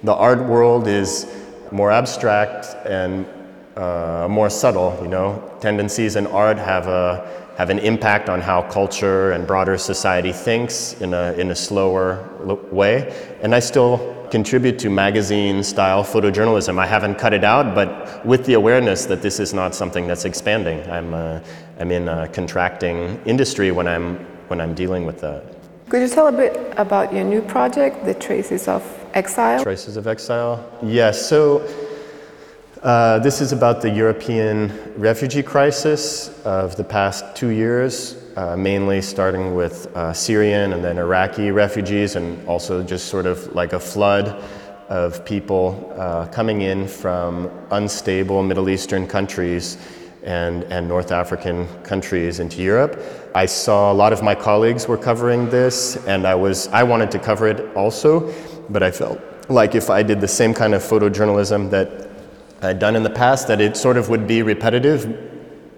The 0.03 0.15
art 0.15 0.45
world 0.45 0.89
is 0.89 1.44
more 1.73 1.91
abstract 1.91 2.75
and 2.87 3.27
uh, 3.77 4.27
more 4.31 4.51
subtle, 4.51 4.99
you 5.03 5.09
know. 5.09 5.43
Tendencies 5.61 6.17
in 6.17 6.27
art 6.29 6.59
have 6.59 6.87
a 6.87 7.45
have 7.57 7.71
an 7.71 7.79
impact 7.79 8.29
on 8.29 8.41
how 8.41 8.63
culture 8.63 9.33
and 9.33 9.47
broader 9.47 9.79
society 9.79 10.33
thinks 10.33 11.01
in 11.01 11.15
a, 11.15 11.33
in 11.35 11.51
a 11.53 11.55
slower 11.55 12.29
way. 12.73 13.37
And 13.43 13.55
I 13.55 13.61
still 13.61 14.27
contribute 14.31 14.79
to 14.81 14.91
magazine 14.91 15.63
style 15.63 16.03
photojournalism. 16.03 16.79
I 16.79 16.87
haven't 16.87 17.15
cut 17.15 17.33
it 17.33 17.45
out, 17.45 17.75
but 17.75 18.27
with 18.27 18.45
the 18.47 18.55
awareness 18.55 19.07
that 19.07 19.23
this 19.23 19.39
is 19.39 19.55
not 19.55 19.75
something 19.75 20.09
that's 20.09 20.25
expanding. 20.25 20.83
I'm, 20.91 21.15
uh, 21.15 21.41
I'm 21.79 21.93
in 21.93 22.09
a 22.09 22.27
contracting 22.29 23.21
industry 23.25 23.71
when 23.71 23.87
I'm, 23.87 24.17
when 24.49 24.61
I'm 24.61 24.75
dealing 24.75 25.07
with 25.07 25.21
that. 25.21 25.45
Could 25.89 26.01
you 26.01 26.09
tell 26.09 26.27
a 26.27 26.33
bit 26.33 26.75
about 26.77 27.13
your 27.13 27.23
new 27.23 27.43
project, 27.43 28.05
The 28.05 28.15
Traces 28.15 28.67
of 28.67 28.83
Exile? 29.15 29.63
Traces 29.63 29.97
of 29.97 30.07
Exile? 30.09 30.69
Yes. 30.83 31.25
So 31.29 31.67
uh, 32.83 33.21
this 33.21 33.41
is 33.41 33.53
about 33.53 33.81
the 33.81 33.89
European 33.89 34.73
refugee 34.97 35.43
crisis 35.43 36.29
of 36.45 36.75
the 36.77 36.83
past 36.83 37.25
two 37.37 37.49
years, 37.49 38.17
uh, 38.37 38.57
mainly 38.57 39.01
starting 39.01 39.55
with 39.55 39.87
uh, 39.97 40.13
Syrian 40.13 40.73
and 40.73 40.83
then 40.83 40.99
Iraqi 40.99 41.53
refugees, 41.53 42.17
and 42.17 42.47
also 42.49 42.83
just 42.83 43.07
sort 43.07 43.27
of 43.27 43.55
like 43.55 43.73
a 43.73 43.81
flood 43.81 44.43
of 44.89 45.25
people 45.25 45.95
uh, 45.97 46.27
coming 46.27 46.63
in 46.63 46.89
from 46.89 47.49
unstable 47.71 48.43
Middle 48.43 48.69
Eastern 48.69 49.07
countries 49.07 49.79
and, 50.25 50.65
and 50.65 50.89
North 50.89 51.13
African 51.13 51.69
countries 51.85 52.41
into 52.41 52.63
Europe. 52.63 53.01
I 53.35 53.47
saw 53.47 53.93
a 53.93 53.95
lot 53.95 54.13
of 54.13 54.23
my 54.23 54.35
colleagues 54.35 54.89
were 54.89 54.99
covering 54.99 55.49
this, 55.51 55.97
and 56.07 56.27
I, 56.27 56.35
was, 56.35 56.69
I 56.69 56.83
wanted 56.83 57.11
to 57.13 57.19
cover 57.19 57.47
it 57.47 57.75
also, 57.77 58.33
but 58.71 58.83
I 58.83 58.91
felt 58.91 59.21
like 59.49 59.75
if 59.75 59.91
I 59.91 60.03
did 60.03 60.21
the 60.21 60.29
same 60.29 60.55
kind 60.55 60.75
of 60.75 60.83
photojournalism 60.83 61.71
that 61.71 62.11
I'd 62.63 62.79
done 62.79 62.97
in 62.97 63.03
the 63.03 63.11
past 63.11 63.49
that 63.49 63.61
it 63.61 63.77
sort 63.77 63.97
of 63.97 64.09
would 64.09 64.27
be 64.27 64.43
repetitive 64.43 65.31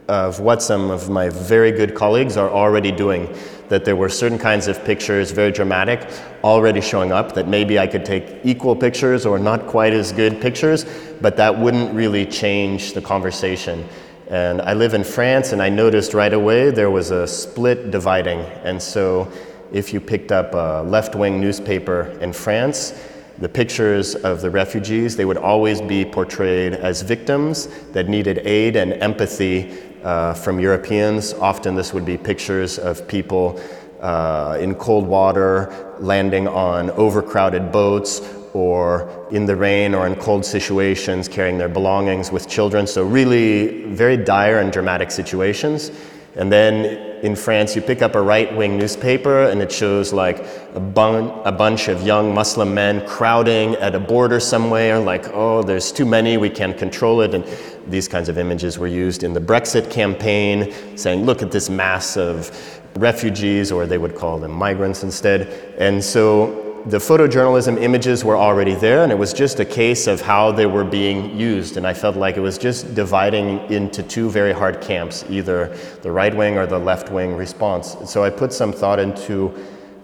of 0.08 0.38
what 0.38 0.62
some 0.62 0.90
of 0.90 1.10
my 1.10 1.28
very 1.28 1.72
good 1.72 1.94
colleagues 1.94 2.36
are 2.36 2.48
already 2.48 2.92
doing. 2.92 3.34
That 3.68 3.84
there 3.84 3.96
were 3.96 4.08
certain 4.08 4.38
kinds 4.38 4.68
of 4.68 4.84
pictures, 4.84 5.32
very 5.32 5.50
dramatic, 5.50 6.08
already 6.44 6.80
showing 6.80 7.10
up, 7.10 7.32
that 7.32 7.48
maybe 7.48 7.80
I 7.80 7.88
could 7.88 8.04
take 8.04 8.38
equal 8.44 8.76
pictures 8.76 9.26
or 9.26 9.40
not 9.40 9.66
quite 9.66 9.92
as 9.92 10.12
good 10.12 10.40
pictures, 10.40 10.86
but 11.20 11.36
that 11.38 11.58
wouldn't 11.58 11.92
really 11.92 12.24
change 12.24 12.92
the 12.92 13.02
conversation. 13.02 13.84
And 14.28 14.62
I 14.62 14.74
live 14.74 14.94
in 14.94 15.02
France, 15.02 15.50
and 15.52 15.60
I 15.60 15.68
noticed 15.68 16.14
right 16.14 16.32
away 16.32 16.70
there 16.70 16.90
was 16.90 17.10
a 17.10 17.26
split 17.26 17.90
dividing. 17.90 18.38
And 18.62 18.80
so 18.80 19.32
if 19.72 19.92
you 19.92 20.00
picked 20.00 20.32
up 20.32 20.54
a 20.54 20.82
left 20.86 21.14
wing 21.14 21.40
newspaper 21.40 22.16
in 22.20 22.32
France, 22.32 22.92
the 23.38 23.48
pictures 23.48 24.14
of 24.14 24.40
the 24.40 24.50
refugees, 24.50 25.16
they 25.16 25.24
would 25.24 25.36
always 25.36 25.80
be 25.80 26.04
portrayed 26.04 26.72
as 26.72 27.02
victims 27.02 27.66
that 27.92 28.08
needed 28.08 28.38
aid 28.44 28.76
and 28.76 28.94
empathy 28.94 29.78
uh, 30.04 30.32
from 30.32 30.58
Europeans. 30.58 31.34
Often 31.34 31.74
this 31.74 31.92
would 31.92 32.06
be 32.06 32.16
pictures 32.16 32.78
of 32.78 33.06
people 33.06 33.60
uh, 34.00 34.56
in 34.60 34.74
cold 34.74 35.06
water, 35.06 35.94
landing 35.98 36.48
on 36.48 36.90
overcrowded 36.92 37.72
boats, 37.72 38.20
or 38.54 39.28
in 39.30 39.44
the 39.44 39.54
rain 39.54 39.94
or 39.94 40.06
in 40.06 40.14
cold 40.16 40.42
situations, 40.42 41.28
carrying 41.28 41.58
their 41.58 41.68
belongings 41.68 42.32
with 42.32 42.48
children. 42.48 42.86
So, 42.86 43.04
really 43.04 43.84
very 43.84 44.16
dire 44.16 44.60
and 44.60 44.72
dramatic 44.72 45.10
situations. 45.10 45.90
And 46.36 46.50
then 46.50 47.05
in 47.22 47.36
France, 47.36 47.74
you 47.74 47.82
pick 47.82 48.02
up 48.02 48.14
a 48.14 48.20
right 48.20 48.54
wing 48.56 48.78
newspaper 48.78 49.44
and 49.44 49.62
it 49.62 49.70
shows 49.70 50.12
like 50.12 50.46
a, 50.74 50.80
bun- 50.80 51.40
a 51.44 51.52
bunch 51.52 51.88
of 51.88 52.02
young 52.02 52.34
Muslim 52.34 52.74
men 52.74 53.06
crowding 53.06 53.74
at 53.76 53.94
a 53.94 54.00
border 54.00 54.40
somewhere, 54.40 54.98
like, 54.98 55.28
oh, 55.32 55.62
there's 55.62 55.92
too 55.92 56.04
many, 56.04 56.36
we 56.36 56.50
can't 56.50 56.76
control 56.76 57.20
it. 57.20 57.34
And 57.34 57.44
these 57.86 58.08
kinds 58.08 58.28
of 58.28 58.38
images 58.38 58.78
were 58.78 58.86
used 58.86 59.22
in 59.22 59.32
the 59.32 59.40
Brexit 59.40 59.90
campaign, 59.90 60.72
saying, 60.96 61.24
look 61.24 61.42
at 61.42 61.52
this 61.52 61.70
mass 61.70 62.16
of 62.16 62.50
refugees, 62.96 63.70
or 63.70 63.86
they 63.86 63.98
would 63.98 64.14
call 64.14 64.38
them 64.38 64.52
migrants 64.52 65.02
instead. 65.02 65.74
And 65.78 66.02
so 66.02 66.65
the 66.86 66.98
photojournalism 66.98 67.82
images 67.82 68.24
were 68.24 68.36
already 68.36 68.74
there, 68.76 69.02
and 69.02 69.10
it 69.10 69.18
was 69.18 69.32
just 69.32 69.58
a 69.58 69.64
case 69.64 70.06
of 70.06 70.20
how 70.20 70.52
they 70.52 70.66
were 70.66 70.84
being 70.84 71.36
used. 71.36 71.76
And 71.76 71.84
I 71.84 71.92
felt 71.92 72.14
like 72.14 72.36
it 72.36 72.40
was 72.40 72.58
just 72.58 72.94
dividing 72.94 73.58
into 73.72 74.04
two 74.04 74.30
very 74.30 74.52
hard 74.52 74.80
camps, 74.80 75.24
either 75.28 75.76
the 76.02 76.12
right 76.12 76.34
wing 76.34 76.56
or 76.56 76.64
the 76.64 76.78
left 76.78 77.10
wing 77.10 77.34
response. 77.34 77.96
So 78.04 78.22
I 78.22 78.30
put 78.30 78.52
some 78.52 78.72
thought 78.72 79.00
into 79.00 79.52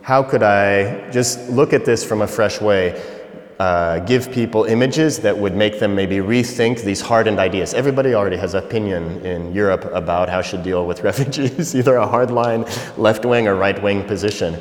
how 0.02 0.24
could 0.24 0.42
I 0.42 1.08
just 1.12 1.48
look 1.50 1.72
at 1.72 1.84
this 1.84 2.04
from 2.04 2.22
a 2.22 2.26
fresh 2.26 2.60
way, 2.60 3.00
uh, 3.60 4.00
give 4.00 4.32
people 4.32 4.64
images 4.64 5.20
that 5.20 5.38
would 5.38 5.54
make 5.54 5.78
them 5.78 5.94
maybe 5.94 6.16
rethink 6.16 6.82
these 6.82 7.00
hardened 7.00 7.38
ideas. 7.38 7.74
Everybody 7.74 8.12
already 8.14 8.38
has 8.38 8.54
opinion 8.54 9.24
in 9.24 9.54
Europe 9.54 9.84
about 9.92 10.28
how 10.28 10.42
should 10.42 10.64
deal 10.64 10.84
with 10.84 11.02
refugees, 11.04 11.76
either 11.76 11.98
a 11.98 12.06
hardline 12.08 12.66
left 12.98 13.24
wing 13.24 13.46
or 13.46 13.54
right 13.54 13.80
wing 13.80 14.02
position. 14.02 14.60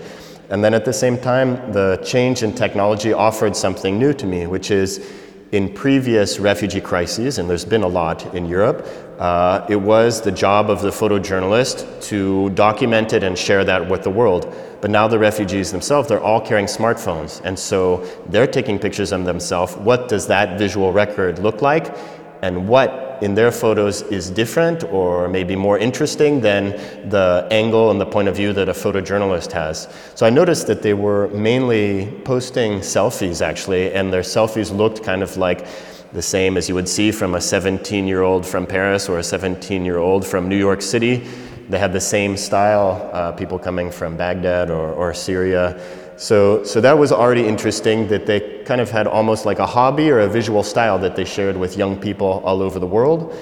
And 0.51 0.63
then 0.63 0.73
at 0.73 0.85
the 0.85 0.93
same 0.93 1.17
time, 1.17 1.71
the 1.71 1.99
change 2.05 2.43
in 2.43 2.53
technology 2.53 3.13
offered 3.13 3.55
something 3.55 3.97
new 3.97 4.13
to 4.13 4.25
me, 4.25 4.47
which 4.47 4.69
is 4.69 5.09
in 5.51 5.73
previous 5.73 6.39
refugee 6.39 6.79
crises, 6.79 7.37
and 7.37 7.49
there's 7.49 7.65
been 7.65 7.83
a 7.83 7.87
lot 7.87 8.33
in 8.35 8.45
Europe, 8.45 8.87
uh, 9.19 9.65
it 9.69 9.75
was 9.75 10.21
the 10.21 10.31
job 10.31 10.69
of 10.69 10.81
the 10.81 10.89
photojournalist 10.89 12.01
to 12.01 12.49
document 12.51 13.13
it 13.13 13.21
and 13.21 13.37
share 13.37 13.63
that 13.63 13.87
with 13.87 14.01
the 14.01 14.09
world. 14.09 14.53
But 14.81 14.89
now 14.89 15.07
the 15.07 15.19
refugees 15.19 15.71
themselves, 15.71 16.07
they're 16.07 16.23
all 16.23 16.41
carrying 16.41 16.67
smartphones. 16.67 17.39
And 17.43 17.57
so 17.57 18.03
they're 18.29 18.47
taking 18.47 18.79
pictures 18.79 19.11
of 19.11 19.25
themselves. 19.25 19.75
What 19.75 20.09
does 20.09 20.25
that 20.27 20.57
visual 20.57 20.91
record 20.91 21.37
look 21.39 21.61
like? 21.61 21.95
And 22.41 22.67
what 22.67 23.10
in 23.21 23.35
their 23.35 23.51
photos 23.51 24.01
is 24.03 24.29
different 24.29 24.83
or 24.85 25.27
maybe 25.27 25.55
more 25.55 25.77
interesting 25.77 26.41
than 26.41 26.71
the 27.09 27.47
angle 27.51 27.91
and 27.91 28.01
the 28.01 28.05
point 28.05 28.27
of 28.27 28.35
view 28.35 28.51
that 28.53 28.67
a 28.67 28.73
photojournalist 28.73 29.51
has. 29.51 29.87
So 30.15 30.25
I 30.25 30.29
noticed 30.29 30.67
that 30.67 30.81
they 30.81 30.93
were 30.93 31.27
mainly 31.29 32.11
posting 32.25 32.79
selfies 32.79 33.41
actually, 33.41 33.93
and 33.93 34.11
their 34.11 34.23
selfies 34.23 34.75
looked 34.75 35.03
kind 35.03 35.21
of 35.21 35.37
like 35.37 35.67
the 36.13 36.21
same 36.21 36.57
as 36.57 36.67
you 36.67 36.75
would 36.75 36.89
see 36.89 37.11
from 37.11 37.35
a 37.35 37.41
17 37.41 38.07
year 38.07 38.21
old 38.21 38.45
from 38.45 38.65
Paris 38.65 39.07
or 39.07 39.19
a 39.19 39.23
17 39.23 39.85
year 39.85 39.97
old 39.97 40.25
from 40.25 40.49
New 40.49 40.57
York 40.57 40.81
City. 40.81 41.27
They 41.69 41.79
had 41.79 41.93
the 41.93 42.01
same 42.01 42.35
style, 42.35 43.09
uh, 43.13 43.31
people 43.31 43.57
coming 43.57 43.91
from 43.91 44.17
Baghdad 44.17 44.69
or, 44.69 44.91
or 44.91 45.13
Syria. 45.13 45.79
So, 46.21 46.63
so 46.63 46.79
that 46.81 46.99
was 46.99 47.11
already 47.11 47.47
interesting 47.47 48.07
that 48.09 48.27
they 48.27 48.61
kind 48.63 48.79
of 48.79 48.91
had 48.91 49.07
almost 49.07 49.43
like 49.43 49.57
a 49.57 49.65
hobby 49.65 50.11
or 50.11 50.19
a 50.19 50.27
visual 50.27 50.61
style 50.61 50.99
that 50.99 51.15
they 51.15 51.25
shared 51.25 51.57
with 51.57 51.75
young 51.75 51.99
people 51.99 52.43
all 52.45 52.61
over 52.61 52.77
the 52.77 52.85
world. 52.85 53.35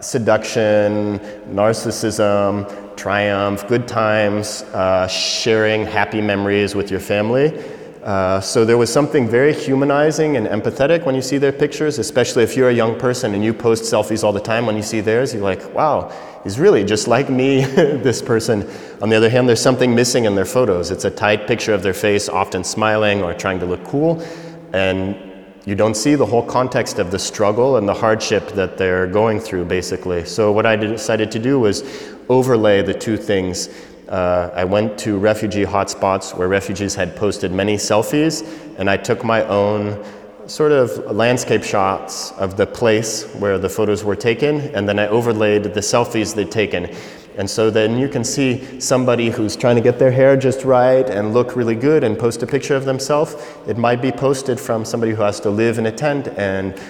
Seduction, 0.00 1.20
narcissism, 1.54 2.96
triumph, 2.96 3.64
good 3.68 3.86
times, 3.86 4.62
uh, 4.74 5.06
sharing 5.06 5.86
happy 5.86 6.20
memories 6.20 6.74
with 6.74 6.90
your 6.90 6.98
family. 6.98 7.50
Uh, 8.04 8.38
so 8.38 8.66
there 8.66 8.76
was 8.76 8.92
something 8.92 9.26
very 9.26 9.54
humanizing 9.54 10.36
and 10.36 10.46
empathetic 10.46 11.06
when 11.06 11.14
you 11.14 11.22
see 11.22 11.38
their 11.38 11.52
pictures, 11.52 11.98
especially 11.98 12.42
if 12.42 12.54
you're 12.54 12.68
a 12.68 12.74
young 12.74 12.98
person 12.98 13.34
and 13.34 13.42
you 13.42 13.54
post 13.54 13.90
selfies 13.90 14.22
all 14.22 14.32
the 14.32 14.38
time. 14.38 14.66
When 14.66 14.76
you 14.76 14.82
see 14.82 15.00
theirs, 15.00 15.32
you're 15.32 15.42
like, 15.42 15.72
wow, 15.72 16.12
he's 16.42 16.58
really 16.60 16.84
just 16.84 17.08
like 17.08 17.30
me, 17.30 17.64
this 17.64 18.20
person. 18.20 18.68
On 19.00 19.08
the 19.08 19.16
other 19.16 19.30
hand, 19.30 19.48
there's 19.48 19.62
something 19.62 19.94
missing 19.94 20.26
in 20.26 20.34
their 20.34 20.44
photos. 20.44 20.90
It's 20.90 21.06
a 21.06 21.10
tight 21.10 21.46
picture 21.46 21.72
of 21.72 21.82
their 21.82 21.94
face, 21.94 22.28
often 22.28 22.62
smiling 22.62 23.22
or 23.22 23.32
trying 23.32 23.58
to 23.60 23.66
look 23.66 23.82
cool. 23.84 24.22
And 24.74 25.16
you 25.64 25.74
don't 25.74 25.96
see 25.96 26.14
the 26.14 26.26
whole 26.26 26.44
context 26.44 26.98
of 26.98 27.10
the 27.10 27.18
struggle 27.18 27.78
and 27.78 27.88
the 27.88 27.94
hardship 27.94 28.50
that 28.50 28.76
they're 28.76 29.06
going 29.06 29.40
through, 29.40 29.64
basically. 29.64 30.26
So, 30.26 30.52
what 30.52 30.66
I 30.66 30.76
decided 30.76 31.30
to 31.32 31.38
do 31.38 31.58
was 31.58 31.82
overlay 32.28 32.82
the 32.82 32.92
two 32.92 33.16
things 33.16 33.70
uh, 34.14 34.52
I 34.54 34.62
went 34.62 34.96
to 34.98 35.18
refugee 35.18 35.64
hotspots 35.64 36.36
where 36.38 36.46
refugees 36.46 36.94
had 36.94 37.16
posted 37.16 37.50
many 37.50 37.74
selfies, 37.74 38.46
and 38.78 38.88
I 38.88 38.96
took 38.96 39.24
my 39.24 39.44
own 39.46 40.04
sort 40.46 40.70
of 40.70 40.90
landscape 41.10 41.64
shots 41.64 42.30
of 42.32 42.56
the 42.56 42.64
place 42.64 43.24
where 43.34 43.58
the 43.58 43.68
photos 43.68 44.04
were 44.04 44.14
taken, 44.14 44.60
and 44.76 44.88
then 44.88 45.00
I 45.00 45.08
overlaid 45.08 45.64
the 45.64 45.80
selfies 45.80 46.32
they'd 46.32 46.52
taken. 46.52 46.94
And 47.36 47.50
so 47.50 47.70
then 47.70 47.98
you 47.98 48.08
can 48.08 48.22
see 48.22 48.80
somebody 48.80 49.30
who's 49.30 49.56
trying 49.56 49.74
to 49.74 49.82
get 49.82 49.98
their 49.98 50.12
hair 50.12 50.36
just 50.36 50.64
right 50.64 51.10
and 51.10 51.34
look 51.34 51.56
really 51.56 51.74
good 51.74 52.04
and 52.04 52.16
post 52.16 52.40
a 52.44 52.46
picture 52.46 52.76
of 52.76 52.84
themselves. 52.84 53.34
It 53.66 53.78
might 53.78 54.00
be 54.00 54.12
posted 54.12 54.60
from 54.60 54.84
somebody 54.84 55.10
who 55.10 55.22
has 55.22 55.40
to 55.40 55.50
live 55.50 55.78
in 55.80 55.86
a 55.86 55.92
tent 55.92 56.28
and 56.36 56.80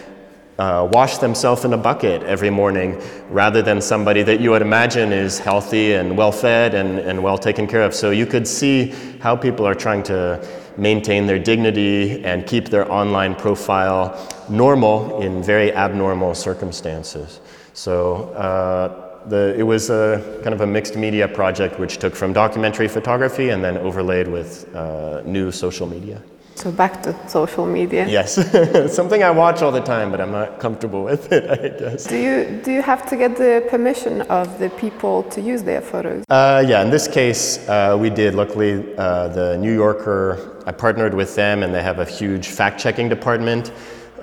uh, 0.59 0.89
wash 0.93 1.19
themselves 1.19 1.65
in 1.65 1.73
a 1.73 1.77
bucket 1.77 2.23
every 2.23 2.51
morning 2.51 3.01
rather 3.29 3.63
than 3.63 3.81
somebody 3.81 4.23
that 4.23 4.41
you 4.41 4.51
would 4.51 4.63
imagine 4.63 5.13
is 5.13 5.39
healthy 5.39 5.95
and 5.95 6.17
well 6.17 6.33
fed 6.33 6.75
and, 6.75 6.99
and 7.01 7.23
well 7.23 7.39
taken 7.39 7.67
care 7.67 7.83
of. 7.83 7.95
So 7.95 8.11
you 8.11 8.27
could 8.27 8.47
see 8.47 8.95
how 9.21 9.37
people 9.37 9.67
are 9.67 9.75
trying 9.75 10.03
to 10.05 10.47
maintain 10.77 11.27
their 11.27 11.39
dignity 11.39 12.25
and 12.25 12.47
keep 12.47 12.69
their 12.69 12.91
online 12.91 13.35
profile 13.35 14.17
normal 14.49 15.21
in 15.23 15.43
very 15.43 15.73
abnormal 15.73 16.35
circumstances. 16.35 17.41
So 17.73 18.31
uh, 18.35 19.29
the, 19.29 19.55
it 19.59 19.63
was 19.63 19.91
a 19.91 20.41
kind 20.43 20.55
of 20.55 20.61
a 20.61 20.67
mixed 20.67 20.97
media 20.97 21.27
project 21.27 21.79
which 21.79 21.99
took 21.99 22.15
from 22.15 22.33
documentary 22.33 22.89
photography 22.89 23.51
and 23.51 23.65
then 23.65 23.77
overlaid 23.79 24.29
with 24.29 24.73
uh, 24.75 25.23
new 25.25 25.51
social 25.51 25.87
media. 25.87 26.21
So 26.55 26.71
back 26.71 27.03
to 27.03 27.15
social 27.29 27.67
media. 27.67 28.07
Yes, 28.09 28.35
something 28.95 29.23
I 29.23 29.31
watch 29.31 29.61
all 29.61 29.73
the 29.73 29.81
time, 29.81 30.11
but 30.11 30.21
I'm 30.21 30.31
not 30.31 30.61
comfortable 30.61 31.03
with 31.11 31.33
it. 31.33 31.51
I 31.51 31.69
guess. 31.69 32.05
Do 32.05 32.17
you 32.17 32.61
do 32.65 32.73
you 32.73 32.83
have 32.83 33.07
to 33.11 33.17
get 33.17 33.37
the 33.37 33.67
permission 33.69 34.23
of 34.23 34.59
the 34.59 34.71
people 34.71 35.25
to 35.25 35.41
use 35.41 35.63
their 35.63 35.81
photos? 35.81 36.25
Uh, 36.29 36.65
yeah, 36.67 36.83
in 36.83 36.91
this 36.91 37.09
case, 37.09 37.69
uh, 37.69 37.97
we 38.01 38.09
did. 38.09 38.35
Luckily, 38.35 38.97
uh, 38.97 39.29
the 39.29 39.59
New 39.59 39.75
Yorker, 39.75 40.63
I 40.67 40.73
partnered 40.73 41.15
with 41.15 41.35
them, 41.35 41.63
and 41.63 41.75
they 41.75 41.83
have 41.83 41.99
a 41.99 42.05
huge 42.05 42.49
fact-checking 42.49 43.09
department. 43.09 43.73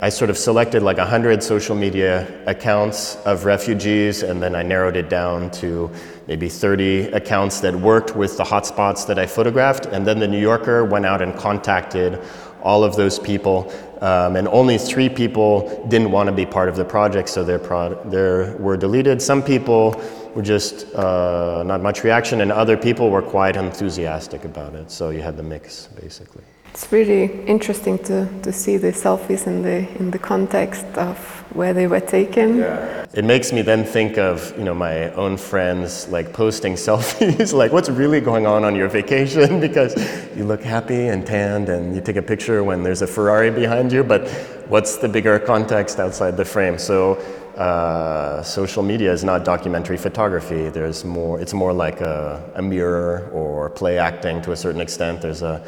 I 0.03 0.09
sort 0.09 0.31
of 0.31 0.37
selected 0.37 0.81
like 0.81 0.97
100 0.97 1.43
social 1.43 1.75
media 1.75 2.27
accounts 2.47 3.17
of 3.17 3.45
refugees, 3.45 4.23
and 4.23 4.41
then 4.41 4.55
I 4.55 4.63
narrowed 4.63 4.95
it 4.95 5.09
down 5.09 5.51
to 5.61 5.91
maybe 6.25 6.49
30 6.49 7.09
accounts 7.09 7.59
that 7.59 7.75
worked 7.75 8.15
with 8.15 8.35
the 8.35 8.43
hotspots 8.43 9.05
that 9.05 9.19
I 9.19 9.27
photographed. 9.27 9.85
And 9.85 10.07
then 10.07 10.17
the 10.17 10.27
New 10.27 10.39
Yorker 10.39 10.83
went 10.85 11.05
out 11.05 11.21
and 11.21 11.35
contacted 11.35 12.19
all 12.63 12.83
of 12.83 12.95
those 12.95 13.19
people, 13.19 13.71
um, 14.01 14.37
and 14.37 14.47
only 14.47 14.79
three 14.79 15.07
people 15.07 15.85
didn't 15.87 16.09
want 16.09 16.25
to 16.25 16.33
be 16.33 16.47
part 16.47 16.67
of 16.67 16.75
the 16.75 16.85
project, 16.85 17.29
so 17.29 17.43
their, 17.43 17.59
pro- 17.59 18.03
their 18.09 18.57
were 18.57 18.77
deleted. 18.77 19.21
Some 19.21 19.43
people 19.43 20.01
were 20.33 20.41
just 20.41 20.91
uh, 20.95 21.61
not 21.63 21.81
much 21.81 22.03
reaction, 22.03 22.41
and 22.41 22.51
other 22.51 22.75
people 22.75 23.11
were 23.11 23.21
quite 23.21 23.55
enthusiastic 23.55 24.45
about 24.45 24.73
it. 24.73 24.89
So 24.89 25.11
you 25.11 25.21
had 25.21 25.37
the 25.37 25.43
mix, 25.43 25.85
basically. 25.87 26.43
It's 26.73 26.89
really 26.89 27.25
interesting 27.47 27.99
to, 28.05 28.29
to 28.43 28.53
see 28.53 28.77
the 28.77 28.93
selfies 28.93 29.45
in 29.45 29.61
the 29.61 29.79
in 29.99 30.09
the 30.09 30.17
context 30.17 30.85
of 30.95 31.17
where 31.53 31.73
they 31.73 31.85
were 31.85 31.99
taken. 31.99 32.59
Yeah. 32.59 33.05
It 33.13 33.25
makes 33.25 33.51
me 33.51 33.61
then 33.61 33.83
think 33.83 34.17
of 34.17 34.57
you 34.57 34.63
know 34.63 34.73
my 34.73 35.11
own 35.11 35.35
friends 35.35 36.07
like 36.07 36.31
posting 36.31 36.73
selfies, 36.87 37.51
like 37.51 37.73
what's 37.73 37.89
really 37.89 38.21
going 38.21 38.47
on 38.47 38.63
on 38.63 38.73
your 38.73 38.87
vacation 38.87 39.59
because 39.67 39.95
you 40.33 40.45
look 40.45 40.63
happy 40.63 41.07
and 41.07 41.27
tanned, 41.27 41.67
and 41.67 41.93
you 41.93 41.99
take 41.99 42.15
a 42.15 42.21
picture 42.21 42.63
when 42.63 42.83
there's 42.83 43.01
a 43.01 43.07
Ferrari 43.07 43.51
behind 43.51 43.91
you, 43.91 44.01
but 44.01 44.29
what's 44.69 44.95
the 44.95 45.09
bigger 45.09 45.39
context 45.39 45.99
outside 45.99 46.37
the 46.37 46.45
frame? 46.45 46.77
So. 46.77 47.19
Uh, 47.51 48.41
social 48.41 48.81
media 48.81 49.11
is 49.11 49.23
not 49.25 49.43
documentary 49.43 49.97
photography. 49.97 50.69
There's 50.69 51.03
more. 51.03 51.39
It's 51.39 51.53
more 51.53 51.73
like 51.73 51.99
a, 51.99 52.41
a 52.55 52.61
mirror 52.61 53.29
or 53.33 53.69
play 53.69 53.99
acting 53.99 54.41
to 54.43 54.53
a 54.53 54.55
certain 54.55 54.79
extent. 54.81 55.21
There's 55.21 55.43
a 55.43 55.61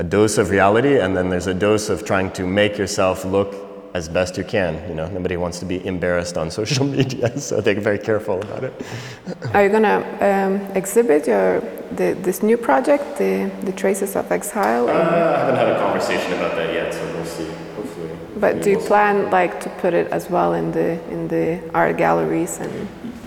a 0.00 0.02
dose 0.02 0.38
of 0.38 0.48
reality, 0.48 0.98
and 0.98 1.14
then 1.14 1.28
there's 1.28 1.46
a 1.46 1.52
dose 1.52 1.90
of 1.90 2.06
trying 2.06 2.30
to 2.32 2.46
make 2.46 2.78
yourself 2.78 3.22
look 3.26 3.50
as 3.92 4.08
best 4.08 4.38
you 4.38 4.44
can. 4.44 4.72
You 4.88 4.94
know, 4.94 5.06
nobody 5.08 5.36
wants 5.36 5.58
to 5.58 5.66
be 5.66 5.84
embarrassed 5.86 6.38
on 6.38 6.50
social 6.60 6.86
media, 6.86 7.38
so 7.38 7.60
they're 7.60 7.78
very 7.90 7.98
careful 7.98 8.40
about 8.40 8.64
it. 8.64 8.74
Are 9.54 9.62
you 9.62 9.68
gonna 9.68 9.98
um, 10.30 10.52
exhibit 10.74 11.26
your 11.26 11.60
the, 11.98 12.16
this 12.26 12.42
new 12.42 12.56
project, 12.56 13.04
the 13.18 13.50
the 13.68 13.72
Traces 13.72 14.16
of 14.16 14.32
Exile? 14.32 14.88
Uh, 14.88 14.92
I 14.92 15.38
haven't 15.40 15.56
had 15.56 15.68
a 15.68 15.78
conversation 15.78 16.32
about 16.32 16.56
that 16.56 16.72
yet, 16.72 16.94
so 16.94 17.02
we'll 17.12 17.24
see. 17.26 17.50
Hopefully. 17.76 18.10
but 18.36 18.62
do 18.62 18.70
you 18.70 18.78
plan 18.78 19.30
like 19.30 19.60
to 19.60 19.68
put 19.82 19.92
it 19.92 20.06
as 20.12 20.30
well 20.30 20.54
in 20.54 20.72
the 20.72 20.88
in 21.14 21.28
the 21.28 21.60
art 21.74 21.98
galleries 21.98 22.58
and? 22.58 22.72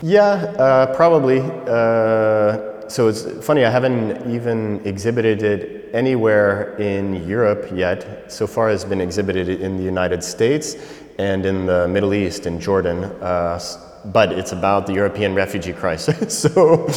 Yeah, 0.02 0.34
uh, 0.58 0.96
probably. 0.96 1.40
Uh, 1.68 2.73
so 2.94 3.08
it's 3.08 3.24
funny, 3.44 3.66
I 3.66 3.72
haven't 3.72 4.32
even 4.32 4.80
exhibited 4.86 5.42
it 5.42 5.90
anywhere 5.96 6.78
in 6.78 7.28
Europe 7.28 7.72
yet. 7.74 8.32
So 8.32 8.46
far, 8.46 8.70
it's 8.70 8.86
been 8.86 9.02
exhibited 9.02 9.50
in 9.50 9.78
the 9.78 9.84
United 9.84 10.24
States 10.24 10.76
and 11.18 11.44
in 11.44 11.66
the 11.66 11.88
Middle 11.88 12.14
East, 12.14 12.46
in 12.46 12.60
Jordan. 12.60 13.06
Uh, 13.06 13.60
but 14.06 14.32
it's 14.32 14.52
about 14.52 14.86
the 14.86 14.94
European 14.94 15.34
refugee 15.34 15.74
crisis. 15.74 16.38
so, 16.42 16.88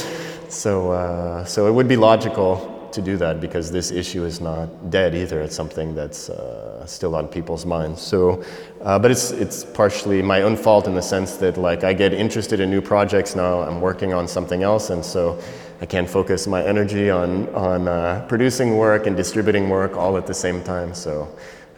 so, 0.51 0.91
uh, 0.91 1.45
so 1.47 1.67
it 1.67 1.73
would 1.73 1.89
be 1.89 1.97
logical 1.97 2.91
to 2.93 3.01
do 3.01 3.17
that 3.17 3.41
because 3.41 3.71
this 3.71 3.91
issue 3.91 4.25
is 4.25 4.39
not 4.39 4.91
dead 4.91 5.15
either. 5.15 5.41
It's 5.41 5.57
something 5.57 5.95
that's 5.95 6.29
uh, 6.29 6.85
still 6.85 7.15
on 7.15 7.27
people's 7.27 7.65
minds. 7.65 8.03
So, 8.03 8.45
uh, 8.83 8.99
but 8.99 9.11
it's 9.11 9.31
it's 9.31 9.65
partially 9.65 10.23
my 10.23 10.43
own 10.43 10.57
fault 10.57 10.87
in 10.87 10.95
the 10.95 11.03
sense 11.03 11.37
that 11.37 11.57
like 11.57 11.85
I 11.85 11.93
get 11.93 12.13
interested 12.13 12.61
in 12.61 12.71
new 12.71 12.81
projects 12.81 13.35
now. 13.35 13.61
I'm 13.63 13.81
working 13.81 14.13
on 14.15 14.29
something 14.29 14.63
else, 14.63 14.91
and 14.91 15.05
so 15.05 15.39
I 15.81 15.87
can't 15.87 16.09
focus 16.09 16.47
my 16.47 16.63
energy 16.65 17.11
on 17.11 17.49
on 17.55 17.89
uh, 17.89 18.25
producing 18.29 18.77
work 18.77 19.07
and 19.07 19.17
distributing 19.17 19.69
work 19.69 19.97
all 19.97 20.17
at 20.17 20.27
the 20.27 20.35
same 20.35 20.63
time. 20.63 20.95
So. 20.95 21.29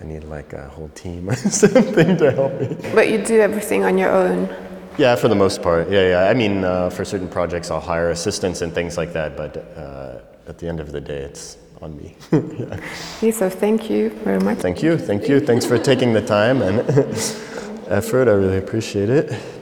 I 0.00 0.04
need 0.04 0.22
like 0.22 0.52
a 0.52 0.68
whole 0.68 0.90
team 0.90 1.28
or 1.28 1.34
something 1.50 2.16
to 2.18 2.30
help 2.30 2.52
me. 2.60 2.76
But 2.94 3.10
you 3.10 3.18
do 3.18 3.40
everything 3.40 3.84
on 3.84 3.98
your 3.98 4.10
own. 4.10 4.48
Yeah, 4.96 5.14
for 5.16 5.28
the 5.28 5.34
most 5.34 5.62
part. 5.62 5.90
Yeah, 5.90 6.08
yeah. 6.08 6.30
I 6.30 6.34
mean, 6.34 6.64
uh, 6.64 6.90
for 6.90 7.04
certain 7.04 7.28
projects, 7.28 7.70
I'll 7.70 7.80
hire 7.80 8.10
assistants 8.10 8.62
and 8.62 8.72
things 8.72 8.96
like 8.96 9.12
that. 9.12 9.36
But 9.36 9.56
uh, 9.76 10.20
at 10.48 10.58
the 10.58 10.68
end 10.68 10.80
of 10.80 10.92
the 10.92 11.00
day, 11.00 11.18
it's 11.18 11.56
on 11.80 11.96
me. 11.96 12.16
yeah. 13.22 13.30
So 13.30 13.48
thank 13.48 13.88
you 13.90 14.10
very 14.24 14.40
much. 14.40 14.58
Thank 14.58 14.82
you, 14.82 14.98
thank 14.98 15.28
you. 15.28 15.40
Thanks 15.40 15.64
for 15.64 15.78
taking 15.78 16.12
the 16.12 16.22
time 16.22 16.62
and 16.62 16.80
effort. 17.88 18.28
I 18.28 18.32
really 18.32 18.58
appreciate 18.58 19.08
it. 19.08 19.57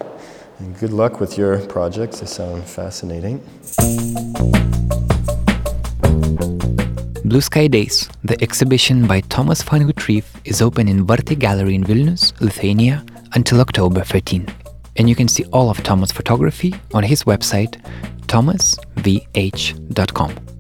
And 0.59 0.79
good 0.79 0.93
luck 0.93 1.21
with 1.21 1.37
your 1.37 1.59
projects. 1.67 2.21
They 2.21 2.27
sound 2.27 2.65
fascinating. 2.65 3.41
Blue 7.25 7.41
Sky 7.41 7.67
Days, 7.67 8.09
the 8.25 8.37
exhibition 8.41 9.07
by 9.07 9.21
Thomas 9.21 9.63
van 9.63 9.83
Houtryve, 9.83 10.25
is 10.45 10.63
open 10.63 10.89
in 10.89 11.07
Vartai 11.07 11.39
Gallery 11.39 11.75
in 11.75 11.85
Vilnius, 11.85 12.33
Lithuania, 12.41 13.05
until 13.35 13.61
October 13.61 14.03
13. 14.03 14.47
And 14.97 15.09
you 15.09 15.15
can 15.15 15.29
see 15.29 15.45
all 15.53 15.69
of 15.69 15.83
Thomas' 15.83 16.13
photography 16.13 16.75
on 16.95 17.03
his 17.03 17.25
website, 17.25 17.83
thomasvh.com. 18.29 20.56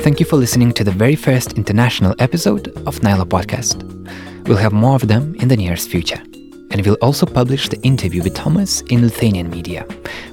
Thank 0.00 0.20
you 0.20 0.26
for 0.26 0.36
listening 0.36 0.72
to 0.72 0.84
the 0.84 0.90
very 0.90 1.16
first 1.16 1.52
international 1.54 2.14
episode 2.18 2.68
of 2.86 3.00
Nyla 3.00 3.24
Podcast. 3.24 3.82
We'll 4.46 4.56
have 4.56 4.72
more 4.72 4.94
of 4.94 5.06
them 5.08 5.34
in 5.36 5.48
the 5.48 5.56
nearest 5.56 5.90
future. 5.90 6.22
And 6.70 6.84
we'll 6.84 6.96
also 7.02 7.26
publish 7.26 7.68
the 7.68 7.80
interview 7.82 8.22
with 8.22 8.34
Thomas 8.34 8.80
in 8.82 9.02
Lithuanian 9.02 9.50
media. 9.50 9.86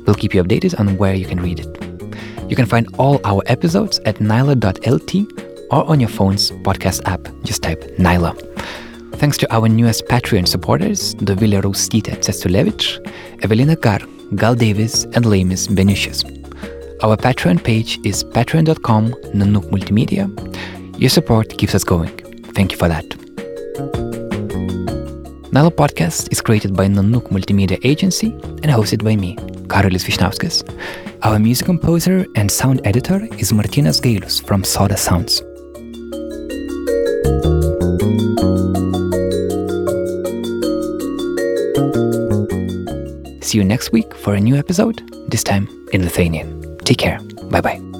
We'll 0.05 0.15
keep 0.15 0.33
you 0.33 0.43
updated 0.43 0.79
on 0.79 0.97
where 0.97 1.13
you 1.13 1.25
can 1.25 1.41
read 1.41 1.59
it. 1.59 2.49
You 2.49 2.55
can 2.55 2.65
find 2.65 2.87
all 2.97 3.19
our 3.25 3.41
episodes 3.47 3.99
at 4.05 4.19
nyla.lt 4.19 5.15
or 5.71 5.89
on 5.89 5.99
your 5.99 6.09
phone's 6.09 6.51
podcast 6.51 7.01
app. 7.05 7.27
Just 7.43 7.63
type 7.63 7.81
Nyla. 7.97 8.33
Thanks 9.15 9.37
to 9.37 9.53
our 9.53 9.67
newest 9.67 10.05
Patreon 10.05 10.47
supporters, 10.47 11.15
Dovilė 11.15 11.63
Raustytė 11.63 12.21
Cestulevich, 12.21 12.99
Evelina 13.41 13.75
Gar, 13.75 13.99
Gal 14.35 14.55
Davis, 14.55 15.05
and 15.15 15.25
Lamis 15.25 15.67
Benushis. 15.67 16.44
Our 17.01 17.17
Patreon 17.17 17.63
page 17.63 17.99
is 18.05 18.23
patreon.com 18.23 19.11
Nanook 19.33 19.69
Multimedia. 19.69 20.29
Your 20.99 21.09
support 21.09 21.57
keeps 21.57 21.75
us 21.75 21.83
going. 21.83 22.09
Thank 22.55 22.71
you 22.71 22.77
for 22.77 22.87
that. 22.87 23.05
Nyla 25.51 25.71
Podcast 25.71 26.31
is 26.31 26.41
created 26.41 26.75
by 26.75 26.87
Nanook 26.87 27.29
Multimedia 27.29 27.79
Agency 27.83 28.27
and 28.27 28.65
hosted 28.65 29.03
by 29.03 29.15
me, 29.15 29.35
Karolis 29.67 30.05
Vishnauskas. 30.05 30.63
Our 31.23 31.37
music 31.37 31.65
composer 31.65 32.25
and 32.35 32.49
sound 32.49 32.79
editor 32.85 33.27
is 33.37 33.51
Martinas 33.51 33.99
Gailus 34.01 34.41
from 34.45 34.63
Soda 34.63 34.95
Sounds. 34.95 35.41
See 43.45 43.57
you 43.57 43.63
next 43.63 43.91
week 43.91 44.13
for 44.15 44.33
a 44.33 44.39
new 44.39 44.55
episode, 44.55 45.03
this 45.29 45.43
time 45.43 45.67
in 45.91 46.03
Lithuanian. 46.03 46.74
Take 46.85 46.99
care. 46.99 47.19
Bye 47.49 47.61
bye. 47.61 47.94